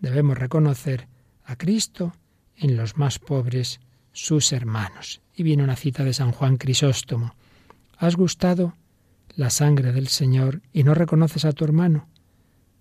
Debemos 0.00 0.38
reconocer 0.38 1.08
a 1.44 1.56
Cristo 1.56 2.14
en 2.56 2.76
los 2.76 2.96
más 2.96 3.18
pobres, 3.18 3.80
sus 4.12 4.52
hermanos. 4.52 5.20
Y 5.34 5.42
viene 5.42 5.64
una 5.64 5.76
cita 5.76 6.04
de 6.04 6.12
San 6.12 6.32
Juan 6.32 6.56
Crisóstomo. 6.56 7.34
¿Has 7.96 8.16
gustado 8.16 8.74
la 9.36 9.50
sangre 9.50 9.92
del 9.92 10.08
Señor 10.08 10.62
y 10.72 10.84
no 10.84 10.94
reconoces 10.94 11.44
a 11.44 11.52
tu 11.52 11.64
hermano? 11.64 12.08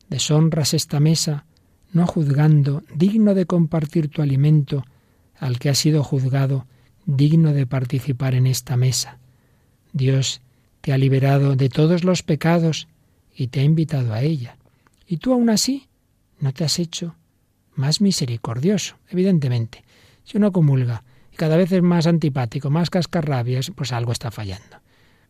Deshonras 0.10 0.74
esta 0.74 1.00
mesa 1.00 1.46
no 1.92 2.06
juzgando, 2.06 2.84
digno 2.94 3.34
de 3.34 3.46
compartir 3.46 4.10
tu 4.10 4.22
alimento, 4.22 4.84
al 5.38 5.58
que 5.60 5.70
ha 5.70 5.76
sido 5.76 6.04
juzgado, 6.04 6.68
digno 7.06 7.54
de 7.54 7.66
participar 7.66 8.36
en 8.36 8.46
esta 8.46 8.78
mesa. 8.78 9.18
Dios 9.94 10.42
te 10.82 10.94
ha 10.94 10.98
liberado 10.98 11.56
de 11.56 11.70
todos 11.70 12.04
los 12.04 12.22
pecados 12.24 12.88
y 13.36 13.48
te 13.48 13.62
ha 13.62 13.64
invitado 13.64 14.14
a 14.14 14.22
ella. 14.22 14.58
Y 15.08 15.18
tú 15.18 15.34
aún 15.34 15.50
así 15.50 15.88
no 16.40 16.54
te 16.54 16.64
has 16.64 16.80
hecho 16.80 17.16
más 17.76 18.02
misericordioso, 18.02 18.98
evidentemente. 19.10 19.84
Si 20.24 20.38
uno 20.38 20.52
comulga 20.52 21.04
y 21.32 21.36
cada 21.36 21.58
vez 21.58 21.72
es 21.72 21.82
más 21.82 22.08
antipático, 22.08 22.70
más 22.70 22.90
cascarrabias, 22.90 23.72
pues 23.76 23.92
algo 23.92 24.12
está 24.12 24.32
fallando 24.32 24.80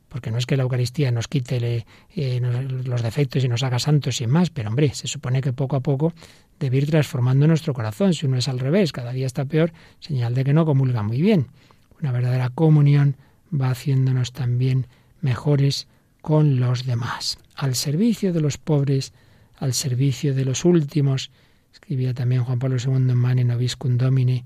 porque 0.10 0.32
no 0.32 0.38
es 0.38 0.46
que 0.46 0.58
la 0.58 0.64
Eucaristía 0.64 1.12
nos 1.12 1.28
quite 1.28 1.86
eh, 2.16 2.42
los 2.84 3.02
defectos 3.02 3.44
y 3.44 3.48
nos 3.48 3.64
haga 3.64 3.80
santos 3.80 4.18
sin 4.18 4.30
más, 4.30 4.50
pero 4.50 4.70
hombre, 4.70 4.94
se 4.94 5.08
supone 5.08 5.42
que 5.42 5.54
poco 5.54 5.76
a 5.76 5.80
poco 5.80 6.14
debe 6.60 6.78
ir 6.78 6.90
transformando 6.90 7.48
nuestro 7.48 7.74
corazón. 7.74 8.14
Si 8.14 8.26
uno 8.26 8.38
es 8.38 8.48
al 8.48 8.60
revés, 8.60 8.92
cada 8.92 9.14
día 9.14 9.28
está 9.28 9.46
peor, 9.46 9.72
señal 10.00 10.34
de 10.34 10.44
que 10.44 10.54
no 10.54 10.66
comulga 10.66 11.04
muy 11.04 11.22
bien. 11.22 11.48
Una 12.02 12.12
verdadera 12.12 12.50
comunión 12.50 13.16
va 13.54 13.70
haciéndonos 13.70 14.34
también 14.34 14.88
mejores 15.22 15.88
con 16.22 16.60
los 16.60 16.86
demás, 16.86 17.38
al 17.60 17.76
servicio 17.76 18.32
de 18.32 18.40
los 18.40 18.58
pobres, 18.58 19.12
al 19.58 19.74
servicio 19.74 20.34
de 20.34 20.46
los 20.46 20.64
últimos. 20.64 21.30
Escribía 21.74 22.14
también 22.14 22.46
Juan 22.46 22.58
Pablo 22.58 22.78
II 22.78 22.94
en 22.94 23.18
Mane 23.18 23.44
Noviscum 23.44 23.98
Domine. 23.98 24.46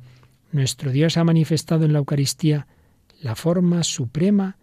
Nuestro 0.51 0.91
Dios 0.91 1.16
ha 1.18 1.24
manifestado 1.24 1.86
en 1.86 1.93
la 1.93 1.99
Eucaristía 1.99 2.66
la 3.22 3.36
forma 3.36 3.84
suprema 3.84 4.57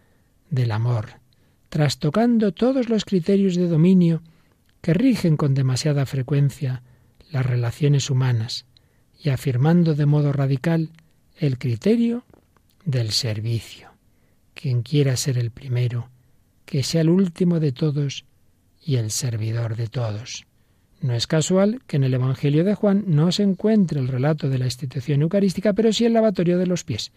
del 0.49 0.71
amor, 0.71 1.21
trastocando 1.69 2.51
todos 2.51 2.89
los 2.89 3.05
criterios 3.05 3.55
de 3.55 3.69
dominio 3.69 4.21
que 4.81 4.93
rigen 4.93 5.37
con 5.37 5.53
demasiada 5.53 6.05
frecuencia 6.05 6.83
las 7.29 7.45
relaciones 7.45 8.09
humanas 8.09 8.65
y 9.17 9.29
afirmando 9.29 9.95
de 9.95 10.05
modo 10.05 10.33
radical 10.33 10.91
el 11.37 11.57
criterio 11.57 12.25
del 12.83 13.11
servicio. 13.11 13.91
Quien 14.53 14.81
quiera 14.81 15.15
ser 15.15 15.37
el 15.37 15.51
primero, 15.51 16.09
que 16.65 16.83
sea 16.83 16.99
el 16.99 17.09
último 17.09 17.61
de 17.61 17.71
todos 17.71 18.25
y 18.83 18.95
el 18.95 19.11
servidor 19.11 19.75
de 19.75 19.87
todos. 19.87 20.45
No 21.01 21.13
es 21.13 21.25
casual 21.25 21.81
que 21.87 21.97
en 21.97 22.03
el 22.03 22.13
Evangelio 22.13 22.63
de 22.63 22.75
Juan 22.75 23.03
no 23.07 23.31
se 23.31 23.43
encuentre 23.43 23.99
el 23.99 24.07
relato 24.07 24.49
de 24.49 24.59
la 24.59 24.65
institución 24.65 25.21
eucarística, 25.21 25.73
pero 25.73 25.91
sí 25.91 26.05
el 26.05 26.13
lavatorio 26.13 26.57
de 26.57 26.67
los 26.67 26.83
pies. 26.83 27.11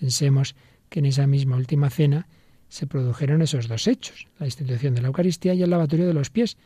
Pensemos 0.00 0.54
que 0.88 1.00
en 1.00 1.06
esa 1.06 1.26
misma 1.26 1.56
última 1.56 1.90
cena 1.90 2.26
se 2.68 2.86
produjeron 2.86 3.42
esos 3.42 3.68
dos 3.68 3.86
hechos, 3.86 4.28
la 4.38 4.46
institución 4.46 4.94
de 4.94 5.02
la 5.02 5.08
Eucaristía 5.08 5.54
y 5.54 5.62
el 5.62 5.70
lavatorio 5.70 6.06
de 6.06 6.14
los 6.14 6.30
pies. 6.30 6.56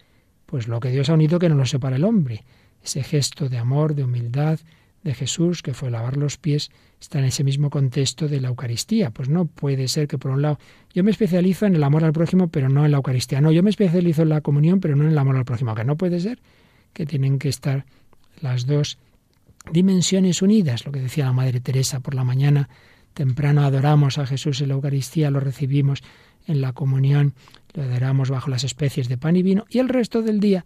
Pues 0.46 0.68
lo 0.68 0.80
que 0.80 0.90
Dios 0.90 1.08
ha 1.08 1.14
unido 1.14 1.38
que 1.38 1.48
no 1.48 1.56
lo 1.56 1.66
separa 1.66 1.96
el 1.96 2.04
hombre. 2.04 2.44
Ese 2.82 3.02
gesto 3.02 3.48
de 3.48 3.58
amor, 3.58 3.94
de 3.94 4.04
humildad 4.04 4.60
de 5.02 5.14
Jesús, 5.14 5.62
que 5.62 5.74
fue 5.74 5.90
lavar 5.90 6.16
los 6.16 6.38
pies, 6.38 6.70
está 7.00 7.18
en 7.18 7.24
ese 7.24 7.44
mismo 7.44 7.70
contexto 7.70 8.28
de 8.28 8.40
la 8.40 8.48
Eucaristía. 8.48 9.10
Pues 9.10 9.28
no 9.28 9.46
puede 9.46 9.88
ser 9.88 10.06
que 10.06 10.18
por 10.18 10.30
un 10.30 10.42
lado 10.42 10.58
yo 10.94 11.02
me 11.02 11.10
especializo 11.10 11.66
en 11.66 11.74
el 11.74 11.82
amor 11.82 12.04
al 12.04 12.12
prójimo, 12.12 12.48
pero 12.48 12.68
no 12.68 12.84
en 12.84 12.92
la 12.92 12.98
Eucaristía. 12.98 13.40
No, 13.40 13.50
yo 13.50 13.62
me 13.62 13.70
especializo 13.70 14.22
en 14.22 14.28
la 14.28 14.40
comunión, 14.40 14.80
pero 14.80 14.94
no 14.96 15.04
en 15.04 15.10
el 15.10 15.18
amor 15.18 15.36
al 15.36 15.44
prójimo. 15.44 15.74
Que 15.74 15.84
no 15.84 15.96
puede 15.96 16.20
ser 16.20 16.38
que 16.92 17.06
tienen 17.06 17.38
que 17.38 17.48
estar 17.48 17.84
las 18.40 18.66
dos 18.66 18.98
dimensiones 19.70 20.42
unidas. 20.42 20.86
Lo 20.86 20.92
que 20.92 21.00
decía 21.00 21.24
la 21.24 21.32
Madre 21.32 21.60
Teresa 21.60 22.00
por 22.00 22.14
la 22.14 22.24
mañana, 22.24 22.68
temprano 23.14 23.62
adoramos 23.62 24.18
a 24.18 24.26
Jesús 24.26 24.60
en 24.60 24.68
la 24.68 24.74
Eucaristía, 24.74 25.30
lo 25.30 25.40
recibimos 25.40 26.02
en 26.46 26.60
la 26.60 26.72
comunión, 26.72 27.34
lo 27.74 27.84
adoramos 27.84 28.30
bajo 28.30 28.50
las 28.50 28.64
especies 28.64 29.08
de 29.08 29.16
pan 29.16 29.36
y 29.36 29.42
vino, 29.42 29.64
y 29.68 29.78
el 29.78 29.88
resto 29.88 30.22
del 30.22 30.40
día 30.40 30.64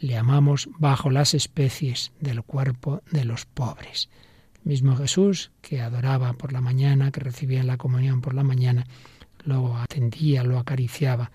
le 0.00 0.16
amamos 0.16 0.68
bajo 0.78 1.10
las 1.10 1.34
especies 1.34 2.12
del 2.20 2.42
cuerpo 2.42 3.02
de 3.10 3.24
los 3.24 3.46
pobres. 3.46 4.08
El 4.64 4.70
mismo 4.70 4.96
Jesús, 4.96 5.50
que 5.60 5.80
adoraba 5.80 6.32
por 6.32 6.52
la 6.52 6.60
mañana, 6.60 7.10
que 7.10 7.20
recibía 7.20 7.62
la 7.64 7.76
comunión 7.76 8.20
por 8.20 8.34
la 8.34 8.44
mañana, 8.44 8.86
lo 9.44 9.76
atendía, 9.76 10.42
lo 10.42 10.58
acariciaba 10.58 11.30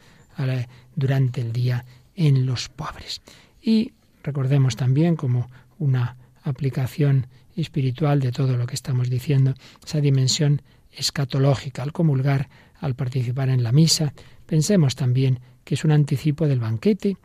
durante 0.96 1.42
el 1.42 1.52
día 1.52 1.86
en 2.16 2.46
los 2.46 2.70
pobres. 2.70 3.22
Y 3.62 3.94
recordemos 4.24 4.76
también 4.76 5.16
como 5.16 5.50
una 5.78 6.16
aplicación 6.44 7.28
espiritual 7.56 8.20
de 8.20 8.32
todo 8.32 8.58
lo 8.58 8.66
que 8.66 8.76
estamos 8.76 9.10
diciendo, 9.10 9.54
esa 9.86 10.00
dimensión 10.00 10.62
escatológica 10.92 11.84
al 11.84 11.92
comulgar, 11.92 12.50
al 12.80 12.96
participar 12.96 13.50
en 13.50 13.64
la 13.64 13.72
misa. 13.72 14.14
Pensemos 14.46 14.96
también 14.96 15.40
que 15.64 15.76
es 15.76 15.84
un 15.84 15.92
anticipo 15.92 16.48
del 16.48 16.60
banquete 16.60 17.18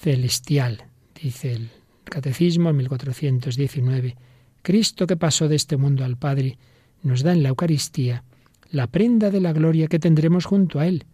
celestial, 0.00 0.84
dice 1.20 1.52
el 1.52 1.70
Catecismo 2.04 2.70
en 2.70 2.76
1419. 2.78 4.16
Cristo 4.62 5.06
que 5.06 5.16
pasó 5.16 5.46
de 5.46 5.56
este 5.56 5.76
mundo 5.76 6.04
al 6.04 6.16
Padre 6.16 6.58
nos 7.02 7.22
da 7.22 7.32
en 7.32 7.42
la 7.42 7.50
Eucaristía 7.50 8.24
la 8.70 8.86
prenda 8.86 9.30
de 9.30 9.40
la 9.40 9.52
gloria 9.52 9.88
que 9.88 9.98
tendremos 9.98 10.46
junto 10.46 10.80
a 10.80 10.86
Él. 10.86 11.04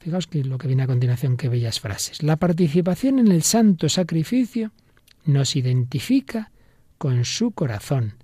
Fijaos 0.00 0.26
que 0.26 0.44
lo 0.44 0.58
que 0.58 0.66
viene 0.66 0.82
a 0.82 0.86
continuación, 0.86 1.36
qué 1.36 1.48
bellas 1.48 1.80
frases. 1.80 2.22
La 2.22 2.36
participación 2.36 3.18
en 3.18 3.28
el 3.28 3.42
santo 3.42 3.88
sacrificio 3.88 4.72
nos 5.24 5.56
identifica 5.56 6.50
con 6.98 7.24
su 7.24 7.52
corazón, 7.52 8.14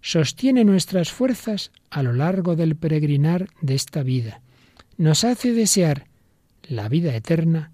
sostiene 0.00 0.64
nuestras 0.64 1.10
fuerzas 1.10 1.72
a 1.90 2.02
lo 2.02 2.12
largo 2.12 2.56
del 2.56 2.76
peregrinar 2.76 3.48
de 3.60 3.74
esta 3.74 4.02
vida, 4.02 4.40
nos 4.96 5.24
hace 5.24 5.52
desear 5.52 6.06
la 6.62 6.88
vida 6.88 7.14
eterna 7.14 7.72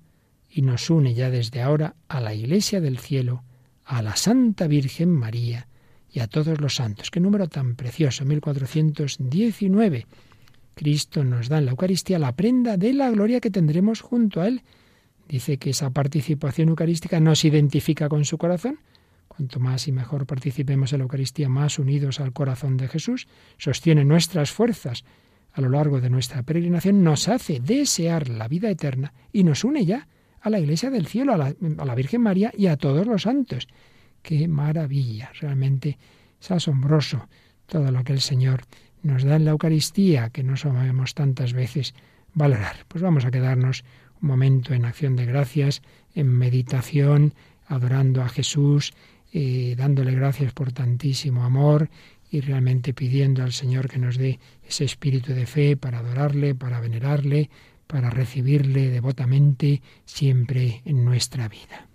y 0.57 0.63
nos 0.63 0.89
une 0.89 1.13
ya 1.13 1.29
desde 1.29 1.61
ahora 1.61 1.97
a 2.09 2.19
la 2.19 2.33
Iglesia 2.33 2.81
del 2.81 2.97
cielo, 2.97 3.45
a 3.85 4.01
la 4.01 4.17
Santa 4.17 4.67
Virgen 4.67 5.11
María 5.11 5.69
y 6.11 6.21
a 6.21 6.29
todos 6.29 6.63
los 6.63 6.77
santos. 6.77 7.11
Qué 7.11 7.21
número 7.21 7.47
tan 7.47 7.77
precioso, 7.77 8.25
1419. 8.25 10.07
Cristo 10.75 11.25
nos 11.25 11.51
da 11.51 11.59
en 11.59 11.67
la 11.67 11.73
Eucaristía 11.73 12.19
la 12.19 12.35
prenda 12.35 12.79
de 12.79 12.95
la 12.95 13.11
gloria 13.11 13.39
que 13.41 13.51
tendremos 13.51 14.01
junto 14.01 14.41
a 14.41 14.49
Él. 14.49 14.63
Dice 15.29 15.59
que 15.59 15.71
esa 15.71 15.91
participación 15.91 16.71
eucarística 16.71 17.21
nos 17.21 17.45
identifica 17.45 18.09
con 18.09 18.25
su 18.25 18.39
corazón. 18.39 18.81
Cuanto 19.29 19.61
más 19.61 19.87
y 19.89 19.93
mejor 19.93 20.25
participemos 20.25 20.91
en 20.95 21.01
la 21.01 21.03
Eucaristía, 21.03 21.51
más 21.51 21.79
unidos 21.79 22.19
al 22.19 22.33
corazón 22.33 22.79
de 22.79 22.89
Jesús, 22.89 23.29
sostiene 23.59 24.07
nuestras 24.07 24.53
fuerzas 24.53 25.05
a 25.53 25.61
lo 25.61 25.69
largo 25.69 26.01
de 26.01 26.09
nuestra 26.09 26.43
peregrinación, 26.45 27.05
nos 27.05 27.29
hace 27.29 27.61
desear 27.61 28.31
la 28.31 28.49
vida 28.49 28.71
eterna 28.71 29.13
y 29.35 29.45
nos 29.45 29.63
une 29.63 29.85
ya 29.85 30.09
a 30.41 30.51
la 30.51 30.61
Iglesia 30.61 30.91
del 30.91 31.07
cielo, 31.07 31.35
a 31.35 31.37
la, 31.37 31.55
a 31.79 31.85
la 31.85 31.95
Virgen 31.95 32.23
María 32.23 32.53
y 32.57 32.67
a 32.67 32.77
todos 32.77 33.07
los 33.07 33.23
santos. 33.23 33.69
¡Qué 34.23 34.49
maravilla! 34.49 35.31
Realmente 35.41 35.99
es 36.41 36.51
asombroso 36.51 37.29
todo 37.67 37.91
lo 37.91 38.05
que 38.05 38.13
el 38.13 38.21
Señor 38.21 38.63
nos 39.03 39.25
da 39.25 39.37
en 39.37 39.45
la 39.45 39.53
Eucaristía, 39.53 40.31
que 40.31 40.43
no 40.43 40.57
sabemos 40.57 41.15
tantas 41.15 41.53
veces 41.53 41.95
valorar. 42.35 42.77
Pues 42.89 43.03
vamos 43.03 43.25
a 43.25 43.31
quedarnos 43.31 43.85
un 44.21 44.29
momento 44.29 44.75
en 44.75 44.85
acción 44.85 45.17
de 45.17 45.27
gracias, 45.27 45.83
en 46.15 46.29
meditación, 46.29 47.35
adorando 47.67 48.23
a 48.23 48.29
Jesús, 48.29 48.95
eh, 49.33 49.75
dándole 49.77 50.13
gracias 50.13 50.53
por 50.53 50.73
tantísimo 50.73 51.45
amor 51.45 51.91
y 52.31 52.41
realmente 52.41 52.93
pidiendo 52.95 53.43
al 53.43 53.53
Señor 53.53 53.89
que 53.89 53.99
nos 53.99 54.17
dé 54.17 54.39
ese 54.67 54.85
espíritu 54.85 55.33
de 55.33 55.47
fe 55.47 55.77
para 55.77 55.99
adorarle, 55.99 56.55
para 56.55 56.81
venerarle, 56.81 57.51
para 57.87 58.11
recibirle 58.11 58.91
devotamente 58.91 59.83
siempre 60.05 60.83
en 60.85 61.05
nuestra 61.05 61.49
vida. 61.49 61.89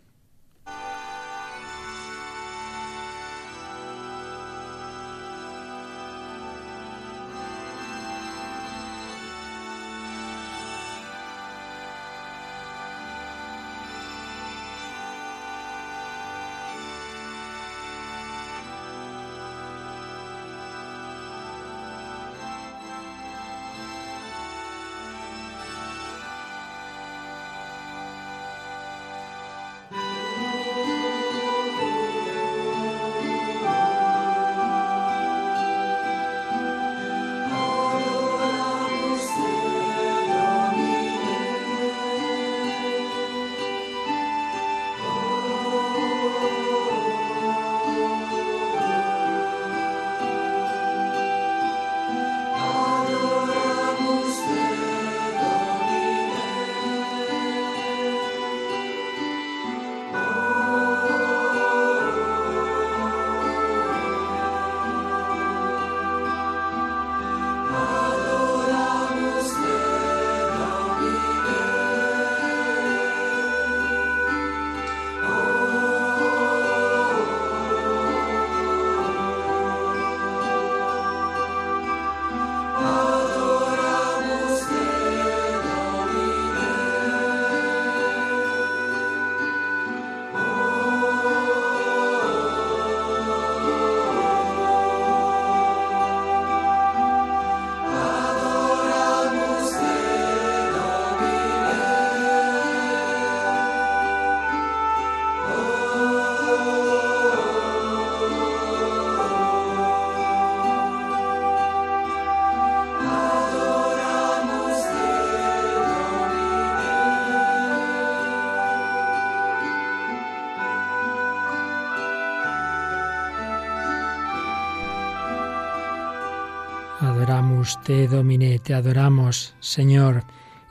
Te 127.84 128.08
dominé, 128.08 128.60
te 128.60 128.74
adoramos, 128.74 129.56
Señor. 129.60 130.24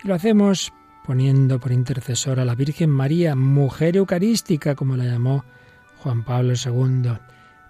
Y 0.03 0.09
lo 0.09 0.15
hacemos 0.15 0.73
poniendo 1.05 1.59
por 1.59 1.73
intercesora 1.73 2.43
a 2.43 2.45
la 2.45 2.55
Virgen 2.55 2.91
María, 2.91 3.35
mujer 3.35 3.97
eucarística, 3.97 4.75
como 4.75 4.97
la 4.97 5.05
llamó 5.05 5.45
Juan 6.03 6.25
Pablo 6.25 6.55
II. 6.55 7.13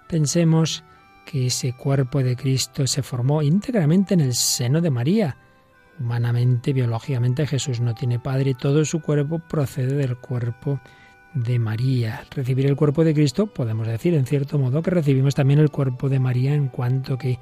Pensemos 0.07 0.83
que 1.25 1.47
ese 1.47 1.73
cuerpo 1.73 2.21
de 2.21 2.35
Cristo 2.35 2.85
se 2.85 3.03
formó 3.03 3.41
íntegramente 3.41 4.13
en 4.13 4.21
el 4.21 4.33
seno 4.33 4.81
de 4.81 4.91
María. 4.91 5.37
Humanamente, 5.99 6.73
biológicamente, 6.73 7.47
Jesús 7.47 7.79
no 7.79 7.93
tiene 7.93 8.19
padre 8.19 8.53
todo 8.53 8.85
su 8.85 9.01
cuerpo 9.01 9.39
procede 9.39 9.95
del 9.95 10.17
cuerpo 10.17 10.79
de 11.33 11.59
María. 11.59 12.25
Recibir 12.31 12.65
el 12.65 12.75
cuerpo 12.75 13.03
de 13.03 13.13
Cristo, 13.13 13.47
podemos 13.47 13.87
decir 13.87 14.13
en 14.13 14.25
cierto 14.25 14.59
modo 14.59 14.81
que 14.81 14.91
recibimos 14.91 15.35
también 15.35 15.59
el 15.59 15.71
cuerpo 15.71 16.09
de 16.09 16.19
María 16.19 16.53
en 16.53 16.67
cuanto 16.67 17.17
que 17.17 17.39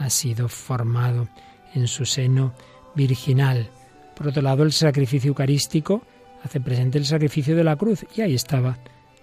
ha 0.00 0.10
sido 0.10 0.48
formado 0.48 1.28
en 1.74 1.86
su 1.86 2.04
seno 2.04 2.52
virginal. 2.96 3.70
Por 4.16 4.28
otro 4.28 4.42
lado, 4.42 4.64
el 4.64 4.72
sacrificio 4.72 5.28
eucarístico 5.28 6.02
hace 6.42 6.60
presente 6.60 6.98
el 6.98 7.04
sacrificio 7.04 7.54
de 7.54 7.64
la 7.64 7.76
cruz 7.76 8.06
y 8.16 8.22
ahí 8.22 8.34
estaba 8.34 8.78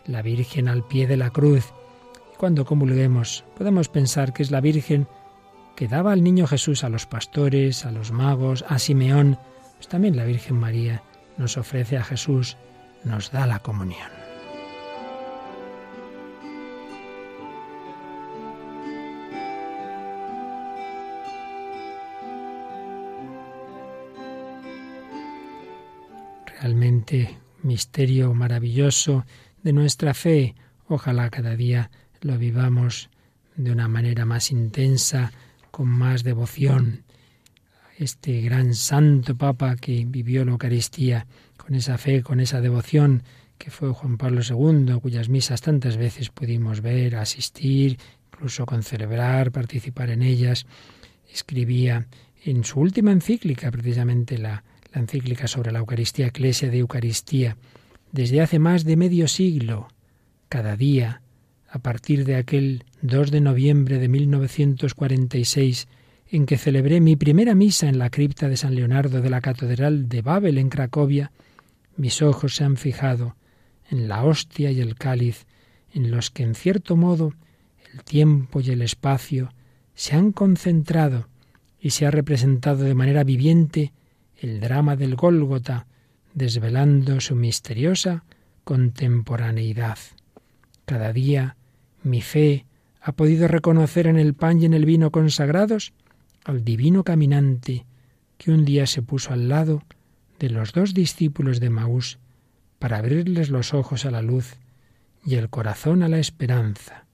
la 0.05 0.21
Virgen 0.21 0.69
al 0.69 0.83
pie 0.87 1.07
de 1.07 1.17
la 1.17 1.31
cruz. 1.31 1.73
Y 2.33 2.37
cuando 2.37 2.65
comulguemos, 2.65 3.43
podemos 3.57 3.89
pensar 3.89 4.33
que 4.33 4.43
es 4.43 4.51
la 4.51 4.61
Virgen 4.61 5.07
que 5.75 5.87
daba 5.87 6.11
al 6.11 6.23
niño 6.23 6.47
Jesús 6.47 6.83
a 6.83 6.89
los 6.89 7.05
pastores, 7.05 7.85
a 7.85 7.91
los 7.91 8.11
magos, 8.11 8.63
a 8.67 8.79
Simeón, 8.79 9.37
pues 9.75 9.87
también 9.87 10.15
la 10.15 10.25
Virgen 10.25 10.57
María 10.57 11.03
nos 11.37 11.57
ofrece 11.57 11.97
a 11.97 12.03
Jesús, 12.03 12.57
nos 13.03 13.31
da 13.31 13.45
la 13.45 13.59
comunión. 13.59 14.16
Realmente 26.67 27.37
misterio 27.63 28.33
maravilloso 28.33 29.25
de 29.63 29.71
nuestra 29.71 30.13
fe. 30.13 30.53
Ojalá 30.89 31.29
cada 31.29 31.55
día 31.55 31.89
lo 32.19 32.37
vivamos 32.37 33.09
de 33.55 33.71
una 33.71 33.87
manera 33.87 34.25
más 34.25 34.51
intensa, 34.51 35.31
con 35.71 35.87
más 35.87 36.23
devoción. 36.25 37.05
Este 37.97 38.41
gran 38.41 38.73
santo 38.73 39.37
Papa 39.37 39.77
que 39.77 40.03
vivió 40.05 40.43
la 40.43 40.51
Eucaristía 40.51 41.25
con 41.55 41.73
esa 41.73 41.97
fe, 41.97 42.21
con 42.21 42.41
esa 42.41 42.59
devoción, 42.59 43.23
que 43.57 43.71
fue 43.71 43.93
Juan 43.93 44.17
Pablo 44.17 44.41
II, 44.41 44.99
cuyas 45.01 45.29
misas 45.29 45.61
tantas 45.61 45.95
veces 45.95 46.31
pudimos 46.31 46.81
ver, 46.81 47.15
asistir, 47.15 47.97
incluso 48.33 48.65
con 48.65 48.83
celebrar, 48.83 49.53
participar 49.53 50.09
en 50.09 50.21
ellas. 50.21 50.65
escribía 51.33 52.07
en 52.43 52.65
su 52.65 52.81
última 52.81 53.13
encíclica, 53.13 53.71
precisamente 53.71 54.37
la, 54.37 54.63
la 54.93 55.01
encíclica 55.01 55.47
sobre 55.47 55.71
la 55.71 55.79
Eucaristía, 55.79 56.27
Eclesia 56.27 56.69
de 56.69 56.79
Eucaristía, 56.79 57.57
desde 58.11 58.41
hace 58.41 58.59
más 58.59 58.83
de 58.83 58.95
medio 58.95 59.27
siglo, 59.27 59.89
cada 60.49 60.75
día, 60.75 61.21
a 61.69 61.79
partir 61.79 62.25
de 62.25 62.35
aquel 62.35 62.85
2 63.01 63.31
de 63.31 63.41
noviembre 63.41 63.99
de 63.99 64.07
1946, 64.07 65.87
en 66.29 66.45
que 66.45 66.57
celebré 66.57 66.99
mi 66.99 67.15
primera 67.15 67.55
misa 67.55 67.87
en 67.87 67.99
la 67.99 68.09
cripta 68.09 68.49
de 68.49 68.57
San 68.57 68.75
Leonardo 68.75 69.21
de 69.21 69.29
la 69.29 69.41
Catedral 69.41 70.09
de 70.09 70.21
Babel 70.21 70.57
en 70.57 70.69
Cracovia, 70.69 71.31
mis 71.95 72.21
ojos 72.21 72.55
se 72.55 72.63
han 72.63 72.77
fijado 72.77 73.35
en 73.89 74.07
la 74.07 74.23
hostia 74.23 74.71
y 74.71 74.81
el 74.81 74.95
cáliz, 74.95 75.45
en 75.93 76.11
los 76.11 76.29
que 76.29 76.43
en 76.43 76.55
cierto 76.55 76.95
modo 76.95 77.33
el 77.93 78.03
tiempo 78.03 78.59
y 78.59 78.69
el 78.69 78.81
espacio 78.81 79.53
se 79.95 80.15
han 80.15 80.31
concentrado 80.31 81.27
y 81.79 81.91
se 81.91 82.05
ha 82.05 82.11
representado 82.11 82.83
de 82.83 82.93
manera 82.93 83.23
viviente 83.23 83.93
el 84.39 84.59
drama 84.59 84.95
del 84.95 85.15
Gólgota, 85.15 85.87
desvelando 86.33 87.19
su 87.19 87.35
misteriosa 87.35 88.23
contemporaneidad. 88.63 89.97
Cada 90.85 91.11
día 91.13 91.57
mi 92.03 92.21
fe 92.21 92.65
ha 93.01 93.13
podido 93.13 93.47
reconocer 93.47 94.07
en 94.07 94.17
el 94.17 94.33
pan 94.33 94.61
y 94.61 94.65
en 94.65 94.73
el 94.73 94.85
vino 94.85 95.11
consagrados 95.11 95.93
al 96.45 96.63
divino 96.63 97.03
caminante 97.03 97.85
que 98.37 98.51
un 98.51 98.65
día 98.65 98.85
se 98.85 99.01
puso 99.01 99.33
al 99.33 99.49
lado 99.49 99.83
de 100.39 100.49
los 100.49 100.73
dos 100.73 100.93
discípulos 100.93 101.59
de 101.59 101.69
Maús 101.69 102.19
para 102.79 102.97
abrirles 102.97 103.49
los 103.49 103.73
ojos 103.73 104.05
a 104.05 104.11
la 104.11 104.21
luz 104.21 104.55
y 105.25 105.35
el 105.35 105.49
corazón 105.49 106.03
a 106.03 106.07
la 106.07 106.19
esperanza. 106.19 107.05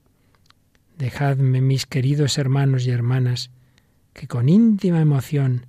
Dejadme, 0.98 1.62
mis 1.62 1.86
queridos 1.86 2.38
hermanos 2.38 2.86
y 2.86 2.92
hermanas, 2.92 3.50
que 4.14 4.28
con 4.28 4.50
íntima 4.50 5.02
emoción, 5.02 5.66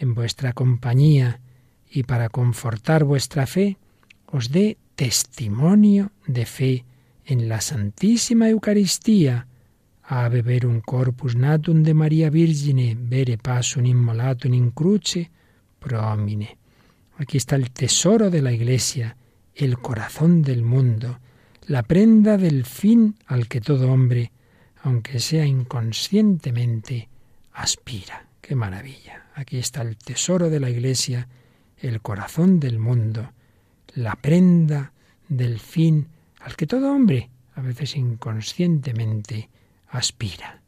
en 0.00 0.14
vuestra 0.14 0.54
compañía 0.54 1.40
y 1.90 2.04
para 2.04 2.30
confortar 2.30 3.04
vuestra 3.04 3.46
fe, 3.46 3.76
os 4.26 4.50
dé 4.50 4.78
testimonio 4.96 6.10
de 6.26 6.46
fe 6.46 6.84
en 7.26 7.48
la 7.48 7.60
Santísima 7.60 8.48
Eucaristía, 8.48 9.46
a 10.02 10.28
beber 10.28 10.66
un 10.66 10.80
corpus 10.80 11.36
natum 11.36 11.82
de 11.84 11.94
María 11.94 12.30
Virgine, 12.30 12.96
vere 12.98 13.36
pasum 13.38 13.86
immolatum 13.86 14.54
in 14.54 14.70
cruce, 14.70 15.30
promine. 15.78 16.56
Aquí 17.18 17.36
está 17.36 17.54
el 17.56 17.70
tesoro 17.70 18.30
de 18.30 18.42
la 18.42 18.52
Iglesia, 18.52 19.16
el 19.54 19.78
corazón 19.78 20.42
del 20.42 20.62
mundo, 20.62 21.20
la 21.66 21.82
prenda 21.82 22.38
del 22.38 22.64
fin 22.64 23.16
al 23.26 23.46
que 23.46 23.60
todo 23.60 23.92
hombre, 23.92 24.32
aunque 24.82 25.20
sea 25.20 25.44
inconscientemente, 25.44 27.08
aspira. 27.52 28.26
¡Qué 28.40 28.56
maravilla! 28.56 29.29
Aquí 29.40 29.56
está 29.56 29.80
el 29.80 29.96
tesoro 29.96 30.50
de 30.50 30.60
la 30.60 30.68
Iglesia, 30.68 31.26
el 31.78 32.02
corazón 32.02 32.60
del 32.60 32.78
mundo, 32.78 33.32
la 33.94 34.14
prenda 34.16 34.92
del 35.30 35.60
fin 35.60 36.08
al 36.40 36.56
que 36.56 36.66
todo 36.66 36.92
hombre, 36.92 37.30
a 37.54 37.62
veces 37.62 37.96
inconscientemente, 37.96 39.48
aspira. 39.88 40.59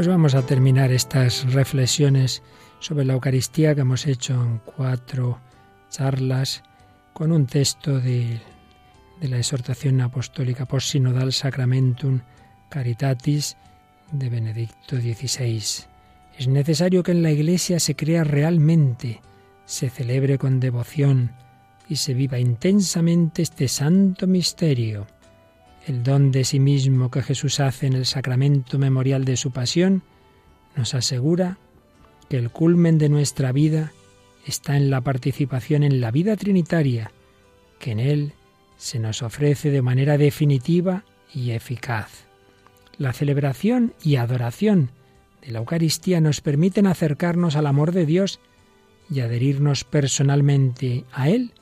Pues 0.00 0.08
vamos 0.08 0.34
a 0.34 0.46
terminar 0.46 0.92
estas 0.92 1.52
reflexiones 1.52 2.42
sobre 2.78 3.04
la 3.04 3.12
Eucaristía 3.12 3.74
que 3.74 3.82
hemos 3.82 4.06
hecho 4.06 4.32
en 4.32 4.56
cuatro 4.64 5.42
charlas 5.90 6.62
con 7.12 7.32
un 7.32 7.44
texto 7.44 8.00
de, 8.00 8.40
la 9.20 9.36
exhortación 9.36 10.00
apostólica 10.00 10.64
post 10.64 10.92
sinodal 10.92 11.34
Sacramentum 11.34 12.22
Caritatis 12.70 13.58
de 14.10 14.30
Benedicto 14.30 14.96
XVI. 14.96 15.62
Es 16.38 16.48
necesario 16.48 17.02
que 17.02 17.12
en 17.12 17.22
la 17.22 17.32
Iglesia 17.32 17.78
se 17.78 17.94
crea 17.94 18.24
realmente, 18.24 19.20
se 19.66 19.90
celebre 19.90 20.38
con 20.38 20.60
devoción 20.60 21.32
y 21.90 21.96
se 21.96 22.14
viva 22.14 22.38
intensamente 22.38 23.42
este 23.42 23.68
santo 23.68 24.26
misterio 24.26 25.06
el 25.86 26.02
don 26.02 26.30
de 26.30 26.44
sí 26.44 26.60
mismo 26.60 27.10
que 27.10 27.22
Jesús 27.22 27.60
hace 27.60 27.86
en 27.86 27.94
el 27.94 28.06
sacramento 28.06 28.78
memorial 28.78 29.24
de 29.24 29.36
su 29.36 29.50
pasión, 29.50 30.02
nos 30.76 30.94
asegura 30.94 31.58
que 32.28 32.36
el 32.36 32.50
culmen 32.50 32.98
de 32.98 33.08
nuestra 33.08 33.52
vida 33.52 33.92
está 34.46 34.76
en 34.76 34.90
la 34.90 35.00
participación 35.00 35.82
en 35.82 36.00
la 36.00 36.10
vida 36.10 36.36
trinitaria, 36.36 37.12
que 37.78 37.92
en 37.92 38.00
Él 38.00 38.32
se 38.76 38.98
nos 38.98 39.22
ofrece 39.22 39.70
de 39.70 39.82
manera 39.82 40.16
definitiva 40.18 41.04
y 41.32 41.50
eficaz. 41.50 42.26
La 42.96 43.12
celebración 43.12 43.94
y 44.02 44.16
adoración 44.16 44.90
de 45.42 45.52
la 45.52 45.60
Eucaristía 45.60 46.20
nos 46.20 46.40
permiten 46.40 46.86
acercarnos 46.86 47.56
al 47.56 47.66
amor 47.66 47.92
de 47.92 48.06
Dios 48.06 48.40
y 49.10 49.20
adherirnos 49.20 49.84
personalmente 49.84 51.04
a 51.12 51.28
Él 51.28 51.52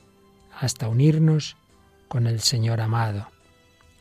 hasta 0.57 0.89
unirnos 0.89 1.55
con 2.07 2.27
el 2.27 2.41
Señor 2.41 2.81
amado 2.81 3.27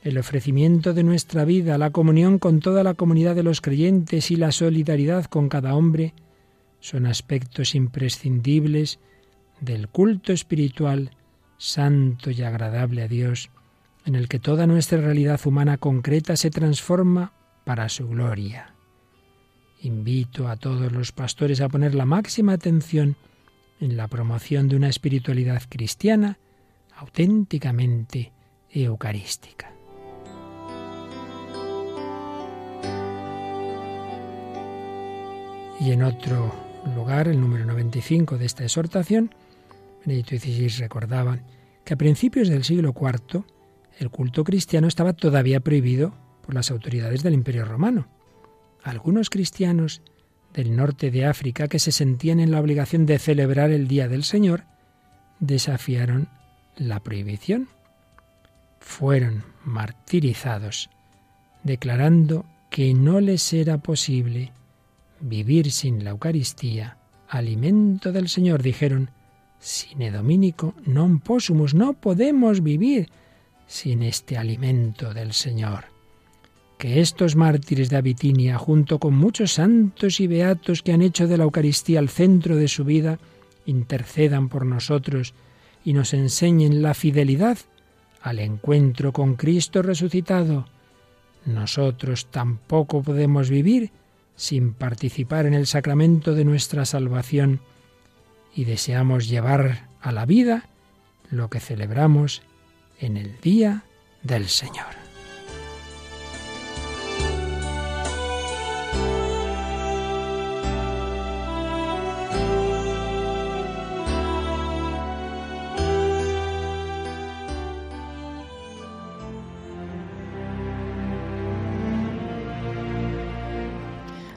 el 0.09 0.16
ofrecimiento 0.16 0.94
de 0.94 1.02
nuestra 1.02 1.44
vida, 1.44 1.76
la 1.76 1.90
comunión 1.90 2.38
con 2.38 2.61
toda 2.61 2.82
la 2.82 2.94
comunidad 2.94 3.34
de 3.34 3.42
los 3.42 3.61
creyentes 3.61 4.30
y 4.30 4.36
la 4.36 4.52
solidaridad 4.52 5.26
con 5.26 5.50
cada 5.50 5.74
hombre 5.74 6.14
son 6.80 7.04
aspectos 7.04 7.74
imprescindibles 7.74 9.00
del 9.61 9.88
culto 9.88 10.32
espiritual 10.32 11.11
santo 11.59 12.30
y 12.30 12.42
agradable 12.42 13.02
a 13.02 13.09
Dios, 13.09 13.50
en 14.06 14.14
el 14.14 14.28
que 14.28 14.38
toda 14.38 14.66
nuestra 14.66 14.98
realidad 14.98 15.40
humana 15.44 15.76
concreta 15.76 16.38
se 16.38 16.50
transforma 16.50 17.34
para 17.64 17.90
su 17.90 18.09
gloria. 18.09 18.74
Invito 19.82 20.48
a 20.48 20.56
todos 20.56 20.90
los 20.90 21.12
pastores 21.12 21.61
a 21.61 21.68
poner 21.68 21.94
la 21.94 22.06
máxima 22.06 22.54
atención 22.54 23.16
en 23.78 23.98
la 23.98 24.09
promoción 24.09 24.68
de 24.68 24.76
una 24.76 24.88
espiritualidad 24.88 25.62
cristiana 25.68 26.38
auténticamente 26.96 28.32
eucarística. 28.70 29.78
Y 35.81 35.93
en 35.93 36.03
otro 36.03 36.55
lugar, 36.95 37.29
el 37.29 37.41
número 37.41 37.64
95 37.64 38.37
de 38.37 38.47
esta 38.47 38.64
exhortación, 38.64 39.35
Benedicto 40.05 40.37
XVI 40.37 40.68
recordaba 40.81 41.39
que 41.85 41.95
a 41.95 41.99
principios 41.99 42.49
del 42.49 42.64
siglo 42.64 42.95
IV 42.99 43.45
el 43.99 44.11
culto 44.11 44.45
cristiano 44.45 44.89
estaba 44.89 45.12
todavía 45.12 45.61
prohibido 45.61 46.14
por 46.45 46.55
las 46.55 46.70
autoridades 46.70 47.22
del 47.22 47.35
Imperio 47.35 47.64
Romano. 47.64 48.09
Algunos 48.83 49.31
cristianos 49.31 50.03
del 50.53 50.74
norte 50.74 51.11
de 51.11 51.26
África 51.26 51.68
que 51.68 51.79
se 51.79 51.93
sentían 51.93 52.41
en 52.41 52.51
la 52.51 52.61
obligación 52.61 53.07
de 53.07 53.18
celebrar 53.18 53.70
el 53.70 53.87
Día 53.87 54.09
del 54.09 54.24
Señor 54.24 54.64
desafiaron 55.41 56.29
la 56.76 57.01
prohibición. 57.01 57.68
Fueron 58.81 59.45
martirizados, 59.64 60.91
declarando 61.62 62.47
que 62.70 62.95
no 62.95 63.20
les 63.20 63.53
era 63.53 63.79
posible 63.79 64.53
vivir 65.20 65.70
sin 65.70 66.04
la 66.04 66.10
Eucaristía, 66.10 66.98
alimento 67.28 68.12
del 68.12 68.28
Señor, 68.28 68.62
dijeron, 68.62 69.10
sine 69.58 70.10
dominico 70.10 70.74
non 70.86 71.18
possumus, 71.18 71.74
no 71.74 71.98
podemos 71.98 72.62
vivir 72.62 73.10
sin 73.66 74.02
este 74.02 74.38
alimento 74.38 75.12
del 75.12 75.32
Señor. 75.32 75.90
Que 76.78 77.00
estos 77.00 77.34
mártires 77.34 77.90
de 77.90 77.96
Abitinia, 77.96 78.56
junto 78.56 78.98
con 78.98 79.14
muchos 79.14 79.54
santos 79.54 80.20
y 80.20 80.26
beatos 80.26 80.82
que 80.82 80.92
han 80.92 81.02
hecho 81.02 81.26
de 81.26 81.36
la 81.36 81.44
Eucaristía 81.44 81.98
el 81.98 82.08
centro 82.08 82.54
de 82.54 82.68
su 82.68 82.84
vida, 82.84 83.18
intercedan 83.66 84.48
por 84.48 84.64
nosotros 84.64 85.34
y 85.84 85.92
nos 85.92 86.14
enseñen 86.14 86.82
la 86.82 86.94
fidelidad 86.94 87.58
al 88.22 88.38
encuentro 88.38 89.12
con 89.12 89.34
Cristo 89.34 89.82
resucitado. 89.82 90.66
Nosotros 91.44 92.26
tampoco 92.30 93.02
podemos 93.02 93.50
vivir 93.50 93.90
sin 94.39 94.72
participar 94.72 95.47
en 95.47 95.53
el 95.53 95.66
sacramento 95.66 96.34
de 96.34 96.45
nuestra 96.45 96.86
salvación 96.86 97.61
y 98.55 98.64
deseamos 98.64 99.28
llevar 99.28 99.89
a 100.01 100.12
la 100.12 100.24
vida 100.26 100.68
lo 101.28 101.51
que 101.51 101.61
celebramos 101.61 102.43
en 103.01 103.16
el 103.16 103.41
día 103.41 103.82
del 104.22 104.49
Señor. 104.49 105.07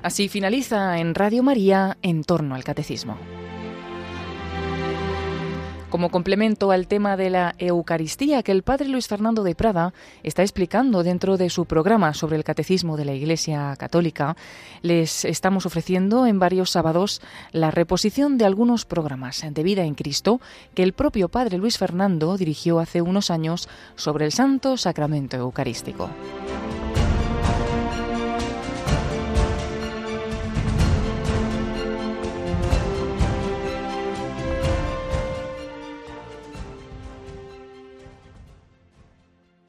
Así 0.03 0.29
finaliza 0.29 0.97
en 0.97 1.13
Radio 1.13 1.43
María 1.43 1.97
en 2.01 2.23
torno 2.23 2.55
al 2.55 2.63
catecismo. 2.63 3.17
Como 5.91 6.09
complemento 6.09 6.71
al 6.71 6.87
tema 6.87 7.17
de 7.17 7.29
la 7.29 7.53
Eucaristía 7.59 8.43
que 8.43 8.53
el 8.53 8.63
padre 8.63 8.87
Luis 8.87 9.09
Fernando 9.09 9.43
de 9.43 9.55
Prada 9.55 9.93
está 10.23 10.41
explicando 10.41 11.03
dentro 11.03 11.35
de 11.35 11.49
su 11.49 11.65
programa 11.65 12.13
sobre 12.13 12.37
el 12.37 12.45
catecismo 12.45 12.95
de 12.95 13.03
la 13.03 13.13
Iglesia 13.13 13.75
Católica, 13.77 14.37
les 14.81 15.25
estamos 15.25 15.65
ofreciendo 15.65 16.25
en 16.25 16.39
varios 16.39 16.71
sábados 16.71 17.21
la 17.51 17.71
reposición 17.71 18.37
de 18.37 18.45
algunos 18.45 18.85
programas 18.85 19.43
de 19.47 19.63
vida 19.63 19.83
en 19.83 19.95
Cristo 19.95 20.39
que 20.73 20.83
el 20.83 20.93
propio 20.93 21.27
padre 21.27 21.57
Luis 21.57 21.77
Fernando 21.77 22.37
dirigió 22.37 22.79
hace 22.79 23.01
unos 23.01 23.29
años 23.29 23.67
sobre 23.95 24.23
el 24.23 24.31
Santo 24.31 24.77
Sacramento 24.77 25.35
Eucarístico. 25.35 26.09